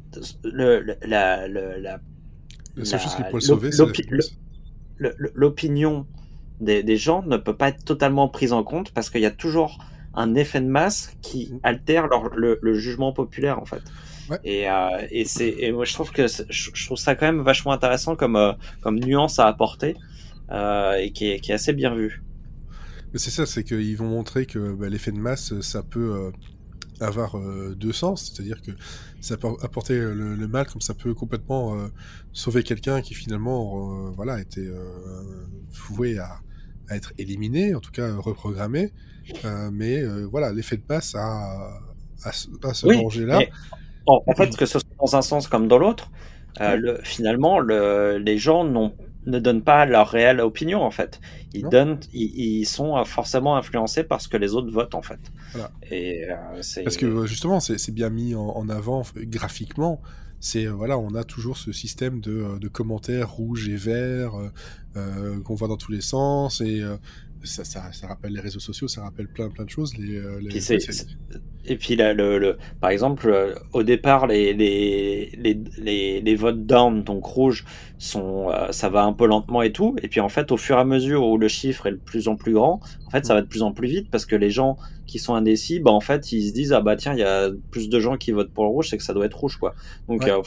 le, 0.44 0.82
le- 0.82 0.98
la, 1.04 1.48
le- 1.48 1.80
la, 1.80 2.00
La 2.76 2.86
seule 2.86 3.00
La- 3.00 3.04
chose 3.04 3.16
qui 3.16 3.24
pourrait 3.24 3.42
le 3.42 3.48
l'op- 3.48 3.64
sauver, 3.64 3.72
c'est 3.72 3.78
l'opi- 3.84 4.04
la 4.04 4.18
réponse. 4.18 4.38
le- 4.98 5.14
le- 5.18 5.32
l'opinion 5.36 6.06
des, 6.60 6.84
des 6.84 6.98
gens 6.98 7.24
ne 7.24 7.38
peut 7.38 7.56
pas 7.58 7.70
être 7.70 7.84
totalement 7.84 8.30
prise 8.30 8.54
en 8.54 8.64
compte 8.64 8.92
parce 8.94 9.10
qu'il 9.10 9.22
y 9.22 9.26
a 9.26 9.32
toujours 9.32 9.80
un 10.14 10.36
effet 10.36 10.62
de 10.62 10.68
masse 10.68 11.14
qui 11.22 11.54
altère 11.64 12.08
leur, 12.08 12.30
le, 12.36 12.60
le 12.62 12.74
jugement 12.76 13.14
populaire 13.14 13.60
en 13.60 13.66
fait. 13.66 13.82
Ouais. 14.32 14.40
Et, 14.44 14.70
euh, 14.70 15.08
et 15.12 15.26
c'est 15.26 15.50
et 15.60 15.72
moi 15.72 15.86
je 15.86 15.94
trouve 15.94 16.12
que 16.12 16.28
je, 16.28 16.86
trouve 16.86 16.98
ça 16.98 17.16
quand 17.16 17.28
même 17.28 17.42
vachement 17.44 17.74
intéressant 17.74 18.16
comme 18.16 18.36
euh, 18.36 18.54
comme 18.82 19.00
nuance 19.00 19.40
à 19.40 19.48
apporter 19.48 19.96
euh, 20.52 20.94
et 20.94 21.12
qui 21.12 21.30
est, 21.32 21.40
qui 21.40 21.52
est 21.52 21.56
assez 21.56 21.74
bien 21.74 21.96
vu. 21.96 22.24
Mais 23.14 23.20
c'est 23.20 23.32
ça, 23.32 23.46
c'est 23.46 23.64
qu'ils 23.64 23.98
vont 23.98 24.08
montrer 24.08 24.46
que 24.46 24.74
bah, 24.74 24.90
l'effet 24.90 25.12
de 25.12 25.20
masse, 25.20 25.60
ça 25.62 25.84
peut 25.84 26.32
avoir 27.02 27.36
deux 27.76 27.94
sens, 27.94 28.32
c'est-à-dire 28.34 28.62
que 28.62 28.72
ça 29.22 29.38
peut 29.38 29.50
apporter 29.62 29.98
le, 30.00 30.36
le 30.36 30.48
mal 30.48 30.68
comme 30.68 30.82
ça 30.82 30.94
peut 30.94 31.14
complètement 31.14 31.76
sauver 32.32 32.64
quelqu'un 32.64 33.02
qui 33.02 33.16
finalement 33.16 34.12
voilà 34.14 34.40
était 34.40 34.70
voué 35.90 36.18
à, 36.20 36.40
à 36.90 36.96
être 36.96 37.14
éliminé, 37.18 37.76
en 37.76 37.80
tout 37.80 37.92
cas 37.92 38.16
reprogrammé. 38.16 38.94
Euh, 39.46 39.70
mais 39.72 40.02
euh, 40.02 40.26
voilà, 40.30 40.52
l'effet 40.52 40.78
de 40.78 40.84
masse 40.90 41.16
a, 41.16 41.80
a, 42.24 42.32
ce- 42.34 42.50
a 42.64 42.74
ce 42.74 42.88
Oui, 42.88 42.98
danger-là. 42.98 43.48
En, 44.08 44.34
fait, 44.36 44.56
que 44.56 44.66
ce 44.66 44.80
soit 44.80 44.90
dans 45.00 45.16
un 45.16 45.22
sens 45.22 45.48
comme 45.48 45.68
dans 45.68 45.78
l'autre, 45.78 46.10
euh, 46.60 46.76
le, 46.76 47.00
finalement, 47.04 47.60
le, 47.60 48.18
les 48.18 48.38
gens 48.38 48.64
ne 48.64 49.40
donnent 49.40 49.62
pas 49.64 49.86
leur 49.86 50.10
réelle 50.10 50.42
opinion, 50.42 50.82
en 50.82 50.92
fait. 50.92 51.22
Ils, 51.54 51.64
Non. 51.64 51.70
donnent, 51.70 52.00
ils, 52.14 52.60
ils 52.60 52.66
sont 52.66 52.98
euh, 52.98 53.04
forcément 53.04 53.56
influencés 53.56 54.04
par 54.04 54.20
ce 54.22 54.28
que 54.28 54.38
les 54.38 54.54
autres 54.54 54.72
votent, 54.72 54.96
en 54.96 55.02
fait. 55.02 55.20
Voilà. 55.54 55.72
Et 55.90 56.26
euh. 56.30 56.62
Parce 56.84 56.98
que 56.98 57.26
justement, 57.26 57.60
c'est 57.60 57.92
bien 57.94 58.10
mis 58.10 58.36
en, 58.36 58.48
en 58.48 58.70
avant 58.70 59.04
graphiquement. 59.16 60.02
C'est 60.44 60.66
voilà, 60.66 60.98
on 60.98 61.14
a 61.14 61.24
toujours 61.24 61.58
ce 61.58 61.72
système 61.72 62.20
de, 62.20 62.58
de 62.60 62.68
commentaires 62.68 63.30
rouges 63.30 63.70
et 63.70 63.76
verts 63.76 64.34
euh, 64.98 65.40
qu'on 65.42 65.54
voit 65.54 65.68
dans 65.68 65.78
tous 65.78 65.92
les 65.92 66.02
sens 66.02 66.62
et 66.62 66.82
ça, 67.44 67.64
ça, 67.66 67.92
ça 67.92 68.08
rappelle 68.08 68.34
les 68.34 68.40
réseaux 68.42 68.60
sociaux, 68.60 68.88
ça 68.88 69.02
rappelle 69.04 69.28
plein 69.28 69.50
plein 69.50 69.66
de 69.66 69.70
choses. 69.70 69.98
Les, 69.98 70.16
euh, 70.16 70.40
les- 70.40 70.50
Puis 70.50 70.62
Et 71.64 71.76
puis 71.78 71.96
là, 71.96 72.14
le, 72.14 72.40
le, 72.40 72.58
par 72.80 72.90
exemple, 72.90 73.30
euh, 73.30 73.54
au 73.74 73.84
départ, 73.84 74.26
les, 74.26 74.52
les, 74.54 75.30
les, 75.38 75.60
les, 75.78 76.22
les 76.22 76.36
votes 76.36 76.66
down, 76.66 77.04
donc 77.04 77.24
rouge, 77.24 77.66
sont, 78.00 78.50
euh, 78.50 78.72
ça 78.72 78.90
va 78.90 79.04
un 79.04 79.14
peu 79.14 79.28
lentement 79.28 79.62
et 79.62 79.72
tout. 79.72 79.96
Et 80.02 80.08
puis 80.08 80.22
en 80.22 80.30
fait, 80.30 80.52
au 80.52 80.58
fur 80.58 80.78
et 80.78 80.80
à 80.80 80.86
mesure 80.86 81.24
où 81.24 81.38
le 81.38 81.48
chiffre 81.48 81.86
est 81.86 81.92
de 81.92 81.98
plus 81.98 82.28
en 82.28 82.36
plus 82.36 82.54
grand, 82.54 82.80
en 83.06 83.10
fait, 83.12 83.26
ça 83.28 83.36
va 83.36 83.42
de 83.42 83.48
plus 83.48 83.62
en 83.62 83.74
plus 83.74 83.88
vite 83.88 84.10
parce 84.10 84.26
que 84.26 84.36
les 84.36 84.50
gens 84.50 84.78
qui 85.06 85.20
sont 85.20 85.36
indécis, 85.36 85.80
bah 85.80 85.92
en 85.92 86.00
fait, 86.00 86.32
ils 86.32 86.48
se 86.48 86.54
disent 86.54 86.74
ah 86.74 86.82
bah 86.82 86.96
tiens, 86.96 87.14
il 87.14 87.20
y 87.20 87.24
a 87.24 87.50
plus 87.70 87.90
de 87.90 88.00
gens 88.00 88.18
qui 88.18 88.32
votent 88.32 88.52
pour 88.54 88.64
le 88.64 88.72
rouge, 88.72 88.90
c'est 88.90 88.98
que 88.98 89.04
ça 89.04 89.14
doit 89.14 89.26
être 89.28 89.38
rouge 89.38 89.58
quoi. 89.58 89.76
Donc 90.08 90.24
Ouais. 90.24 90.32
euh, 90.32 90.42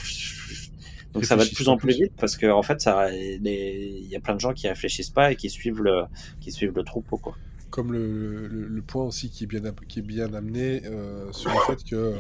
donc 1.15 1.25
ça 1.25 1.37
va 1.37 1.45
de 1.45 1.51
plus 1.55 1.69
en 1.69 1.77
plus 1.77 1.95
vite 1.95 2.13
parce 2.19 2.37
que 2.37 2.47
en 2.51 2.63
fait, 2.63 2.81
ça, 2.81 3.11
il 3.15 4.07
y 4.09 4.17
a 4.17 4.21
plein 4.21 4.35
de 4.35 4.41
gens 4.41 4.53
qui 4.53 4.69
réfléchissent 4.69 5.11
pas 5.11 5.33
et 5.33 5.37
qui 5.37 5.49
suivent 5.49 5.81
le, 5.83 6.03
qui 6.41 6.51
suivent 6.53 6.73
le 6.75 6.83
troupeau 6.85 7.17
quoi. 7.17 7.37
comme 7.71 7.93
le, 7.93 8.47
le, 8.49 8.67
le 8.69 8.83
point 8.83 9.05
aussi 9.05 9.31
qui 9.31 9.45
est 9.45 9.47
bien, 9.47 9.63
qui 9.89 10.01
est 10.01 10.03
bien 10.03 10.33
amené 10.35 10.83
euh, 10.85 11.31
sur 11.33 11.51
le 11.51 11.57
fait 11.67 11.83
que 11.85 11.95
euh, 11.97 12.17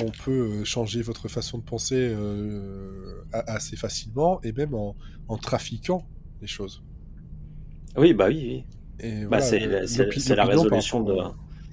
on 0.00 0.10
peut 0.24 0.30
euh, 0.60 0.64
changer 0.64 1.02
votre 1.02 1.28
façon 1.28 1.58
de 1.58 1.62
penser 1.64 1.96
euh, 2.16 3.22
assez 3.32 3.76
facilement 3.76 4.40
et 4.42 4.52
même 4.52 4.74
en, 4.74 4.94
en 5.28 5.36
trafiquant 5.36 6.06
les 6.40 6.46
choses. 6.48 6.82
Oui 7.96 8.12
bah 8.14 8.26
oui 8.28 8.64
oui. 9.02 9.08
Bah, 9.28 9.38
voilà, 9.40 9.44
c'est 9.46 9.58
la- 9.60 10.44
résolution 10.44 11.00
de- 11.02 11.12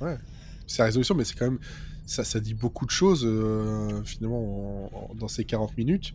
Ouais, 0.02 0.18
c'est 0.66 0.80
la 0.80 0.86
résolution, 0.86 1.14
mais 1.16 1.26
c'est 1.26 1.36
quand 1.36 1.46
même. 1.52 1.60
Ça, 2.08 2.24
ça 2.24 2.40
dit 2.40 2.56
beaucoup 2.56 2.86
de 2.88 2.92
choses, 2.92 3.24
euh, 3.26 4.02
finalement, 4.06 4.88
en- 4.88 5.12
en- 5.12 5.16
dans 5.16 5.28
ces 5.28 5.46
40 5.46 5.78
minutes. 5.78 6.14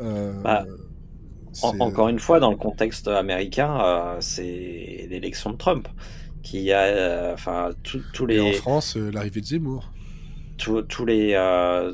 Euh, 0.00 0.32
Bah, 0.42 0.68
En- 1.62 1.76
encore 1.80 2.08
une 2.08 2.18
fois, 2.20 2.40
dans 2.40 2.50
le 2.50 2.56
contexte 2.56 3.08
américain, 3.08 3.80
euh, 3.80 4.20
c'est 4.20 5.06
l'élection 5.10 5.50
de 5.52 5.56
Trump 5.56 5.88
qui 6.42 6.72
a, 6.72 6.82
euh, 6.84 7.34
enfin, 7.34 7.70
tous 7.82 8.26
Et 8.30 8.40
en 8.40 8.52
les, 8.52 8.54
France, 8.54 8.96
euh, 8.96 9.10
l'arrivée 9.10 9.42
de 9.42 9.46
Zemmour. 9.46 9.92
tous, 10.56 11.04
les, 11.04 11.34
euh, 11.34 11.92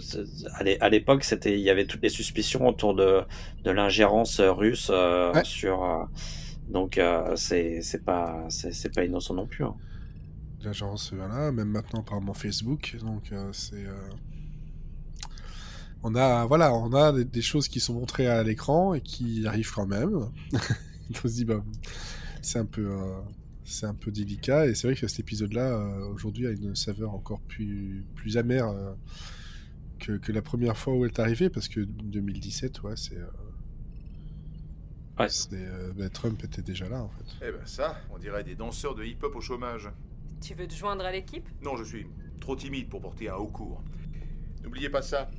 à 0.55 0.63
l'é- 0.65 0.81
à 0.81 0.89
l'époque, 0.89 1.25
c'était, 1.25 1.53
il 1.55 1.61
y 1.61 1.69
avait 1.71 1.87
toutes 1.87 2.03
les 2.03 2.09
suspicions 2.09 2.67
autour 2.67 2.95
de, 2.95 3.23
de 3.65 3.71
l'ingérence 3.71 4.41
russe 4.41 4.89
euh, 4.91 5.35
Ouais. 5.35 5.43
sur, 5.43 5.85
euh, 5.85 6.05
donc 6.69 6.99
euh, 6.99 7.37
c'est, 7.37 7.81
pas, 8.05 8.47
c'est, 8.49 8.73
c'est 8.73 8.91
pas 8.95 9.05
innocent 9.05 9.35
non 9.35 9.47
plus. 9.47 9.65
hein. 9.65 9.77
L'agence, 10.65 11.13
voilà, 11.13 11.53
même 11.53 11.69
maintenant, 11.69 12.01
apparemment, 12.01 12.35
Facebook. 12.35 12.97
Donc, 13.01 13.33
euh, 13.33 13.51
c'est. 13.53 13.85
euh, 13.87 13.95
On 16.03 16.15
a, 16.15 16.45
voilà, 16.47 16.73
on 16.75 16.93
a 16.93 17.13
des, 17.13 17.25
des 17.25 17.43
choses 17.43 17.69
qui 17.69 17.81
sont 17.81 17.95
montrées 17.95 18.27
à 18.29 18.43
l'écran 18.43 18.95
et 18.95 19.01
qui 19.01 19.47
arrivent 19.47 19.73
quand 19.73 19.87
même. 19.87 20.29
On 21.25 21.29
se 21.29 21.35
dit, 21.35 21.45
bah, 21.45 21.63
c'est 22.43 22.59
un 22.59 22.67
peu. 22.67 22.87
euh, 22.91 23.21
C'est 23.65 23.87
un 23.87 23.95
peu 23.95 24.11
délicat 24.11 24.67
et 24.67 24.75
c'est 24.75 24.87
vrai 24.87 24.95
que 24.97 25.07
cet 25.09 25.21
épisode-là, 25.21 25.69
euh, 25.73 26.07
aujourd'hui, 26.13 26.47
a 26.47 26.51
une 26.51 26.75
saveur 26.77 27.15
encore 27.15 27.41
plus, 27.41 28.05
plus 28.15 28.37
amère 28.37 28.69
euh, 28.69 28.93
que, 29.99 30.13
que 30.19 30.33
la 30.33 30.43
première 30.43 30.77
fois 30.77 30.95
où 30.95 31.05
elle 31.05 31.11
est 31.13 31.19
arrivée, 31.21 31.49
parce 31.51 31.69
que 31.69 31.81
2017, 31.81 32.83
ouais, 32.83 32.97
c'est. 32.97 33.17
euh, 33.17 33.27
Ouais. 35.19 35.29
c'est, 35.29 35.51
euh, 35.55 35.93
bah, 35.97 36.09
Trump 36.09 36.43
était 36.43 36.61
déjà 36.63 36.89
là, 36.89 37.01
en 37.03 37.09
fait. 37.09 37.47
Eh 37.49 37.53
ben 37.53 37.65
ça, 37.67 37.97
on 38.11 38.19
dirait 38.19 38.43
des 38.43 38.57
danseurs 38.57 38.97
de 38.97 39.05
hip-hop 39.05 39.37
au 39.37 39.41
chômage. 39.41 39.89
Tu 40.45 40.53
veux 40.53 40.69
te 40.69 40.75
joindre 40.75 41.07
à 41.07 41.11
l'équipe? 41.11 41.49
Non, 41.63 41.75
je 41.75 41.85
suis 41.85 42.07
trop 42.39 42.55
timide 42.55 42.91
pour 42.91 43.01
porter 43.01 43.31
un 43.31 43.37
haut 43.37 43.49
cours. 43.49 43.83
N'oubliez 44.63 44.91
pas 44.91 45.01
ça. 45.01 45.31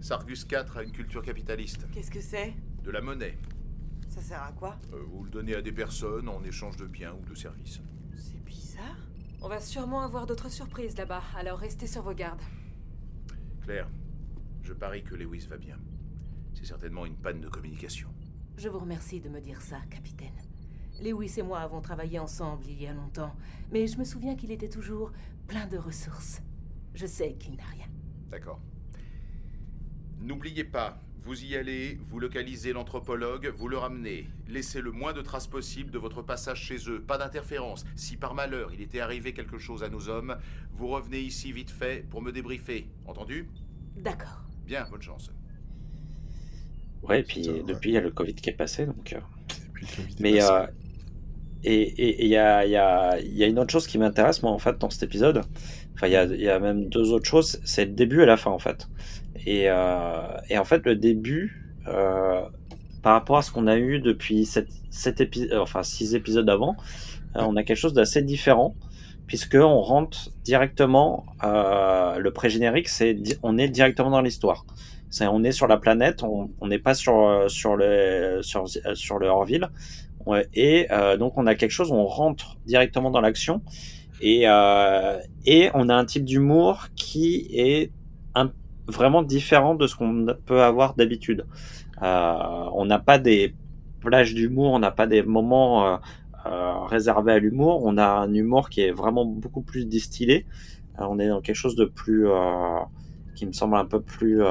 Sargus 0.00 0.44
IV 0.50 0.76
a 0.76 0.82
une 0.82 0.90
culture 0.90 1.22
capitaliste. 1.22 1.86
Qu'est-ce 1.92 2.10
que 2.10 2.20
c'est? 2.20 2.54
De 2.82 2.90
la 2.90 3.00
monnaie. 3.00 3.38
Ça 4.08 4.20
sert 4.20 4.42
à 4.42 4.50
quoi? 4.50 4.76
Euh, 4.92 5.04
vous 5.06 5.22
le 5.22 5.30
donnez 5.30 5.54
à 5.54 5.62
des 5.62 5.70
personnes 5.70 6.28
en 6.28 6.42
échange 6.42 6.76
de 6.78 6.86
biens 6.86 7.14
ou 7.14 7.24
de 7.30 7.34
services. 7.36 7.80
C'est 8.16 8.42
bizarre. 8.42 8.96
On 9.40 9.48
va 9.48 9.60
sûrement 9.60 10.00
avoir 10.02 10.26
d'autres 10.26 10.50
surprises 10.50 10.96
là-bas, 10.96 11.22
alors 11.36 11.60
restez 11.60 11.86
sur 11.86 12.02
vos 12.02 12.14
gardes. 12.14 12.42
Claire, 13.62 13.88
je 14.62 14.72
parie 14.72 15.04
que 15.04 15.14
Lewis 15.14 15.46
va 15.48 15.58
bien. 15.58 15.78
C'est 16.54 16.66
certainement 16.66 17.06
une 17.06 17.16
panne 17.16 17.40
de 17.40 17.48
communication. 17.48 18.12
Je 18.56 18.68
vous 18.68 18.80
remercie 18.80 19.20
de 19.20 19.28
me 19.28 19.40
dire 19.40 19.62
ça, 19.62 19.78
capitaine. 19.88 20.34
Lewis 21.02 21.34
et 21.38 21.42
moi 21.42 21.60
avons 21.60 21.80
travaillé 21.80 22.18
ensemble 22.18 22.64
il 22.68 22.82
y 22.82 22.86
a 22.86 22.92
longtemps, 22.92 23.34
mais 23.72 23.86
je 23.86 23.96
me 23.98 24.04
souviens 24.04 24.36
qu'il 24.36 24.50
était 24.50 24.68
toujours 24.68 25.12
plein 25.48 25.66
de 25.66 25.78
ressources. 25.78 26.42
Je 26.94 27.06
sais 27.06 27.34
qu'il 27.34 27.56
n'a 27.56 27.64
rien. 27.64 27.86
D'accord. 28.30 28.60
N'oubliez 30.20 30.64
pas, 30.64 31.00
vous 31.22 31.44
y 31.44 31.56
allez, 31.56 31.98
vous 32.08 32.18
localisez 32.18 32.72
l'anthropologue, 32.72 33.52
vous 33.56 33.68
le 33.68 33.78
ramenez. 33.78 34.28
Laissez 34.48 34.80
le 34.80 34.90
moins 34.92 35.12
de 35.12 35.22
traces 35.22 35.46
possible 35.46 35.90
de 35.90 35.98
votre 35.98 36.22
passage 36.22 36.62
chez 36.62 36.90
eux, 36.90 37.00
pas 37.00 37.18
d'interférence. 37.18 37.84
Si 37.96 38.16
par 38.16 38.34
malheur 38.34 38.72
il 38.74 38.80
était 38.82 39.00
arrivé 39.00 39.32
quelque 39.32 39.58
chose 39.58 39.82
à 39.82 39.88
nos 39.88 40.08
hommes, 40.08 40.36
vous 40.72 40.88
revenez 40.88 41.20
ici 41.20 41.52
vite 41.52 41.70
fait 41.70 42.06
pour 42.10 42.20
me 42.22 42.32
débriefer. 42.32 42.88
Entendu? 43.06 43.48
D'accord. 43.96 44.44
Bien, 44.66 44.86
bonne 44.90 45.02
chance. 45.02 45.30
Ouais, 47.02 47.20
et 47.20 47.22
puis 47.22 47.48
ouais. 47.48 47.62
depuis, 47.66 47.90
il 47.90 47.94
y 47.94 47.96
a 47.96 48.02
le 48.02 48.10
Covid 48.10 48.34
qui 48.34 48.50
est 48.50 48.54
passé, 48.54 48.86
donc. 48.86 49.12
euh, 49.14 49.20
est 49.82 50.20
Mais 50.20 50.42
euh, 50.42 50.66
et 51.64 52.24
il 52.24 52.28
y 52.28 52.36
a, 52.36 52.64
y, 52.66 52.76
a, 52.76 53.18
y 53.20 53.44
a 53.44 53.46
une 53.46 53.58
autre 53.58 53.70
chose 53.72 53.86
qui 53.86 53.98
m'intéresse 53.98 54.42
moi 54.42 54.52
en 54.52 54.58
fait 54.58 54.78
dans 54.78 54.90
cet 54.90 55.02
épisode. 55.02 55.42
Enfin 55.94 56.06
il 56.06 56.12
y 56.12 56.16
a, 56.16 56.24
y 56.24 56.48
a 56.48 56.58
même 56.58 56.88
deux 56.88 57.12
autres 57.12 57.26
choses. 57.28 57.60
C'est 57.64 57.84
le 57.84 57.92
début 57.92 58.22
et 58.22 58.26
la 58.26 58.36
fin 58.36 58.50
en 58.50 58.58
fait. 58.58 58.88
Et, 59.46 59.64
euh, 59.68 60.36
et 60.48 60.58
en 60.58 60.64
fait 60.64 60.84
le 60.84 60.96
début 60.96 61.74
euh, 61.88 62.42
par 63.02 63.14
rapport 63.14 63.38
à 63.38 63.42
ce 63.42 63.50
qu'on 63.50 63.66
a 63.66 63.76
eu 63.76 64.00
depuis 64.00 64.44
sept, 64.46 64.68
sept 64.90 65.20
épisodes, 65.20 65.52
enfin 65.54 65.82
six 65.82 66.14
épisodes 66.14 66.48
avant, 66.48 66.76
euh, 67.36 67.40
on 67.42 67.56
a 67.56 67.62
quelque 67.62 67.78
chose 67.78 67.94
d'assez 67.94 68.22
différent 68.22 68.74
puisque 69.26 69.54
on 69.56 69.80
rentre 69.80 70.30
directement. 70.44 71.26
euh, 71.44 72.18
le 72.18 72.30
pré-générique 72.32 72.88
c'est 72.88 73.16
on 73.42 73.56
est 73.58 73.68
directement 73.68 74.10
dans 74.10 74.20
l'histoire. 74.22 74.64
C'est 75.12 75.26
on 75.26 75.42
est 75.42 75.52
sur 75.52 75.66
la 75.66 75.76
planète, 75.76 76.22
on 76.22 76.48
n'est 76.66 76.78
pas 76.78 76.94
sur 76.94 77.26
euh, 77.26 77.48
sur 77.48 77.76
le 77.76 78.40
sur 78.42 78.64
sur 78.94 79.18
le 79.18 79.26
hors-ville. 79.26 79.68
Et 80.54 80.86
euh, 80.90 81.16
donc 81.16 81.34
on 81.36 81.46
a 81.46 81.54
quelque 81.54 81.70
chose 81.70 81.90
on 81.92 82.06
rentre 82.06 82.56
directement 82.66 83.10
dans 83.10 83.20
l'action 83.20 83.62
et 84.20 84.42
euh, 84.44 85.18
et 85.46 85.70
on 85.74 85.88
a 85.88 85.94
un 85.94 86.04
type 86.04 86.24
d'humour 86.24 86.88
qui 86.94 87.48
est 87.52 87.90
vraiment 88.86 89.22
différent 89.22 89.76
de 89.76 89.86
ce 89.86 89.94
qu'on 89.94 90.26
peut 90.46 90.62
avoir 90.62 90.94
d'habitude. 90.94 91.46
Euh, 92.02 92.64
on 92.74 92.84
n'a 92.86 92.98
pas 92.98 93.18
des 93.18 93.54
plages 94.00 94.34
d'humour, 94.34 94.72
on 94.72 94.80
n'a 94.80 94.90
pas 94.90 95.06
des 95.06 95.22
moments 95.22 96.00
euh, 96.46 96.84
réservés 96.86 97.32
à 97.32 97.38
l'humour. 97.38 97.82
On 97.84 97.96
a 97.98 98.06
un 98.06 98.34
humour 98.34 98.68
qui 98.68 98.80
est 98.80 98.90
vraiment 98.90 99.24
beaucoup 99.24 99.62
plus 99.62 99.86
distillé. 99.86 100.46
On 100.98 101.18
est 101.18 101.28
dans 101.28 101.40
quelque 101.40 101.56
chose 101.56 101.76
de 101.76 101.84
plus 101.84 102.26
qui 103.36 103.46
me 103.46 103.52
semble 103.52 103.76
un 103.76 103.84
peu 103.84 104.00
plus 104.00 104.42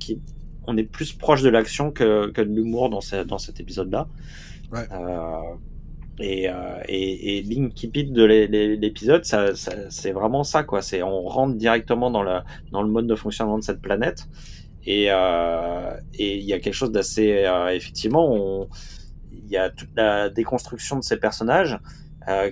qui 0.00 0.20
on 0.66 0.76
est 0.76 0.84
plus 0.84 1.12
proche 1.12 1.42
de 1.42 1.50
l'action 1.50 1.92
que, 1.92 2.30
de 2.30 2.42
l'humour 2.42 2.90
dans 2.90 3.00
cet 3.00 3.60
épisode-là. 3.60 4.08
Euh, 4.92 5.54
et, 6.20 6.48
euh, 6.48 6.54
et, 6.88 7.38
et 7.38 7.42
l'incipit 7.42 8.04
de 8.04 8.24
l'é- 8.24 8.46
l'é- 8.46 8.76
l'épisode, 8.76 9.24
ça, 9.24 9.52
c'est 9.90 10.12
vraiment 10.12 10.44
ça, 10.44 10.62
quoi. 10.62 10.80
C'est 10.82 11.02
on 11.02 11.22
rentre 11.24 11.56
directement 11.56 12.10
dans 12.10 12.22
le 12.22 12.38
dans 12.70 12.82
le 12.82 12.88
mode 12.88 13.06
de 13.06 13.14
fonctionnement 13.16 13.58
de 13.58 13.64
cette 13.64 13.80
planète. 13.80 14.28
Et 14.86 15.06
euh, 15.10 15.90
et 16.14 16.36
il 16.36 16.44
y 16.44 16.52
a 16.52 16.60
quelque 16.60 16.74
chose 16.74 16.92
d'assez 16.92 17.44
euh, 17.46 17.68
effectivement, 17.68 18.68
il 19.32 19.48
y 19.48 19.56
a 19.56 19.70
toute 19.70 19.90
la 19.96 20.28
déconstruction 20.30 20.96
de 20.98 21.02
ces 21.04 21.16
personnages 21.16 21.78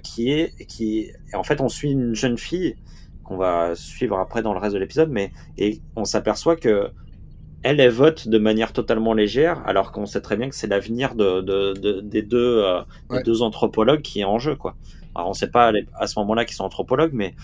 qui 0.02 0.30
est 0.30 0.66
qui 0.66 1.10
et 1.32 1.36
en 1.36 1.42
fait 1.44 1.60
on 1.62 1.68
suit 1.68 1.92
une 1.92 2.14
jeune 2.14 2.36
fille 2.36 2.76
qu'on 3.24 3.36
va 3.38 3.74
suivre 3.74 4.18
après 4.18 4.42
dans 4.42 4.52
le 4.52 4.58
reste 4.58 4.74
de 4.74 4.78
l'épisode, 4.80 5.10
mais 5.10 5.30
et 5.56 5.80
on 5.96 6.04
s'aperçoit 6.04 6.56
que 6.56 6.90
elle, 7.62 7.80
elle 7.80 7.90
vote 7.90 8.28
de 8.28 8.38
manière 8.38 8.72
totalement 8.72 9.14
légère, 9.14 9.62
alors 9.66 9.92
qu'on 9.92 10.06
sait 10.06 10.20
très 10.20 10.36
bien 10.36 10.48
que 10.48 10.54
c'est 10.54 10.66
l'avenir 10.66 11.14
de, 11.14 11.40
de, 11.40 11.72
de- 11.74 12.00
des, 12.00 12.22
deux, 12.22 12.62
euh, 12.64 12.80
des 13.10 13.22
deux 13.22 13.42
anthropologues 13.42 14.02
qui 14.02 14.20
est 14.20 14.24
en 14.24 14.38
jeu. 14.38 14.56
Quoi. 14.56 14.76
Alors 15.14 15.28
on 15.28 15.32
sait 15.34 15.50
pas 15.50 15.72
à 15.98 16.06
ce 16.06 16.18
moment-là 16.20 16.44
qu'ils 16.44 16.56
sont 16.56 16.64
anthropologues, 16.64 17.12
mais 17.14 17.34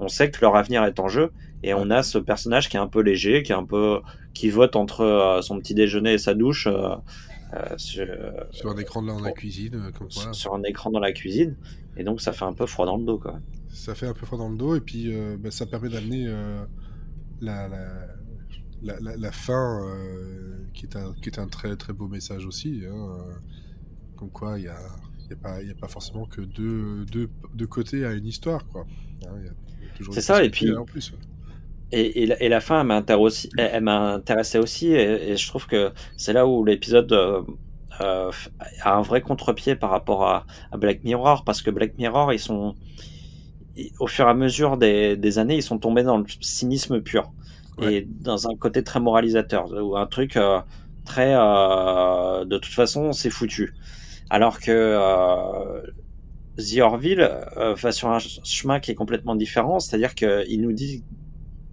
on 0.00 0.08
sait 0.08 0.30
que 0.30 0.38
leur 0.40 0.56
avenir 0.56 0.84
est 0.84 0.98
en 1.00 1.08
jeu. 1.08 1.30
Et 1.62 1.72
on 1.74 1.90
a 1.90 2.02
ce 2.02 2.18
personnage 2.18 2.68
qui 2.68 2.76
est 2.76 2.80
un 2.80 2.88
peu 2.88 3.00
léger, 3.00 3.42
qui 3.42 3.52
est 3.52 3.54
un 3.54 3.64
peu 3.64 4.00
qui 4.34 4.50
vote 4.50 4.76
entre 4.76 5.00
euh, 5.00 5.40
son 5.40 5.58
petit 5.58 5.74
déjeuner 5.74 6.12
et 6.14 6.18
sa 6.18 6.34
douche 6.34 6.66
euh, 6.66 6.94
sur, 7.78 8.06
Sur 8.50 8.70
un 8.70 8.76
écran 8.76 9.00
dans 9.02 9.20
la 9.20 9.32
cuisine, 9.32 9.90
comme 9.96 10.10
sur 10.10 10.54
un 10.54 10.62
écran 10.64 10.90
dans 10.90 11.00
la 11.00 11.12
cuisine. 11.12 11.56
Et 11.96 12.04
donc 12.04 12.20
ça 12.20 12.32
fait 12.32 12.44
un 12.44 12.52
peu 12.52 12.66
froid 12.66 12.84
dans 12.86 12.96
le 12.96 13.04
dos. 13.04 13.18
Quoi. 13.18 13.38
Ça 13.70 13.94
fait 13.94 14.06
un 14.06 14.12
peu 14.12 14.26
froid 14.26 14.38
dans 14.38 14.50
le 14.50 14.56
dos 14.56 14.74
et 14.76 14.80
puis 14.80 15.10
bah, 15.38 15.50
ça 15.50 15.64
permet 15.64 15.88
d'amener 15.88 16.28
la, 17.40 17.68
la, 17.68 17.78
la, 18.84 19.00
la- 19.00 19.16
la 19.16 19.32
fin 19.32 19.80
euh, 19.84 20.58
qui, 20.74 20.86
est 20.86 20.96
un, 20.96 21.14
qui 21.22 21.28
est 21.30 21.38
un 21.38 21.48
très 21.48 21.76
très 21.76 21.92
beau 21.92 22.06
message 22.08 22.46
aussi. 22.46 22.82
hein, 22.86 22.92
euh, 22.94 23.32
comme 24.16 24.30
quoi 24.30 24.58
il 24.58 24.62
n'y 24.62 24.68
a, 24.68 24.78
y 25.30 25.32
a, 25.32 25.36
pas- 25.36 25.62
y 25.62 25.70
a 25.70 25.74
pas 25.74 25.88
forcément 25.88 26.26
que 26.26 26.40
deux, 26.42 27.04
deux, 27.06 27.28
deux 27.54 27.66
côtés 27.66 28.04
à 28.04 28.12
une 28.12 28.26
histoire. 28.26 28.66
quoi. 28.68 28.86
Hein, 29.26 29.34
y 30.00 30.12
C'est 30.12 30.20
ça, 30.20 30.44
et 30.44 30.50
puis- 30.50 30.74
en 30.76 30.84
plus. 30.84 31.10
ouais. 31.12 31.18
Et, 31.92 32.22
et, 32.22 32.26
la, 32.26 32.42
et 32.42 32.48
la 32.48 32.60
fin, 32.60 32.80
elle 32.80 32.86
m'intéresse 32.88 33.22
aussi, 33.22 33.50
elle, 33.56 33.70
elle 33.74 33.82
m'a 33.84 34.14
intéressé 34.14 34.58
aussi, 34.58 34.88
et, 34.88 35.30
et 35.30 35.36
je 35.36 35.46
trouve 35.48 35.66
que 35.66 35.92
c'est 36.16 36.32
là 36.32 36.44
où 36.46 36.64
l'épisode 36.64 37.12
euh, 37.12 37.42
euh, 38.00 38.32
a 38.82 38.96
un 38.96 39.02
vrai 39.02 39.20
contre-pied 39.20 39.76
par 39.76 39.90
rapport 39.90 40.26
à, 40.26 40.44
à, 40.72 40.76
Black 40.76 41.04
Mirror, 41.04 41.44
parce 41.44 41.62
que 41.62 41.70
Black 41.70 41.96
Mirror, 41.96 42.32
ils 42.32 42.40
sont, 42.40 42.74
au 44.00 44.06
fur 44.08 44.26
et 44.26 44.30
à 44.30 44.34
mesure 44.34 44.76
des, 44.76 45.16
des, 45.16 45.38
années, 45.38 45.56
ils 45.56 45.62
sont 45.62 45.78
tombés 45.78 46.02
dans 46.02 46.18
le 46.18 46.24
cynisme 46.40 47.00
pur 47.00 47.32
et 47.82 48.06
dans 48.20 48.48
un 48.48 48.56
côté 48.56 48.82
très 48.82 49.00
moralisateur, 49.00 49.70
ou 49.72 49.96
un 49.96 50.06
truc 50.06 50.36
euh, 50.36 50.60
très, 51.04 51.34
euh, 51.34 52.44
de 52.44 52.58
toute 52.58 52.72
façon, 52.72 53.12
c'est 53.12 53.30
foutu. 53.30 53.74
Alors 54.30 54.60
que 54.60 54.70
euh, 54.70 55.82
The 56.56 56.78
Orville 56.80 57.30
va 57.56 57.92
sur 57.92 58.08
un 58.10 58.18
chemin 58.18 58.80
qui 58.80 58.90
est 58.90 58.94
complètement 58.94 59.34
différent, 59.34 59.80
c'est-à-dire 59.80 60.14
qu'il 60.14 60.60
nous 60.60 60.72
dit 60.72 61.04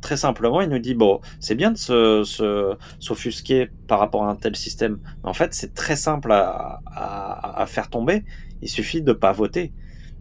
très 0.02 0.18
simplement, 0.18 0.62
il 0.62 0.70
nous 0.70 0.80
dit 0.80 0.96
bon, 0.96 1.22
c'est 1.40 1.54
bien 1.54 1.72
de 1.72 1.78
se, 1.78 2.76
s'offusquer 3.00 3.70
par 3.88 4.00
rapport 4.00 4.24
à 4.24 4.32
un 4.32 4.36
tel 4.36 4.56
système, 4.56 5.00
mais 5.24 5.30
en 5.30 5.34
fait, 5.34 5.54
c'est 5.54 5.76
très 5.76 5.96
simple 5.96 6.32
à, 6.32 6.82
à, 6.88 7.62
à, 7.62 7.66
faire 7.68 7.90
tomber. 7.90 8.26
Il 8.64 8.70
suffit 8.70 9.04
de 9.04 9.14
pas 9.14 9.32
voter. 9.32 9.72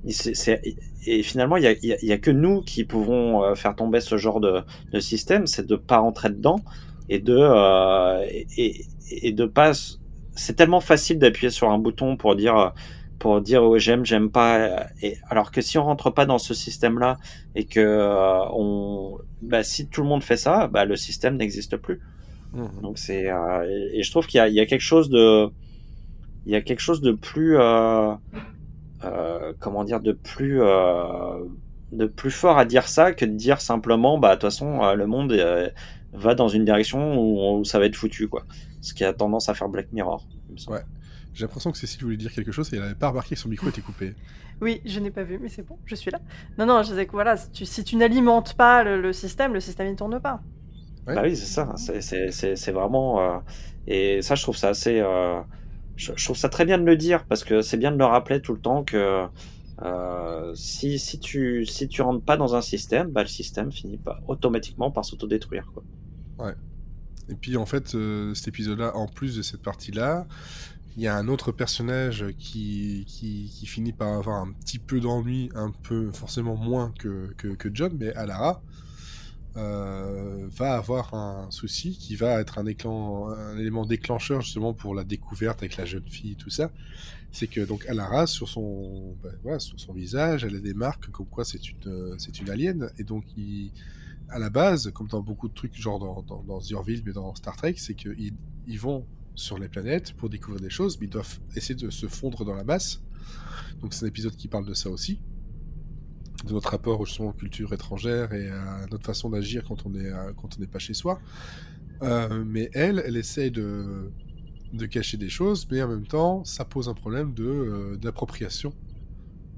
C'est, 0.08 0.60
et 1.06 1.22
finalement, 1.22 1.56
il 1.56 1.64
y 1.64 1.66
a, 1.66 1.72
y, 1.82 1.92
a, 1.92 1.96
y 2.04 2.12
a, 2.12 2.18
que 2.18 2.30
nous 2.30 2.62
qui 2.62 2.84
pouvons 2.84 3.42
euh, 3.42 3.54
faire 3.54 3.74
tomber 3.74 4.00
ce 4.00 4.16
genre 4.16 4.40
de, 4.40 4.62
de 4.92 5.00
système, 5.00 5.46
c'est 5.46 5.66
de 5.66 5.76
pas 5.76 5.98
rentrer 5.98 6.30
dedans 6.30 6.60
et 7.08 7.18
de 7.18 7.36
euh, 7.38 8.24
et, 8.56 8.84
et 9.10 9.32
de 9.32 9.46
pas. 9.46 9.72
C'est 10.36 10.54
tellement 10.54 10.80
facile 10.80 11.18
d'appuyer 11.18 11.50
sur 11.50 11.70
un 11.70 11.78
bouton 11.78 12.16
pour 12.16 12.36
dire 12.36 12.72
pour 13.20 13.40
dire 13.40 13.78
j'aime, 13.78 14.04
j'aime 14.04 14.30
pas. 14.30 14.86
Et 15.02 15.18
alors 15.28 15.52
que 15.52 15.60
si 15.60 15.78
on 15.78 15.84
rentre 15.84 16.10
pas 16.10 16.26
dans 16.26 16.38
ce 16.38 16.54
système-là 16.54 17.18
et 17.54 17.66
que 17.66 17.78
euh, 17.78 18.44
on, 18.52 19.18
bah, 19.42 19.62
si 19.62 19.86
tout 19.88 20.02
le 20.02 20.08
monde 20.08 20.24
fait 20.24 20.38
ça, 20.38 20.66
bah, 20.66 20.84
le 20.84 20.96
système 20.96 21.36
n'existe 21.36 21.76
plus. 21.76 22.00
Mmh. 22.52 22.64
Donc 22.82 22.98
c'est 22.98 23.30
euh, 23.30 23.64
et, 23.68 24.00
et, 24.00 24.02
je 24.02 24.10
trouve 24.10 24.26
qu'il 24.26 24.38
y 24.38 24.40
a, 24.40 24.48
il 24.48 24.54
y 24.54 24.60
a 24.60 24.66
quelque 24.66 24.80
chose 24.80 25.08
de, 25.10 25.48
il 26.46 26.52
y 26.52 26.56
a 26.56 26.62
quelque 26.62 26.80
chose 26.80 27.00
de 27.00 27.12
plus, 27.12 27.58
euh, 27.58 28.12
comment 29.58 29.84
dire, 29.84 30.00
de 30.00 30.12
plus, 30.12 30.60
de 31.92 32.06
plus 32.06 32.30
fort 32.30 32.58
à 32.58 32.64
dire 32.64 32.86
ça 32.88 33.12
que 33.12 33.24
de 33.24 33.34
dire 33.34 33.60
simplement 33.60 34.18
bah 34.18 34.30
de 34.30 34.34
toute 34.34 34.42
façon 34.42 34.94
le 34.94 35.06
monde 35.06 35.32
va 36.12 36.34
dans 36.34 36.48
une 36.48 36.64
direction 36.64 37.18
où, 37.18 37.58
où, 37.58 37.64
ça 37.64 37.78
va 37.78 37.86
être 37.86 37.96
foutu 37.96 38.28
quoi. 38.28 38.44
Ce 38.80 38.94
qui 38.94 39.04
a 39.04 39.12
tendance 39.12 39.48
à 39.48 39.54
faire 39.54 39.68
Black 39.68 39.92
Mirror. 39.92 40.26
Ouais. 40.68 40.80
J'ai 41.32 41.44
l'impression 41.44 41.70
que 41.70 41.78
Cécile 41.78 42.02
voulait 42.02 42.16
dire 42.16 42.32
quelque 42.32 42.52
chose 42.52 42.72
et 42.72 42.76
elle 42.76 42.82
n'avait 42.82 42.94
pas 42.94 43.08
remarqué 43.08 43.34
que 43.34 43.40
son 43.40 43.48
micro 43.48 43.68
était 43.68 43.82
coupé. 43.82 44.14
Oui, 44.62 44.82
je 44.84 45.00
n'ai 45.00 45.10
pas 45.10 45.22
vu, 45.22 45.38
mais 45.38 45.48
c'est 45.48 45.66
bon, 45.66 45.78
je 45.86 45.94
suis 45.94 46.10
là. 46.10 46.20
Non, 46.58 46.66
non, 46.66 46.82
je 46.82 46.90
disais 46.90 47.06
que 47.06 47.12
voilà, 47.12 47.38
si 47.38 47.50
tu, 47.50 47.64
si 47.64 47.82
tu 47.82 47.96
n'alimentes 47.96 48.52
pas 48.52 48.84
le, 48.84 49.00
le, 49.00 49.14
système, 49.14 49.54
le 49.54 49.60
système 49.60 49.88
ne 49.88 49.94
tourne 49.94 50.20
pas. 50.20 50.42
Ouais. 51.06 51.14
Bah 51.14 51.22
oui, 51.24 51.34
c'est 51.34 51.46
ça. 51.46 51.72
C'est 51.76 52.72
vraiment. 52.72 53.20
Euh... 53.20 53.38
Et 53.86 54.20
ça, 54.20 54.34
je 54.34 54.42
trouve 54.42 54.58
ça 54.58 54.68
assez. 54.68 55.00
Euh... 55.00 55.40
Je, 56.00 56.24
trouve 56.24 56.36
ça 56.36 56.48
très 56.48 56.64
bien 56.64 56.78
de 56.78 56.84
le 56.84 56.96
dire 56.96 57.24
parce 57.26 57.44
que 57.44 57.60
c'est 57.60 57.76
bien 57.76 57.92
de 57.92 57.98
le 57.98 58.06
rappeler 58.06 58.40
tout 58.40 58.54
le 58.54 58.60
temps 58.60 58.84
que 58.84 59.26
euh, 59.82 60.54
si, 60.54 60.98
si, 60.98 61.20
tu, 61.20 61.66
si 61.66 61.88
tu 61.88 62.00
rentres 62.00 62.24
pas 62.24 62.38
dans 62.38 62.54
un 62.54 62.62
système, 62.62 63.10
bah, 63.10 63.22
le 63.22 63.28
système 63.28 63.70
finit 63.70 63.98
pas 63.98 64.20
automatiquement 64.26 64.90
par 64.90 65.04
s'autodétruire. 65.04 65.70
Ouais. 66.38 66.54
Et 67.28 67.34
puis 67.34 67.56
en 67.58 67.66
fait, 67.66 67.94
euh, 67.94 68.32
cet 68.32 68.48
épisode-là, 68.48 68.96
en 68.96 69.06
plus 69.08 69.36
de 69.36 69.42
cette 69.42 69.60
partie-là, 69.60 70.26
il 70.96 71.02
y 71.02 71.06
a 71.06 71.14
un 71.14 71.28
autre 71.28 71.52
personnage 71.52 72.24
qui, 72.38 73.04
qui, 73.06 73.66
finit 73.66 73.92
par 73.92 74.08
avoir 74.08 74.40
un 74.40 74.52
petit 74.52 74.78
peu 74.78 75.00
d'ennui, 75.00 75.50
un 75.54 75.70
peu 75.82 76.10
forcément 76.12 76.56
moins 76.56 76.92
que, 76.98 77.32
que 77.36 77.70
John, 77.72 77.94
mais 77.98 78.12
Alara 78.14 78.62
euh, 79.56 80.46
va 80.50 80.74
avoir 80.76 81.14
un 81.14 81.50
souci 81.50 81.92
qui 81.92 82.14
va 82.14 82.40
être 82.40 82.58
un, 82.58 82.66
un 82.66 83.58
élément 83.58 83.84
déclencheur 83.84 84.40
justement 84.42 84.74
pour 84.74 84.94
la 84.94 85.04
découverte 85.04 85.60
avec 85.60 85.76
la 85.76 85.84
jeune 85.84 86.08
fille, 86.08 86.36
tout 86.36 86.50
ça. 86.50 86.70
C'est 87.32 87.46
que 87.46 87.60
donc 87.60 87.86
Alara 87.86 88.26
sur 88.26 88.48
son 88.48 89.16
ben, 89.22 89.58
sur 89.58 89.78
son 89.78 89.92
visage, 89.92 90.44
elle 90.44 90.56
a 90.56 90.60
des 90.60 90.74
marques 90.74 91.10
comme 91.10 91.26
quoi 91.26 91.44
c'est 91.44 91.70
une 91.70 92.16
une 92.40 92.50
alien 92.50 92.90
et 92.98 93.04
donc 93.04 93.24
à 94.28 94.38
la 94.38 94.50
base, 94.50 94.90
comme 94.92 95.08
dans 95.08 95.22
beaucoup 95.22 95.48
de 95.48 95.54
trucs 95.54 95.74
genre 95.74 95.98
dans, 95.98 96.22
dans, 96.22 96.42
dans 96.42 96.60
The 96.60 96.72
Orville 96.72 97.02
mais 97.04 97.12
dans 97.12 97.34
Star 97.34 97.56
Trek, 97.56 97.74
c'est 97.76 97.94
qu'ils 97.94 98.34
ils 98.66 98.78
vont 98.78 99.04
sur 99.34 99.58
les 99.58 99.68
planètes 99.68 100.12
pour 100.12 100.28
découvrir 100.28 100.60
des 100.60 100.70
choses, 100.70 100.98
mais 101.00 101.06
ils 101.06 101.10
doivent 101.10 101.40
essayer 101.56 101.74
de 101.74 101.90
se 101.90 102.06
fondre 102.06 102.44
dans 102.44 102.54
la 102.54 102.64
masse. 102.64 103.00
Donc 103.80 103.94
c'est 103.94 104.04
un 104.04 104.08
épisode 104.08 104.36
qui 104.36 104.48
parle 104.48 104.66
de 104.66 104.74
ça 104.74 104.90
aussi, 104.90 105.18
de 106.44 106.52
notre 106.52 106.70
rapport 106.70 107.00
aux 107.00 107.32
cultures 107.32 107.72
étrangères 107.72 108.32
et 108.32 108.48
à 108.48 108.86
notre 108.90 109.04
façon 109.04 109.30
d'agir 109.30 109.64
quand 109.66 109.86
on 109.86 109.94
est 109.94 110.10
quand 110.36 110.56
on 110.56 110.60
n'est 110.60 110.66
pas 110.66 110.78
chez 110.78 110.94
soi. 110.94 111.20
Euh, 112.02 112.44
mais 112.46 112.70
elle, 112.72 113.02
elle 113.06 113.16
essaye 113.16 113.50
de 113.50 114.10
de 114.72 114.86
cacher 114.86 115.16
des 115.16 115.28
choses, 115.28 115.66
mais 115.70 115.82
en 115.82 115.88
même 115.88 116.06
temps, 116.06 116.44
ça 116.44 116.64
pose 116.64 116.88
un 116.88 116.94
problème 116.94 117.34
de 117.34 117.44
euh, 117.44 117.96
d'appropriation 117.96 118.72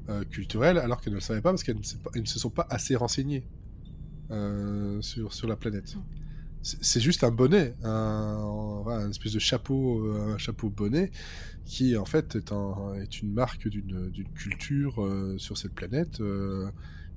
euh, 0.08 0.24
culturelle, 0.24 0.78
alors 0.78 1.00
qu'elle 1.00 1.12
ne 1.12 1.18
le 1.18 1.22
savait 1.22 1.42
pas 1.42 1.50
parce 1.50 1.62
qu'elles 1.62 1.76
ne, 1.76 2.20
ne, 2.20 2.26
se 2.26 2.38
sont 2.38 2.50
pas 2.50 2.66
assez 2.70 2.96
renseignées 2.96 3.44
sur 5.00 5.34
sur 5.34 5.46
la 5.46 5.56
planète 5.56 5.94
c'est 6.62 7.00
juste 7.00 7.24
un 7.24 7.30
bonnet, 7.30 7.74
un, 7.82 8.84
un, 8.86 9.10
espèce 9.10 9.32
de 9.32 9.40
chapeau, 9.40 10.12
un 10.14 10.38
chapeau 10.38 10.70
bonnet, 10.70 11.10
qui 11.64 11.96
en 11.96 12.04
fait 12.04 12.36
est, 12.36 12.52
un, 12.52 12.94
est 12.94 13.20
une 13.20 13.32
marque 13.32 13.68
d'une 13.68 14.28
culture 14.34 15.02
euh, 15.02 15.36
sur 15.38 15.56
cette 15.56 15.74
planète. 15.74 16.20
Euh, 16.20 16.68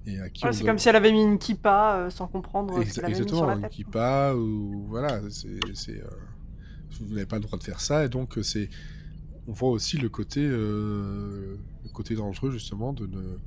et 0.08 0.19
à 0.19 0.29
qui 0.29 0.45
ouais, 0.45 0.53
c'est 0.53 0.63
comme 0.63 0.77
si 0.77 0.88
elle 0.88 0.95
avait 0.95 1.12
mis 1.12 1.23
une 1.23 1.39
kippa 1.39 1.97
euh, 1.97 2.10
sans 2.12 2.27
comprendre 2.27 2.75
avait 2.75 3.10
exactement, 3.10 3.49
une 3.55 3.69
kippa 3.69 4.36
ou 4.36 4.86
voilà, 4.88 5.19
c'est 5.31 6.03
vous 7.01 7.13
n'avez 7.13 7.25
pas 7.25 7.38
le 7.38 7.41
droit 7.41 7.58
de 7.58 7.63
faire 7.63 7.81
ça 7.81 8.05
et 8.05 8.10
donc 8.10 8.38
c'est 8.43 8.69
on 9.47 9.51
voit 9.51 9.69
aussi 9.69 9.97
le 9.97 10.08
côté 10.08 10.47
le 10.47 11.58
côté 11.91 12.13
dangereux 12.13 12.51
justement 12.51 12.93
de 12.93 13.08
ne 13.08 13.39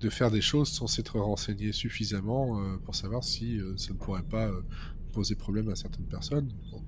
de 0.00 0.08
faire 0.10 0.30
des 0.30 0.40
choses 0.40 0.68
sans 0.68 0.86
s'être 0.86 1.18
renseigné 1.18 1.72
suffisamment 1.72 2.60
euh, 2.60 2.76
pour 2.84 2.94
savoir 2.94 3.24
si 3.24 3.58
euh, 3.58 3.76
ça 3.76 3.92
ne 3.92 3.98
pourrait 3.98 4.22
pas 4.22 4.46
euh, 4.46 4.62
poser 5.18 5.34
problème 5.34 5.68
à 5.68 5.74
certaines 5.74 6.06
personnes. 6.06 6.48
Bon. 6.70 6.80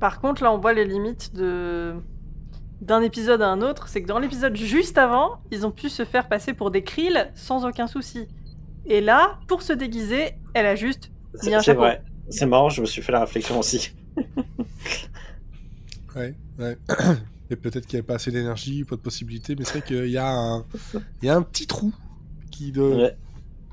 Par 0.00 0.20
contre, 0.20 0.42
là, 0.42 0.52
on 0.52 0.58
voit 0.58 0.72
les 0.72 0.84
limites 0.84 1.32
de 1.32 1.94
d'un 2.80 3.02
épisode 3.02 3.40
à 3.40 3.48
un 3.48 3.62
autre. 3.62 3.86
C'est 3.86 4.02
que 4.02 4.08
dans 4.08 4.18
l'épisode 4.18 4.56
juste 4.56 4.98
avant, 4.98 5.40
ils 5.52 5.64
ont 5.64 5.70
pu 5.70 5.88
se 5.88 6.04
faire 6.04 6.28
passer 6.28 6.54
pour 6.54 6.72
des 6.72 6.82
krills 6.82 7.30
sans 7.36 7.64
aucun 7.64 7.86
souci. 7.86 8.26
Et 8.84 9.00
là, 9.00 9.38
pour 9.46 9.62
se 9.62 9.72
déguiser, 9.72 10.34
elle 10.54 10.66
a 10.66 10.74
juste 10.74 11.12
mis 11.44 11.54
un 11.54 11.60
C'est 11.60 11.66
chapeau. 11.66 11.82
vrai. 11.82 12.02
C'est 12.30 12.46
marrant, 12.46 12.68
je 12.68 12.80
me 12.80 12.86
suis 12.86 13.00
fait 13.00 13.12
la 13.12 13.20
réflexion 13.20 13.60
aussi. 13.60 13.92
ouais, 16.16 16.34
ouais. 16.58 16.78
Et 17.50 17.54
peut-être 17.54 17.86
qu'il 17.86 18.00
n'y 18.00 18.04
a 18.04 18.06
pas 18.06 18.14
assez 18.14 18.32
d'énergie, 18.32 18.82
pas 18.82 18.96
de 18.96 19.00
possibilités, 19.00 19.54
mais 19.54 19.64
c'est 19.64 19.78
vrai 19.78 19.82
qu'il 19.82 20.10
y, 20.10 20.18
a 20.18 20.28
un... 20.28 20.64
Il 21.22 21.26
y 21.26 21.28
a 21.28 21.36
un 21.36 21.42
petit 21.42 21.68
trou 21.68 21.92
qui 22.50 22.72
de... 22.72 22.82
Ouais. 22.82 23.16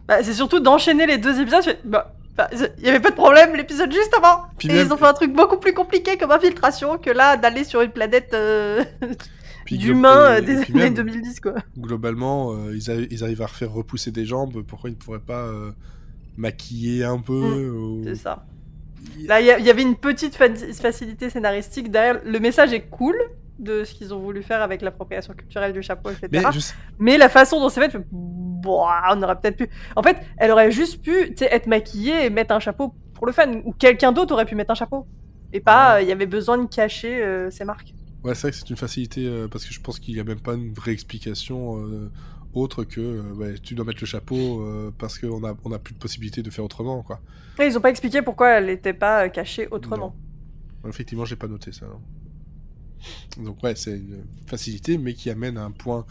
Bah, 0.08 0.24
c'est 0.24 0.36
surtout 0.36 0.60
d'enchaîner 0.60 1.08
les 1.08 1.18
deux 1.18 1.42
épisodes. 1.42 1.76
Il 2.80 2.86
y 2.86 2.90
avait 2.90 3.00
pas 3.00 3.12
de 3.12 3.16
problème 3.16 3.56
l'épisode 3.56 3.92
juste 3.92 4.14
avant. 4.18 4.44
Puis 4.58 4.68
Et 4.70 4.74
même- 4.74 4.88
ils 4.88 4.94
ont 4.94 4.98
fait 4.98 5.06
un 5.06 5.14
truc 5.14 5.34
beaucoup 5.34 5.58
plus 5.58 5.74
compliqué 5.74 6.18
comme 6.18 6.32
infiltration 6.32 6.98
que 6.98 7.10
là 7.12 7.38
d'aller 7.38 7.64
sur 7.64 7.82
une 7.82 7.92
planète 7.92 8.34
euh, 8.34 8.84
d'humains 9.70 10.32
euh, 10.32 10.38
et- 10.38 10.42
des 10.42 10.58
années 10.58 10.66
même, 10.74 10.94
2010 10.96 11.40
quoi. 11.40 11.54
Globalement, 11.78 12.54
euh, 12.54 12.74
ils, 12.76 12.80
arri- 12.90 13.08
ils 13.12 13.24
arrivent 13.24 13.42
à 13.44 13.46
refaire 13.48 13.72
repousser 13.72 14.12
des 14.12 14.26
jambes, 14.26 14.64
pourquoi 14.64 14.90
ils 14.90 14.94
ne 14.94 14.98
pourraient 14.98 15.20
pas 15.20 15.44
euh, 15.44 15.72
maquiller 16.38 17.04
un 17.04 17.20
peu 17.20 17.34
Mm, 17.34 17.76
ou- 17.78 18.04
C'est 18.06 18.16
ça. 18.16 18.46
Là, 19.28 19.40
il 19.42 19.46
y, 19.46 19.64
y 19.66 19.70
avait 19.70 19.82
une 19.82 19.96
petite 19.98 20.36
fa- 20.36 20.50
facilité 20.82 21.30
scénaristique 21.30 21.92
derrière. 21.92 22.20
Le 22.26 22.40
message 22.40 22.74
est 22.74 22.90
cool 22.90 23.16
de 23.64 23.84
ce 23.84 23.94
qu'ils 23.94 24.14
ont 24.14 24.20
voulu 24.20 24.44
faire 24.44 24.62
avec 24.62 24.82
l'appropriation 24.82 25.34
culturelle 25.34 25.74
du 25.74 25.82
chapeau, 25.82 26.10
etc. 26.12 26.48
Mais 27.00 27.14
je 27.14 27.20
la 27.20 27.30
façon 27.30 27.60
dont 27.60 27.70
c'est 27.70 27.82
fait, 27.82 27.92
je 27.92 27.98
on 28.66 29.22
aurait 29.22 29.40
peut-être 29.40 29.58
pu. 29.58 29.70
En 29.96 30.04
fait, 30.04 30.18
elle 30.38 30.52
aurait 30.52 30.72
juste 30.72 31.02
pu 31.02 31.36
être 31.42 31.68
maquillée 31.68 32.26
et 32.26 32.30
mettre 32.30 32.54
un 32.54 32.60
chapeau 32.60 32.94
pour 33.14 33.26
le 33.26 33.34
fan. 33.34 33.62
Ou 33.66 33.74
quelqu'un 33.74 34.12
d'autre 34.12 34.34
aurait 34.34 34.46
pu 34.46 34.56
mettre 34.56 34.72
un 34.72 34.76
chapeau. 34.76 35.06
Et 35.52 35.60
pas, 35.60 35.98
euh, 35.98 36.02
il 36.02 36.08
y 36.08 36.12
avait 36.12 36.26
besoin 36.26 36.58
de 36.58 36.66
cacher 36.68 37.22
euh, 37.22 37.52
ses 37.52 37.66
marques. 37.66 37.94
Ouais, 38.24 38.34
c'est 38.36 38.44
vrai 38.44 38.52
que 38.52 38.58
c'est 38.58 38.70
une 38.70 38.78
facilité 38.78 39.28
euh, 39.28 39.48
parce 39.48 39.66
que 39.66 39.74
je 39.74 39.82
pense 39.82 40.00
qu'il 40.00 40.14
n'y 40.14 40.20
a 40.20 40.24
même 40.24 40.40
pas 40.40 40.54
une 40.54 40.74
vraie 40.74 40.92
explication 40.94 41.78
euh, 41.78 42.10
autre 42.54 42.84
que 42.84 43.02
euh, 43.02 43.34
ouais, 43.34 43.56
tu 43.62 43.76
dois 43.76 43.86
mettre 43.86 44.00
le 44.02 44.08
chapeau 44.08 44.62
euh, 44.62 44.92
parce 44.98 45.20
qu'on 45.20 45.42
n'a 45.42 45.54
on 45.66 45.72
a 45.72 45.80
plus 45.80 45.94
de 45.94 46.00
possibilité 46.00 46.42
de 46.42 46.50
faire 46.50 46.64
autrement. 46.64 47.04
Quoi. 47.04 47.20
Et 47.60 47.66
ils 47.66 47.78
ont 47.78 47.82
pas 47.82 47.90
expliqué 47.90 48.22
pourquoi 48.22 48.50
elle 48.52 48.68
n'était 48.68 48.94
pas 48.94 49.30
cachée 49.30 49.68
autrement. 49.72 50.16
Effectivement, 50.88 51.26
j'ai 51.26 51.36
pas 51.36 51.48
noté 51.48 51.72
ça. 51.72 51.86
non. 51.86 52.02
Donc 53.38 53.62
ouais, 53.64 53.76
c'est 53.76 53.98
une 53.98 54.24
facilité, 54.48 54.98
mais 54.98 55.14
qui 55.14 55.30
amène 55.30 55.58
à 55.58 55.64
un 55.66 55.72
point 55.72 56.06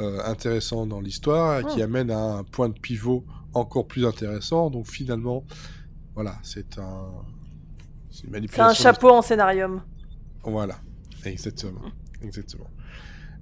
euh, 0.00 0.20
intéressant 0.24 0.86
dans 0.86 1.00
l'histoire, 1.00 1.66
qui 1.66 1.80
Mm. 1.80 1.82
amène 1.82 2.10
à 2.10 2.18
un 2.38 2.44
point 2.44 2.68
de 2.68 2.78
pivot 2.78 3.24
encore 3.54 3.86
plus 3.86 4.06
intéressant. 4.06 4.70
Donc 4.70 4.86
finalement, 4.86 5.44
voilà, 6.14 6.38
c'est 6.42 6.78
un, 6.78 7.10
c'est 8.10 8.60
un 8.60 8.74
chapeau 8.74 9.10
en 9.10 9.22
scénarium. 9.22 9.82
Voilà, 10.44 10.76
exactement, 11.24 11.80
exactement. 12.22 12.66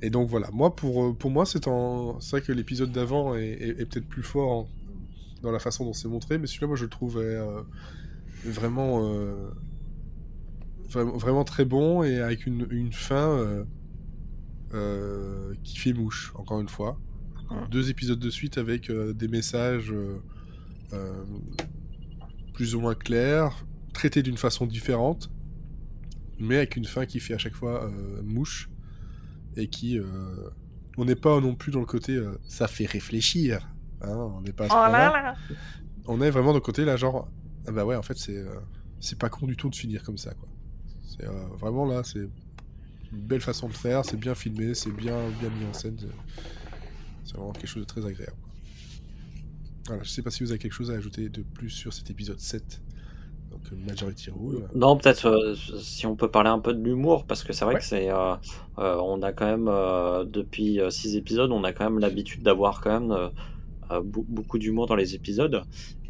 Et 0.02 0.10
donc 0.10 0.28
voilà, 0.28 0.48
moi 0.52 0.74
pour 0.74 1.04
euh, 1.04 1.12
pour 1.12 1.30
moi 1.30 1.44
c'est 1.46 1.66
en 1.68 2.20
c'est 2.20 2.30
vrai 2.30 2.40
que 2.42 2.52
l'épisode 2.52 2.90
d'avant 2.92 3.34
est, 3.36 3.48
est- 3.48 3.80
est 3.80 3.86
peut-être 3.86 4.08
plus 4.08 4.22
fort 4.22 4.50
en- 4.50 4.68
dans 5.42 5.50
la 5.52 5.58
façon 5.58 5.84
dont 5.84 5.92
c'est 5.92 6.08
montré, 6.08 6.38
mais 6.38 6.46
celui-là 6.46 6.68
moi 6.68 6.76
je 6.76 6.84
le 6.84 6.90
trouve 6.90 7.18
euh, 7.18 7.62
vraiment 8.44 9.04
euh, 9.04 9.50
Vra- 9.50 9.69
Vraiment 10.90 11.44
très 11.44 11.64
bon 11.64 12.03
et 12.03 12.18
avec 12.18 12.46
une, 12.46 12.66
une 12.70 12.92
fin 12.92 13.31
euh, 13.38 13.64
euh, 14.74 15.55
qui 15.62 15.79
fait 15.79 15.92
mouche, 15.92 16.33
encore 16.35 16.61
une 16.61 16.68
fois. 16.68 16.98
Deux 17.70 17.90
épisodes 17.90 18.18
de 18.18 18.31
suite 18.31 18.59
avec 18.59 18.90
euh, 18.90 19.12
des 19.12 19.29
messages 19.29 19.92
plus 22.55 22.74
ou 22.74 22.81
moins 22.81 22.94
clairs, 22.94 23.64
traités 23.92 24.22
d'une 24.22 24.37
façon 24.37 24.66
différente, 24.66 25.31
mais 26.38 26.57
avec 26.57 26.76
une 26.76 26.85
fin 26.85 27.07
qui 27.07 27.20
fait 27.20 27.35
à 27.35 27.38
chaque 27.38 27.55
fois 27.55 27.88
mouche 28.24 28.68
et 29.57 29.68
qui. 29.68 29.98
on 30.98 31.05
n'est 31.05 31.14
pas 31.14 31.40
non 31.40 31.55
plus 31.55 31.70
dans 31.70 31.81
le 31.81 31.87
côté 31.87 32.20
ça 32.48 32.66
fait 32.66 32.87
réfléchir. 32.87 33.68
hein, 34.03 34.09
on 34.16 34.40
n'est 34.40 34.53
pas 34.53 34.64
à 34.64 34.68
ce 34.68 34.72
Oh 34.74 34.76
là 34.76 35.11
point-là. 35.11 35.22
là 35.22 35.37
On 36.07 36.20
est 36.20 36.31
vraiment 36.31 36.48
dans 36.48 36.55
le 36.55 36.61
côté 36.61 36.85
là, 36.85 36.96
genre, 36.96 37.29
ah 37.66 37.72
bah 37.72 37.85
ouais, 37.85 37.94
en 37.96 38.03
fait, 38.03 38.18
c'est 38.18 38.44
c'est 38.98 39.18
pas 39.18 39.29
con 39.29 39.46
du 39.46 39.57
tout 39.57 39.70
de 39.70 39.76
finir 39.76 40.03
comme 40.03 40.18
ça, 40.18 40.35
quoi. 40.35 40.48
C'est 41.18 41.27
euh, 41.27 41.46
vraiment 41.59 41.85
là, 41.87 42.03
c'est 42.05 42.20
une 42.20 42.31
belle 43.12 43.40
façon 43.42 43.68
de 43.68 43.75
faire, 43.75 44.05
c'est 44.05 44.18
bien 44.18 44.35
filmé, 44.35 44.75
c'est 44.75 44.92
bien, 44.92 45.16
bien 45.40 45.51
mis 45.51 45.66
en 45.66 45.73
scène. 45.75 45.96
c'est- 45.99 47.35
vraiment 47.37 47.53
quelque 47.53 47.66
chose 47.68 47.83
de 47.83 47.87
très 47.87 48.05
agréable. 48.05 48.37
Voilà, 49.87 50.03
je 50.03 50.09
sais 50.11 50.23
pas 50.23 50.31
si 50.31 50.42
vous 50.44 50.51
avez 50.51 50.59
quelque 50.59 50.73
chose 50.73 50.90
à 50.90 50.94
ajouter 50.94 51.29
de 51.29 51.42
plus 51.42 51.70
sur 51.70 51.92
cet 51.92 52.11
épisode 52.11 52.38
7. 52.38 52.81
Donc, 53.51 53.61
euh, 53.73 53.77
Majority 53.87 54.31
Rule. 54.31 54.68
Non, 54.75 54.96
peut-être 54.96 55.27
euh, 55.27 55.55
si 55.81 56.07
on 56.07 56.14
peut 56.16 56.31
parler 56.31 56.51
un 56.51 56.61
peu 56.61 56.73
de 56.75 56.83
l'humour, 56.83 57.25
parce 57.27 57.42
que 57.42 57.53
c'est 57.53 57.64
vrai 57.64 57.75
Ouais. 57.75 57.81
que 57.81 57.87
c'est, 57.87 58.11
euh, 58.11 58.35
euh, 58.79 58.96
on 59.03 59.23
a 59.23 59.33
quand 59.33 59.46
même 59.46 59.66
depuis 60.31 60.81
euh, 60.81 60.90
six 60.90 61.16
épisodes, 61.16 61.51
on 61.51 61.64
a 61.64 61.73
quand 61.73 61.85
même 61.85 61.99
l'habitude 61.99 62.42
d'avoir 62.42 62.81
quand 62.81 63.01
même 63.01 63.31
beaucoup 64.05 64.59
d'humour 64.59 64.87
dans 64.87 64.94
les 64.96 65.14
épisodes. 65.14 65.62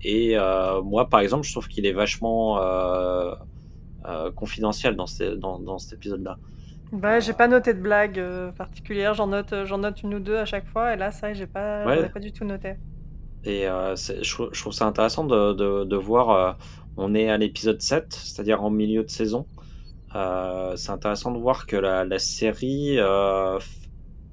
Et 0.03 0.37
moi, 0.85 1.09
par 1.09 1.21
exemple, 1.21 1.47
je 1.47 1.53
trouve 1.53 1.69
qu'il 1.69 1.87
est 1.87 1.93
vachement 1.93 2.59
confidentiel 4.35 4.97
dans, 4.97 5.07
ce- 5.07 5.35
dans, 5.35 5.59
dans 5.59 5.79
cet 5.79 5.95
épisode-là. 5.95 6.39
Bah, 6.93 7.21
j'ai 7.21 7.33
pas 7.33 7.47
noté 7.47 7.73
de 7.73 7.81
blagues 7.81 8.19
euh, 8.19 8.51
j'en 9.15 9.29
note, 9.29 9.53
euh, 9.53 9.65
j'en 9.65 9.79
note 9.79 10.03
une 10.03 10.15
ou 10.15 10.21
deux 10.21 10.37
à 10.37 10.45
chaque 10.45 10.67
fois, 10.67 10.95
et 10.95 10.97
là, 10.97 11.13
ça, 11.13 11.33
j'ai 11.33 11.47
pas, 11.47 11.87
Ouais. 11.87 12.11
du 12.21 12.33
tout 12.33 12.45
noté. 12.45 12.75
Et 13.45 13.69
euh, 13.69 13.95
je, 13.97 14.31
trou- 14.35 14.49
je 14.53 14.61
trouve 14.61 14.73
ça 14.73 14.87
intéressant 14.87 15.25
de, 15.25 15.53
de, 15.53 15.85
de 15.85 15.97
voir, 15.97 16.31
euh, 16.31 16.53
on 16.97 17.15
est 17.15 17.31
à 17.31 17.39
l'épisode 17.39 17.81
7, 17.81 18.13
c'est-à-dire 18.13 18.63
en 18.63 18.71
milieu 18.71 19.05
de 19.05 19.11
saison. 19.11 19.47
Euh, 20.17 20.75
c'est 20.77 20.91
intéressant 20.91 21.31
de 21.31 21.39
voir 21.39 21.67
que 21.67 21.77
la, 21.77 22.05
la 22.05 22.19
série 22.19 22.99
euh, 22.99 23.59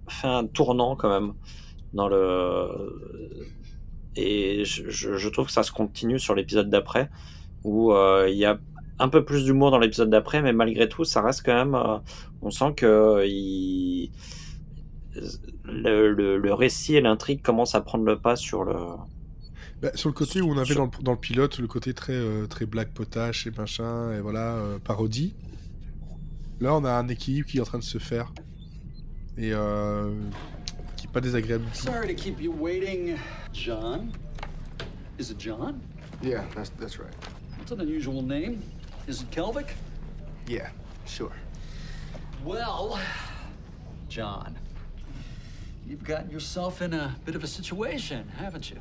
fait 0.09 0.27
un 0.27 0.45
tournant 0.47 0.95
quand 0.95 1.09
même 1.09 1.33
dans 1.93 2.07
le 2.07 2.67
et 4.15 4.65
je, 4.65 5.29
trouve 5.29 5.45
que 5.45 5.51
ça 5.51 5.63
se 5.63 5.71
continue 5.71 6.17
sur 6.19 6.33
l'épisode 6.33 6.69
d'après 6.69 7.09
où 7.63 7.93
euh, 7.93 8.27
il 8.29 8.37
y 8.37 8.45
a 8.45 8.57
un 8.99 9.09
peu 9.09 9.23
plus 9.23 9.45
d'humour 9.45 9.71
dans 9.71 9.79
l'épisode 9.79 10.09
d'après 10.09 10.41
mais 10.41 10.53
malgré 10.53 10.89
tout 10.89 11.03
ça 11.05 11.21
reste 11.21 11.43
quand 11.45 11.53
même 11.55 11.75
euh, 11.75 11.97
on 12.41 12.49
sent 12.51 12.73
que 12.75 13.23
il 13.27 14.11
le, 15.63 16.11
le, 16.13 16.37
le 16.37 16.53
récit 16.53 16.95
et 16.95 17.01
l'intrigue 17.01 17.41
commencent 17.41 17.75
à 17.75 17.81
prendre 17.81 18.05
le 18.05 18.17
pas 18.19 18.35
sur 18.35 18.63
le 18.63 18.75
Bah, 19.81 19.89
sur 19.95 20.09
le 20.09 20.13
côté 20.13 20.41
où 20.41 20.49
on 20.51 20.57
avait 20.57 20.65
Sur- 20.65 20.77
dans 20.77 20.85
le, 20.97 21.03
dans 21.03 21.11
le 21.13 21.17
pilote 21.19 21.59
le 21.59 21.67
côté 21.67 21.93
très, 21.93 22.13
euh, 22.13 22.47
très 22.47 22.65
black 22.65 22.93
potache 22.93 23.45
et 23.47 23.51
machin, 23.51 24.11
et 24.13 24.21
voilà, 24.21 24.55
euh, 24.55 24.79
parodie. 24.79 25.35
Là, 26.59 26.73
on 26.75 26.83
a 26.85 26.91
un 26.91 27.07
équilibre 27.07 27.47
qui 27.47 27.57
est 27.57 27.61
en 27.61 27.65
train 27.65 27.77
de 27.77 27.83
se 27.83 27.99
faire. 27.99 28.33
Et 29.37 29.51
euh, 29.53 30.11
qui 30.95 31.05
est 31.05 31.11
pas 31.11 31.21
désagréable. 31.21 31.65
Sorry 31.73 32.07
to 32.07 32.15
keep 32.15 32.41
you 32.41 32.51
waiting, 32.51 33.15
John. 33.53 34.11
Is 35.19 35.29
it 35.31 35.39
John? 35.39 35.79
Yeah, 36.23 36.43
that's 36.55 36.71
that's 36.79 36.97
right. 36.97 37.13
That's 37.59 37.71
an 37.71 37.81
unusual 37.81 38.23
name? 38.23 38.57
Is 39.07 39.21
it 39.21 39.31
Kelvic? 39.31 39.69
Yeah, 40.47 40.69
sure. 41.05 41.31
Well, 42.43 42.99
John, 44.09 44.57
you've 45.87 46.03
gotten 46.03 46.29
yourself 46.29 46.81
in 46.81 46.93
a 46.93 47.15
bit 47.23 47.33
of 47.33 47.43
a 47.43 47.47
situation, 47.47 48.27
haven't 48.37 48.69
you? 48.69 48.77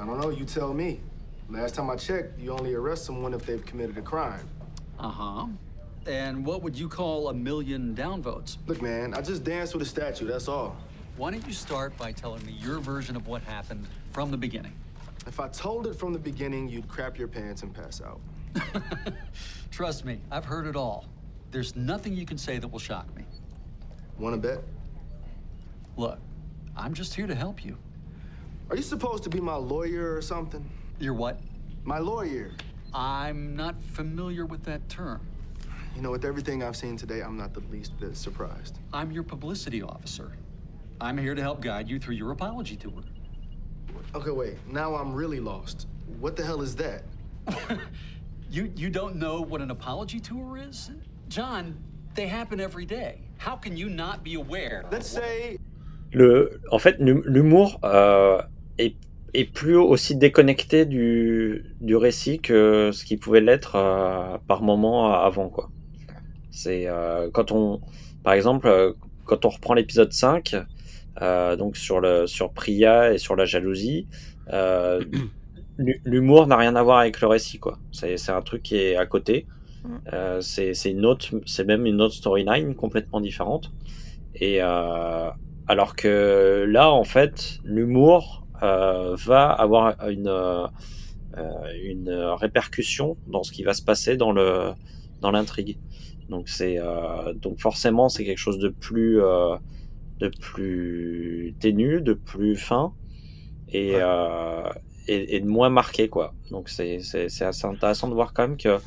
I 0.00 0.04
don't 0.04 0.20
know. 0.20 0.30
You 0.30 0.44
tell 0.44 0.74
me. 0.74 1.00
Last 1.48 1.76
time 1.76 1.88
I 1.90 1.94
checked, 1.94 2.40
you 2.40 2.50
only 2.50 2.74
arrest 2.74 3.04
someone 3.04 3.32
if 3.32 3.46
they've 3.46 3.64
committed 3.64 3.96
a 3.98 4.02
crime. 4.02 4.48
Uh 4.98 5.08
huh. 5.10 5.46
And 6.08 6.44
what 6.44 6.62
would 6.62 6.76
you 6.76 6.88
call 6.88 7.28
a 7.28 7.34
million 7.34 7.94
downvotes? 7.94 8.56
Look, 8.66 8.82
man, 8.82 9.14
I 9.14 9.20
just 9.20 9.44
danced 9.44 9.74
with 9.74 9.82
a 9.82 9.86
statue. 9.86 10.26
That's 10.26 10.48
all. 10.48 10.76
Why 11.16 11.30
don't 11.30 11.46
you 11.46 11.52
start 11.52 11.96
by 11.96 12.10
telling 12.10 12.44
me 12.44 12.52
your 12.52 12.80
version 12.80 13.14
of 13.14 13.28
what 13.28 13.42
happened 13.42 13.86
from 14.10 14.32
the 14.32 14.36
beginning? 14.36 14.72
If 15.26 15.38
I 15.38 15.48
told 15.48 15.86
it 15.86 15.94
from 15.94 16.12
the 16.12 16.18
beginning, 16.18 16.68
you'd 16.68 16.88
crap 16.88 17.16
your 17.16 17.28
pants 17.28 17.62
and 17.62 17.72
pass 17.72 18.02
out. 18.02 18.20
Trust 19.70 20.04
me, 20.04 20.20
I've 20.30 20.44
heard 20.44 20.66
it 20.66 20.76
all. 20.76 21.06
There's 21.50 21.76
nothing 21.76 22.14
you 22.14 22.26
can 22.26 22.38
say 22.38 22.58
that 22.58 22.68
will 22.68 22.78
shock 22.78 23.14
me. 23.16 23.24
Want 24.18 24.34
to 24.34 24.48
bet? 24.48 24.62
Look, 25.96 26.18
I'm 26.76 26.94
just 26.94 27.14
here 27.14 27.26
to 27.26 27.34
help 27.34 27.64
you. 27.64 27.76
Are 28.68 28.76
you 28.76 28.82
supposed 28.82 29.22
to 29.24 29.30
be 29.30 29.40
my 29.40 29.54
lawyer 29.54 30.14
or 30.14 30.22
something? 30.22 30.68
You're 30.98 31.14
what? 31.14 31.40
My 31.84 31.98
lawyer. 31.98 32.52
I'm 32.92 33.54
not 33.54 33.80
familiar 33.82 34.46
with 34.46 34.62
that 34.64 34.88
term. 34.88 35.20
You 35.94 36.02
know, 36.02 36.10
with 36.10 36.24
everything 36.24 36.62
I've 36.62 36.76
seen 36.76 36.96
today, 36.96 37.20
I'm 37.22 37.36
not 37.36 37.54
the 37.54 37.60
least 37.70 37.98
bit 37.98 38.16
surprised. 38.16 38.78
I'm 38.92 39.10
your 39.10 39.22
publicity 39.22 39.82
officer. 39.82 40.32
I'm 41.00 41.16
here 41.16 41.34
to 41.34 41.42
help 41.42 41.60
guide 41.60 41.88
you 41.88 41.98
through 41.98 42.16
your 42.16 42.32
apology 42.32 42.76
tour. 42.76 43.02
Okay, 44.14 44.30
wait. 44.30 44.56
Now 44.66 44.94
I'm 44.94 45.14
really 45.14 45.40
lost. 45.40 45.86
What 46.18 46.36
the 46.36 46.44
hell 46.44 46.62
is 46.62 46.76
that? 46.76 47.02
You 48.50 48.70
you 48.76 48.90
don't 48.90 49.16
know 49.16 49.40
what 49.42 49.60
an 49.60 49.70
apology 49.70 50.20
tour 50.20 50.56
is? 50.58 50.90
John, 51.28 51.74
they 52.14 52.26
happen 52.28 52.60
every 52.60 52.86
day. 52.86 53.18
How 53.38 53.56
can 53.56 53.76
you 53.76 53.88
not 53.90 54.22
be 54.24 54.34
aware? 54.36 54.84
Let's 54.90 55.08
say 55.08 55.58
le, 56.12 56.60
en 56.70 56.78
fait, 56.78 56.96
l'hum- 57.00 57.24
l'humour 57.26 57.80
euh, 57.84 58.40
est, 58.78 58.94
est 59.34 59.44
plus 59.52 59.76
aussi 59.76 60.14
déconnecté 60.16 60.86
du, 60.86 61.74
du 61.80 61.96
récit 61.96 62.38
que 62.38 62.90
ce 62.92 63.04
qui 63.04 63.16
pouvait 63.16 63.40
l'être 63.40 63.74
euh, 63.74 64.38
par 64.46 64.62
moment 64.62 65.12
avant, 65.12 65.48
quoi. 65.48 65.70
C'est 66.50 66.86
euh, 66.88 67.28
quand 67.32 67.50
on, 67.52 67.80
par 68.22 68.32
exemple, 68.34 68.68
euh, 68.68 68.92
quand 69.24 69.44
on 69.44 69.48
reprend 69.50 69.74
l'épisode 69.74 70.12
5, 70.12 70.56
euh, 71.20 71.56
donc 71.56 71.76
sur 71.76 72.00
le 72.00 72.26
sur 72.26 72.52
Priya 72.52 73.12
et 73.12 73.18
sur 73.18 73.34
la 73.36 73.44
jalousie, 73.44 74.06
euh, 74.52 75.00
l'humour 75.78 76.46
n'a 76.46 76.56
rien 76.56 76.76
à 76.76 76.82
voir 76.82 76.98
avec 76.98 77.20
le 77.20 77.26
récit, 77.26 77.58
quoi. 77.58 77.78
C'est 77.92 78.16
c'est 78.16 78.32
un 78.32 78.42
truc 78.42 78.62
qui 78.62 78.76
est 78.76 78.96
à 78.96 79.06
côté. 79.06 79.46
Euh, 80.12 80.40
c'est 80.40 80.74
c'est 80.74 80.90
une 80.90 81.06
autre, 81.06 81.26
c'est 81.46 81.64
même 81.64 81.86
une 81.86 82.00
autre 82.00 82.14
storyline 82.14 82.74
complètement 82.74 83.20
différente. 83.20 83.72
Et 84.34 84.60
euh, 84.60 85.30
alors 85.68 85.94
que 85.96 86.64
là, 86.68 86.90
en 86.90 87.04
fait, 87.04 87.58
l'humour 87.64 88.46
euh, 88.62 89.14
va 89.16 89.48
avoir 89.48 89.96
une 90.08 90.28
euh, 90.28 90.66
une 91.82 92.10
répercussion 92.10 93.16
dans 93.26 93.42
ce 93.42 93.52
qui 93.52 93.62
va 93.62 93.74
se 93.74 93.82
passer 93.82 94.16
dans 94.16 94.32
le 94.32 94.72
dans 95.20 95.30
l'intrigue. 95.30 95.78
Donc 96.28 96.48
c'est 96.48 96.78
euh, 96.78 97.32
donc 97.34 97.60
forcément 97.60 98.08
c'est 98.08 98.24
quelque 98.24 98.38
chose 98.38 98.58
de 98.58 98.68
plus 98.68 99.20
euh, 99.20 99.56
de 100.18 100.28
plus 100.28 101.54
ténu, 101.60 102.00
de 102.00 102.14
plus 102.14 102.56
fin 102.56 102.92
et 103.68 103.92
euh, 103.96 104.68
et, 105.08 105.36
et 105.36 105.40
de 105.40 105.46
moins 105.46 105.70
marqué 105.70 106.08
quoi. 106.08 106.34
Donc 106.50 106.68
c'est 106.68 106.96
assez 106.96 107.66
intéressant 107.66 108.08
de 108.08 108.14
voir 108.14 108.32
quand 108.34 108.48
même 108.48 108.56
que 108.56 108.78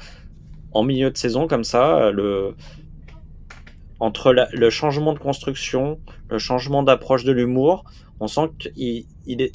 en 0.74 0.84
milieu 0.84 1.12
de 1.12 1.18
saison 1.18 1.48
comme 1.48 1.64
ça, 1.64 2.12
le 2.12 2.56
entre 4.00 4.32
la- 4.34 4.48
le 4.54 4.70
changement 4.70 5.14
de 5.14 5.20
construction, 5.20 6.00
le 6.30 6.40
changement 6.40 6.84
d'approche 6.84 7.24
de 7.26 7.32
l'humour, 7.32 7.84
on 8.20 8.28
sent 8.28 8.50
qu'il 8.60 9.06
il 9.26 9.42
est 9.42 9.52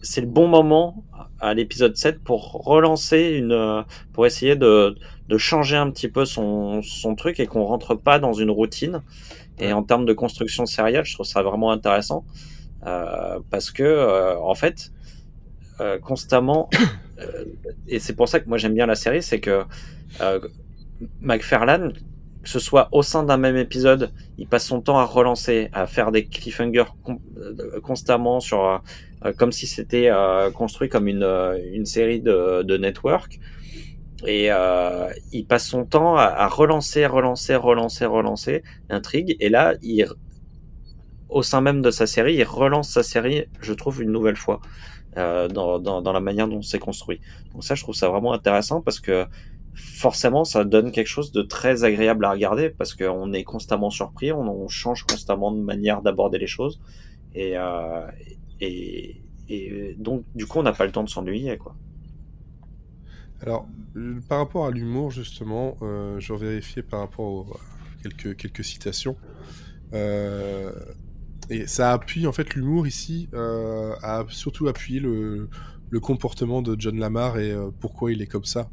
c'est 0.00 0.20
le 0.20 0.28
bon 0.28 0.46
moment 0.46 1.04
à 1.40 1.52
l'épisode 1.52 1.96
7 1.96 2.22
pour 2.22 2.52
relancer 2.64 3.30
une 3.38 3.84
pour 4.12 4.24
essayer 4.26 4.54
de, 4.54 4.94
de 5.28 5.38
changer 5.38 5.76
un 5.76 5.90
petit 5.90 6.08
peu 6.08 6.24
son, 6.24 6.82
son 6.82 7.16
truc 7.16 7.40
et 7.40 7.46
qu'on 7.48 7.64
rentre 7.64 7.96
pas 7.96 8.20
dans 8.20 8.32
une 8.32 8.50
routine 8.50 9.02
et 9.58 9.72
en 9.72 9.82
termes 9.82 10.06
de 10.06 10.12
construction 10.12 10.66
sérielle 10.66 11.04
je 11.04 11.14
trouve 11.14 11.26
ça 11.26 11.42
vraiment 11.42 11.72
intéressant 11.72 12.24
euh, 12.86 13.40
parce 13.50 13.70
que 13.72 13.82
euh, 13.82 14.38
en 14.40 14.54
fait 14.54 14.92
euh, 15.80 15.98
constamment 15.98 16.70
euh, 17.18 17.44
et 17.88 17.98
c'est 17.98 18.14
pour 18.14 18.28
ça 18.28 18.40
que 18.40 18.48
moi 18.48 18.58
j'aime 18.58 18.74
bien 18.74 18.86
la 18.86 18.94
série 18.94 19.22
c'est 19.22 19.40
que 19.40 19.64
euh, 20.20 20.40
McFarlane 21.20 21.92
que 22.42 22.48
ce 22.48 22.60
soit 22.60 22.88
au 22.92 23.02
sein 23.02 23.24
d'un 23.24 23.38
même 23.38 23.56
épisode, 23.56 24.12
il 24.38 24.46
passe 24.46 24.64
son 24.66 24.80
temps 24.80 24.98
à 25.00 25.04
relancer, 25.04 25.68
à 25.72 25.88
faire 25.88 26.12
des 26.12 26.26
cliffhangers 26.26 26.84
euh, 27.08 27.80
constamment 27.80 28.38
sur, 28.38 28.84
comme 29.36 29.50
si 29.50 29.66
c'était 29.66 30.12
construit 30.54 30.88
comme 30.88 31.08
une, 31.08 31.24
une 31.72 31.86
série 31.86 32.20
de, 32.20 32.62
de 32.62 32.76
network. 32.76 33.40
Et 34.28 34.50
il 35.32 35.46
passe 35.48 35.66
son 35.66 35.84
temps 35.86 36.16
à, 36.16 36.22
à 36.22 36.46
relancer, 36.46 37.04
relancer, 37.06 37.56
relancer, 37.56 38.06
relancer 38.06 38.62
l'intrigue. 38.90 39.36
Et 39.40 39.48
là, 39.48 39.74
il, 39.82 40.06
au 41.28 41.42
sein 41.42 41.60
même 41.60 41.82
de 41.82 41.90
sa 41.90 42.06
série, 42.06 42.36
il 42.36 42.44
relance 42.44 42.90
sa 42.90 43.02
série, 43.02 43.46
je 43.60 43.72
trouve, 43.72 44.02
une 44.02 44.12
nouvelle 44.12 44.36
fois 44.36 44.60
euh, 45.16 45.48
dans, 45.48 46.12
la 46.12 46.20
manière 46.20 46.48
dont 46.48 46.62
c'est 46.62 46.78
construit. 46.78 47.20
Donc 47.52 47.64
ça, 47.64 47.74
je 47.74 47.82
trouve 47.82 47.94
ça 47.94 48.08
vraiment 48.08 48.32
intéressant 48.32 48.80
parce 48.80 49.00
que 49.00 49.26
forcément, 49.74 50.44
ça 50.44 50.64
donne 50.64 50.90
quelque 50.90 51.06
chose 51.06 51.32
de 51.32 51.42
très 51.42 51.84
agréable 51.84 52.24
à 52.24 52.30
regarder 52.30 52.70
parce 52.70 52.94
qu'on 52.94 53.32
est 53.32 53.44
constamment 53.44 53.90
surpris, 53.90 54.32
on, 54.32 54.68
change 54.68 55.04
constamment 55.04 55.52
de 55.52 55.60
manière 55.60 56.02
d'aborder 56.02 56.38
les 56.38 56.46
choses. 56.46 56.80
Et, 57.34 57.52
euh, 57.56 58.06
et, 58.60 59.20
donc, 59.98 60.24
du 60.34 60.46
coup, 60.46 60.58
on 60.58 60.62
n'a 60.62 60.72
pas 60.72 60.86
le 60.86 60.92
temps 60.92 61.04
de 61.04 61.08
s'ennuyer, 61.08 61.56
quoi. 61.58 61.74
Alors, 63.42 63.68
par 64.28 64.38
rapport 64.38 64.66
à 64.66 64.70
l'humour, 64.70 65.10
justement, 65.10 65.76
euh, 65.82 66.18
je 66.18 66.32
vérifié 66.32 66.82
par 66.82 67.00
rapport 67.00 67.26
aux 67.26 67.46
quelques, 68.02 68.36
quelques 68.36 68.64
citations. 68.64 69.16
Euh, 69.92 70.72
et 71.48 71.66
ça 71.66 71.92
appuie, 71.92 72.26
en 72.26 72.32
fait, 72.32 72.54
l'humour 72.54 72.86
ici 72.86 73.28
euh, 73.34 73.94
a 74.02 74.24
surtout 74.28 74.68
appuyé 74.68 75.00
le, 75.00 75.48
le, 75.90 76.00
comportement 76.00 76.62
de 76.62 76.76
John 76.78 76.98
Lamar 76.98 77.38
et 77.38 77.52
euh, 77.52 77.70
pourquoi 77.80 78.12
il 78.12 78.20
est 78.22 78.26
comme 78.26 78.44
ça. 78.44 78.68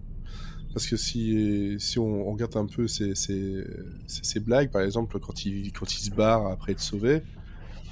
Parce 0.73 0.87
que 0.87 0.97
si, 0.97 1.75
si 1.79 1.99
on, 1.99 2.27
on 2.27 2.33
regarde 2.33 2.57
un 2.57 2.65
peu 2.65 2.87
ses, 2.87 3.13
ses, 3.13 3.63
ses, 4.07 4.39
blagues, 4.39 4.71
par 4.71 4.81
exemple, 4.81 5.19
quand 5.19 5.45
il, 5.45 5.71
quand 5.71 5.93
il 5.93 5.99
se 5.99 6.09
barre 6.09 6.47
après 6.47 6.71
être 6.71 6.79
sauvé, 6.79 7.21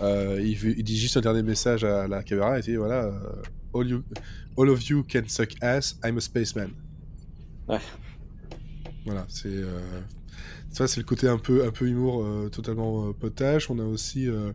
euh, 0.02 0.42
il, 0.42 0.58
il, 0.78 0.84
dit 0.84 0.98
juste 0.98 1.16
un 1.16 1.22
dernier 1.22 1.44
message 1.44 1.84
à 1.84 2.08
la 2.08 2.24
caméra 2.24 2.58
et 2.58 2.62
dit 2.64 2.76
voilà, 2.76 3.12
all, 3.76 3.88
you, 3.88 4.04
all 4.58 4.68
of 4.70 4.84
you 4.90 5.04
can 5.08 5.22
suck 5.28 5.52
ass, 5.62 6.00
I'm 6.04 6.18
a 6.18 6.22
spaceman. 6.22 6.72
Ouais. 7.68 7.78
Voilà, 9.06 9.26
c'est. 9.30 9.64
Ça, 10.72 10.88
c'est 10.88 11.00
le 11.00 11.06
côté 11.06 11.28
un 11.28 11.38
peu, 11.38 11.66
un 11.66 11.72
peu 11.72 11.88
humour 11.88 12.24
euh, 12.24 12.50
totalement 12.50 13.08
euh, 13.08 13.14
potage. 13.14 13.70
On 13.70 13.80
a 13.80 13.84
aussi. 13.84 14.28
Euh, 14.28 14.52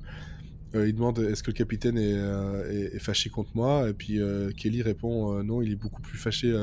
il 0.74 0.94
demande 0.94 1.18
est-ce 1.20 1.42
que 1.42 1.50
le 1.50 1.56
capitaine 1.56 1.96
est, 1.96 2.10
est, 2.10 2.96
est, 2.96 2.98
fâché 2.98 3.30
contre 3.30 3.50
moi? 3.54 3.88
Et 3.88 3.94
puis 3.94 4.20
Kelly 4.58 4.82
répond 4.82 5.42
non, 5.42 5.62
il 5.62 5.72
est 5.72 5.76
beaucoup 5.76 6.02
plus 6.02 6.18
fâché 6.18 6.54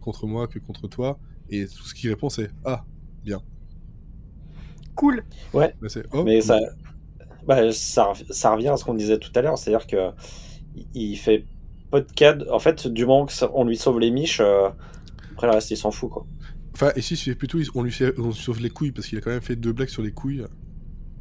contre 0.00 0.26
moi 0.26 0.48
que 0.48 0.58
contre 0.58 0.88
toi. 0.88 1.18
Et 1.50 1.66
tout 1.66 1.82
ce 1.82 1.94
qu'il 1.94 2.08
répond, 2.08 2.30
c'est 2.30 2.50
ah, 2.64 2.86
bien. 3.22 3.42
Cool. 4.94 5.22
Ouais. 5.52 5.74
Bah, 5.82 5.88
oh, 6.12 6.24
mais 6.24 6.38
cool. 6.38 6.42
ça, 6.42 6.58
bah, 7.46 7.72
ça, 7.72 8.12
ça 8.30 8.54
revient 8.54 8.68
à 8.68 8.78
ce 8.78 8.84
qu'on 8.84 8.94
disait 8.94 9.18
tout 9.18 9.32
à 9.34 9.42
l'heure, 9.42 9.58
c'est-à-dire 9.58 9.86
que 9.86 10.12
il 10.94 11.16
fait 11.16 11.44
pas 11.90 12.00
de 12.00 12.10
cadre. 12.12 12.52
En 12.52 12.58
fait, 12.58 12.86
du 12.86 13.04
moment 13.04 13.26
qu'on 13.26 13.64
lui 13.64 13.76
sauve 13.76 13.98
les 14.00 14.10
miches, 14.10 14.40
euh, 14.40 14.68
après 15.32 15.46
le 15.46 15.54
reste, 15.54 15.70
il 15.70 15.76
s'en 15.76 15.90
fout, 15.90 16.10
quoi. 16.10 16.26
Enfin, 16.74 16.92
ici, 16.96 17.16
c'est 17.16 17.34
plutôt, 17.34 17.58
on 17.74 17.82
lui, 17.82 17.92
fait, 17.92 18.18
on 18.18 18.32
sauve 18.32 18.60
les 18.60 18.70
couilles, 18.70 18.92
parce 18.92 19.06
qu'il 19.06 19.18
a 19.18 19.20
quand 19.20 19.30
même 19.30 19.40
fait 19.40 19.56
deux 19.56 19.72
blagues 19.72 19.88
sur 19.88 20.02
les 20.02 20.12
couilles 20.12 20.44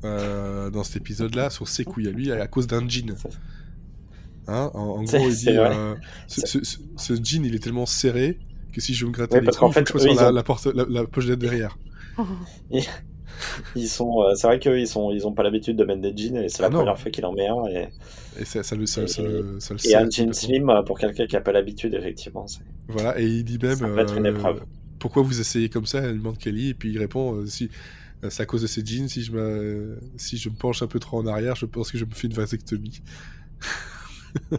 euh, 0.03 0.69
dans 0.69 0.83
cet 0.83 0.97
épisode-là, 0.97 1.49
sur 1.49 1.67
ses 1.67 1.83
couilles 1.83 2.07
à 2.07 2.11
lui, 2.11 2.31
à 2.31 2.47
cause 2.47 2.67
d'un 2.67 2.87
jean. 2.87 3.15
Hein 4.47 4.71
en, 4.73 4.79
en, 4.79 5.03
gros, 5.03 5.29
il 5.29 5.35
dit 5.35 5.49
euh, 5.49 5.95
ce, 6.27 6.41
ce, 6.47 6.77
ce, 6.95 7.13
jean, 7.21 7.45
il 7.45 7.55
est 7.55 7.63
tellement 7.63 7.85
serré 7.85 8.39
que 8.71 8.81
si 8.81 8.93
je 8.93 9.05
me 9.05 9.11
gratter 9.11 9.35
ouais, 9.35 9.41
les 9.41 9.73
fait, 9.73 9.87
je 9.87 10.07
la, 10.07 10.29
ont... 10.29 10.31
la, 10.31 10.43
porte, 10.43 10.65
la, 10.67 10.85
la 10.87 11.05
pochette 11.05 11.39
derrière. 11.39 11.77
ils 13.75 13.87
sont, 13.87 14.23
euh, 14.23 14.35
c'est 14.35 14.47
vrai 14.47 14.59
qu'eux, 14.59 14.79
ils 14.79 14.87
sont, 14.87 15.11
ils 15.11 15.27
ont 15.27 15.33
pas 15.33 15.43
l'habitude 15.43 15.75
de 15.75 15.83
mettre 15.83 16.01
des 16.01 16.15
jeans 16.15 16.37
et 16.37 16.49
c'est 16.49 16.61
la 16.61 16.67
ah 16.67 16.71
première 16.71 16.99
fois 16.99 17.11
qu'il 17.11 17.25
en 17.25 17.33
met 17.33 17.47
un 17.47 17.65
et. 17.65 17.89
Et 18.39 18.45
ça, 18.45 18.63
ça, 18.63 18.75
le, 18.75 18.85
ça, 18.85 19.03
et, 19.03 19.07
ça, 19.07 19.21
le, 19.21 19.59
ça 19.59 19.73
le 19.73 19.89
Et 19.89 19.95
un 19.95 20.09
jean 20.09 20.33
slim 20.33 20.71
pour 20.85 20.97
quelqu'un 20.97 21.25
qui 21.25 21.35
a 21.35 21.41
pas 21.41 21.51
l'habitude, 21.51 21.93
effectivement. 21.93 22.45
Voilà, 22.87 23.19
et 23.19 23.25
il 23.25 23.43
dit 23.43 23.59
même. 23.61 23.75
Ça 23.75 23.87
peut 23.87 23.99
être 23.99 24.15
une 24.15 24.25
épreuve. 24.25 24.61
Pourquoi 24.99 25.23
vous 25.23 25.39
essayez 25.39 25.69
comme 25.69 25.85
ça 25.85 25.99
Elle 25.99 26.17
demande 26.17 26.37
Kelly 26.37 26.69
et 26.69 26.73
puis 26.73 26.91
il 26.91 26.99
répond 26.99 27.35
euh, 27.35 27.45
si 27.45 27.69
euh, 28.23 28.29
c'est 28.29 28.43
à 28.43 28.45
cause 28.45 28.61
de 28.61 28.67
ces 28.67 28.85
jeans. 28.85 29.07
Si 29.07 29.23
je 29.23 29.31
me, 29.31 29.97
si 30.17 30.37
je 30.37 30.49
me 30.49 30.55
penche 30.55 30.81
un 30.81 30.87
peu 30.87 30.99
trop 30.99 31.17
en 31.17 31.27
arrière, 31.27 31.55
je 31.55 31.65
pense 31.65 31.91
que 31.91 31.97
je 31.97 32.05
me 32.05 32.11
fais 32.11 32.27
une 32.27 32.33
vasectomie. 32.33 33.01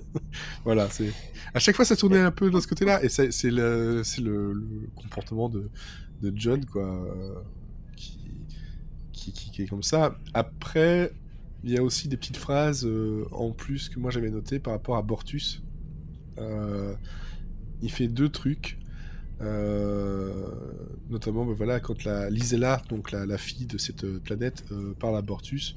voilà, 0.65 0.89
c'est 0.91 1.13
à 1.55 1.59
chaque 1.59 1.77
fois 1.77 1.85
ça 1.85 1.97
tournait 1.97 2.19
un 2.19 2.31
peu 2.31 2.51
dans 2.51 2.61
ce 2.61 2.67
côté-là 2.67 3.03
et 3.05 3.09
c'est 3.09 3.51
le, 3.51 4.03
le, 4.19 4.89
comportement 4.95 5.49
de, 5.49 5.71
de 6.23 6.33
John 6.35 6.65
quoi, 6.65 6.85
euh, 6.85 7.35
qui, 7.97 8.19
qui, 9.13 9.33
qui, 9.33 9.63
est 9.63 9.67
comme 9.67 9.83
ça. 9.83 10.19
Après, 10.33 11.13
il 11.65 11.71
y 11.71 11.79
a 11.79 11.83
aussi 11.83 12.09
des 12.09 12.17
petites 12.17 12.39
phrases 12.39 12.89
en 13.33 13.53
plus 13.53 13.91
que 13.91 13.99
moi 13.99 14.11
j'avais 14.11 14.31
noté 14.31 14.59
par 14.59 14.73
rapport 14.73 14.97
à 14.97 15.03
Bortus. 15.03 15.63
Il 17.83 17.91
fait 17.91 18.09
deux 18.09 18.29
trucs. 18.29 18.79
Euh, 19.43 20.51
notamment 21.09 21.47
ben 21.47 21.55
voilà 21.55 21.81
quand 21.81 22.05
la 22.05 22.29
Lisella 22.29 22.83
donc 22.91 23.11
la, 23.11 23.25
la, 23.25 23.39
fille 23.39 23.65
de 23.65 23.79
cette 23.79 24.07
planète 24.19 24.65
euh, 24.71 24.95
parle 24.99 25.17
à 25.17 25.23
Bortus 25.23 25.77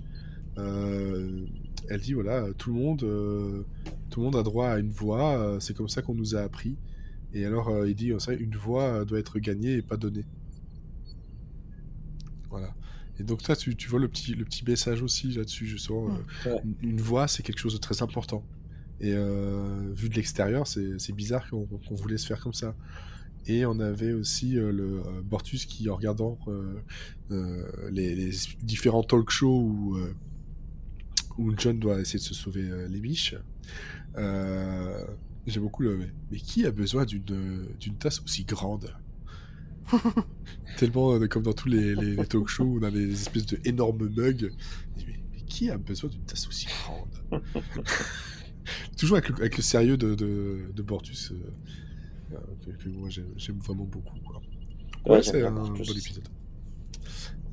euh, 0.57 1.45
elle 1.89 2.01
dit 2.01 2.14
voilà 2.14 2.47
tout 2.57 2.74
le 2.74 2.80
monde 2.80 3.03
euh, 3.03 3.64
tout 4.09 4.20
le 4.20 4.26
monde 4.26 4.36
a 4.36 4.43
droit 4.43 4.68
à 4.68 4.80
une 4.80 4.91
voix 4.91 5.57
c'est 5.59 5.76
comme 5.76 5.89
ça 5.89 6.01
qu'on 6.01 6.14
nous 6.14 6.36
a 6.36 6.41
appris. 6.41 6.78
Et 7.34 7.45
alors 7.45 7.88
il 7.88 7.95
dit 7.95 8.11
ça 8.20 8.34
une 8.34 8.55
voix 8.55 9.05
doit 9.05 9.18
être 9.18 9.39
gagnée 9.39 9.74
et 9.74 9.82
pas 9.82 9.97
donnée. 9.97 10.26
Voilà. 12.51 12.72
Et 13.20 13.24
donc 13.24 13.41
toi 13.41 13.55
tu, 13.55 13.76
tu 13.76 13.89
vois 13.89 13.99
le 13.99 14.07
petit 14.07 14.36
le 14.36 14.45
petit 14.45 14.64
message 14.64 15.01
aussi 15.01 15.32
là-dessus 15.32 15.66
justement 15.66 16.05
ouais. 16.05 16.61
une, 16.64 16.76
une 16.91 17.01
voix 17.01 17.28
c'est 17.28 17.41
quelque 17.41 17.59
chose 17.59 17.74
de 17.74 17.80
très 17.80 18.03
important. 18.03 18.45
Et 18.99 19.14
vu 19.95 20.09
de 20.09 20.16
l'extérieur 20.16 20.68
c'est 20.68 21.14
bizarre 21.14 21.49
qu'on 21.49 21.66
qu 21.66 21.95
voulait 21.95 22.20
se 22.20 22.28
faire 22.28 22.39
comme 22.39 22.53
ça 22.53 22.76
et 23.45 23.65
on 23.65 23.79
avait 23.79 24.13
aussi 24.13 24.57
euh, 24.57 24.71
le 24.71 24.99
euh, 24.99 25.21
Bortus 25.23 25.65
qui, 25.65 25.89
en 25.89 25.95
regardant 25.95 26.39
euh, 26.47 27.89
les, 27.91 28.15
les, 28.15 28.31
différents 28.61 29.03
talk 29.03 29.29
shows 29.29 29.61
où, 29.61 29.97
où 31.37 31.53
John 31.57 31.79
doit 31.79 31.99
essayer 31.99 32.19
de 32.19 32.23
se 32.23 32.33
sauver 32.33 32.69
les 32.87 32.99
biches, 32.99 33.35
j'ai 35.45 35.59
beaucoup 35.59 35.83
le. 35.83 36.07
Mais 36.31 36.37
qui 36.37 36.65
a 36.65 36.71
besoin 36.71 37.05
d'une 37.05 37.97
tasse 37.99 38.21
aussi 38.21 38.45
grande? 38.45 38.95
Tellement 40.77 41.19
comme 41.27 41.43
dans 41.43 41.53
tous 41.53 41.67
les, 41.67 41.95
les, 41.95 42.15
les, 42.15 42.25
talk 42.27 42.47
shows 42.47 42.65
où 42.65 42.79
on 42.79 42.83
a 42.83 42.91
des 42.91 43.11
espèces 43.11 43.47
de 43.47 43.59
énormes 43.65 44.07
mugs. 44.15 44.51
Mais, 44.95 45.19
mais 45.31 45.41
qui 45.41 45.69
a 45.69 45.77
besoin 45.77 46.09
d'une 46.09 46.23
tasse 46.23 46.47
aussi 46.47 46.67
grande? 46.67 47.41
Toujours 48.97 49.17
avec 49.17 49.29
le, 49.29 49.35
avec 49.37 49.57
le, 49.57 49.63
sérieux 49.63 49.97
de, 49.97 50.15
de, 50.15 50.71
de 50.73 50.81
Bortus 50.83 51.33
que 52.79 52.89
moi 52.89 53.09
j'aime 53.09 53.59
vraiment 53.59 53.86
beaucoup. 53.86 54.17
Quoi. 54.25 54.41
Ouais, 55.05 55.11
ouais 55.17 55.23
c'est 55.23 55.43
un 55.43 55.51
bon 55.51 55.73
épisode. 55.75 56.27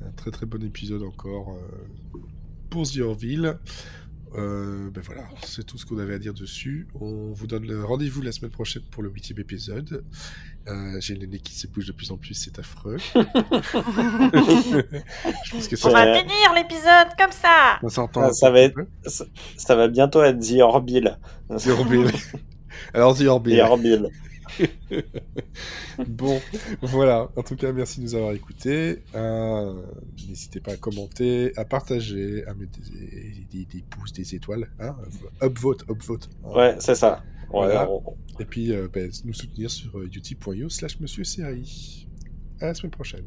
Un 0.05 0.11
très 0.11 0.31
très 0.31 0.45
bon 0.45 0.63
épisode 0.63 1.03
encore 1.03 1.55
euh, 1.55 2.19
pour 2.69 2.89
The 2.89 2.99
Orville. 2.99 3.57
Euh, 4.33 4.89
ben 4.91 5.03
voilà, 5.03 5.23
c'est 5.43 5.65
tout 5.65 5.77
ce 5.77 5.85
qu'on 5.85 5.97
avait 5.97 6.13
à 6.13 6.19
dire 6.19 6.33
dessus. 6.33 6.87
On 6.99 7.33
vous 7.33 7.47
donne 7.47 7.69
rendez-vous 7.83 8.21
la 8.21 8.31
semaine 8.31 8.51
prochaine 8.51 8.83
pour 8.89 9.03
le 9.03 9.09
huitième 9.09 9.39
épisode. 9.39 10.05
Euh, 10.69 10.95
J'ai 11.01 11.15
le 11.15 11.27
nez 11.27 11.39
qui 11.39 11.53
se 11.53 11.67
bouge 11.67 11.87
de 11.87 11.91
plus 11.91 12.11
en 12.11 12.17
plus, 12.17 12.33
c'est 12.33 12.57
affreux. 12.57 12.97
Je 13.13 13.21
pense 15.51 15.67
que 15.67 15.75
ça... 15.75 15.89
On 15.89 15.91
va 15.91 16.17
finir 16.17 16.53
l'épisode 16.55 17.09
comme 17.19 17.31
ça. 17.31 17.77
Ça, 17.89 18.09
ah, 18.15 18.31
ça, 18.31 18.51
va 18.51 18.61
être... 18.61 18.79
ça, 19.05 19.25
ça, 19.57 19.75
va 19.75 19.89
bientôt 19.89 20.23
être 20.23 20.39
The 20.39 20.61
Orville. 20.61 21.17
The 21.49 21.67
Orville. 21.67 22.11
Alors 22.93 23.17
The 23.17 23.23
Orville. 23.23 23.57
The 23.57 23.61
Orville. 23.61 24.09
bon, 26.07 26.41
voilà. 26.81 27.29
En 27.35 27.43
tout 27.43 27.55
cas, 27.55 27.71
merci 27.71 27.99
de 27.99 28.05
nous 28.05 28.15
avoir 28.15 28.33
écoutés. 28.33 29.03
Euh, 29.15 29.81
N'hésitez 30.27 30.59
pas 30.59 30.73
à 30.73 30.77
commenter, 30.77 31.51
à 31.57 31.65
partager, 31.65 32.45
à 32.47 32.53
mettre 32.53 32.79
des, 32.79 33.45
des, 33.51 33.65
des 33.65 33.81
pouces, 33.83 34.13
des 34.13 34.35
étoiles. 34.35 34.69
Hein 34.79 34.95
upvote, 35.41 35.83
upvote. 35.89 36.29
Ouais, 36.43 36.75
c'est 36.79 36.95
ça. 36.95 37.23
Voilà. 37.49 37.89
Et 38.39 38.45
puis, 38.45 38.71
euh, 38.71 38.87
ben, 38.91 39.11
nous 39.25 39.33
soutenir 39.33 39.69
sur 39.69 40.01
utip.io 40.01 40.69
slash 40.69 40.99
monsieur 40.99 41.23
série. 41.23 42.07
À 42.59 42.67
la 42.67 42.73
semaine 42.73 42.91
prochaine. 42.91 43.25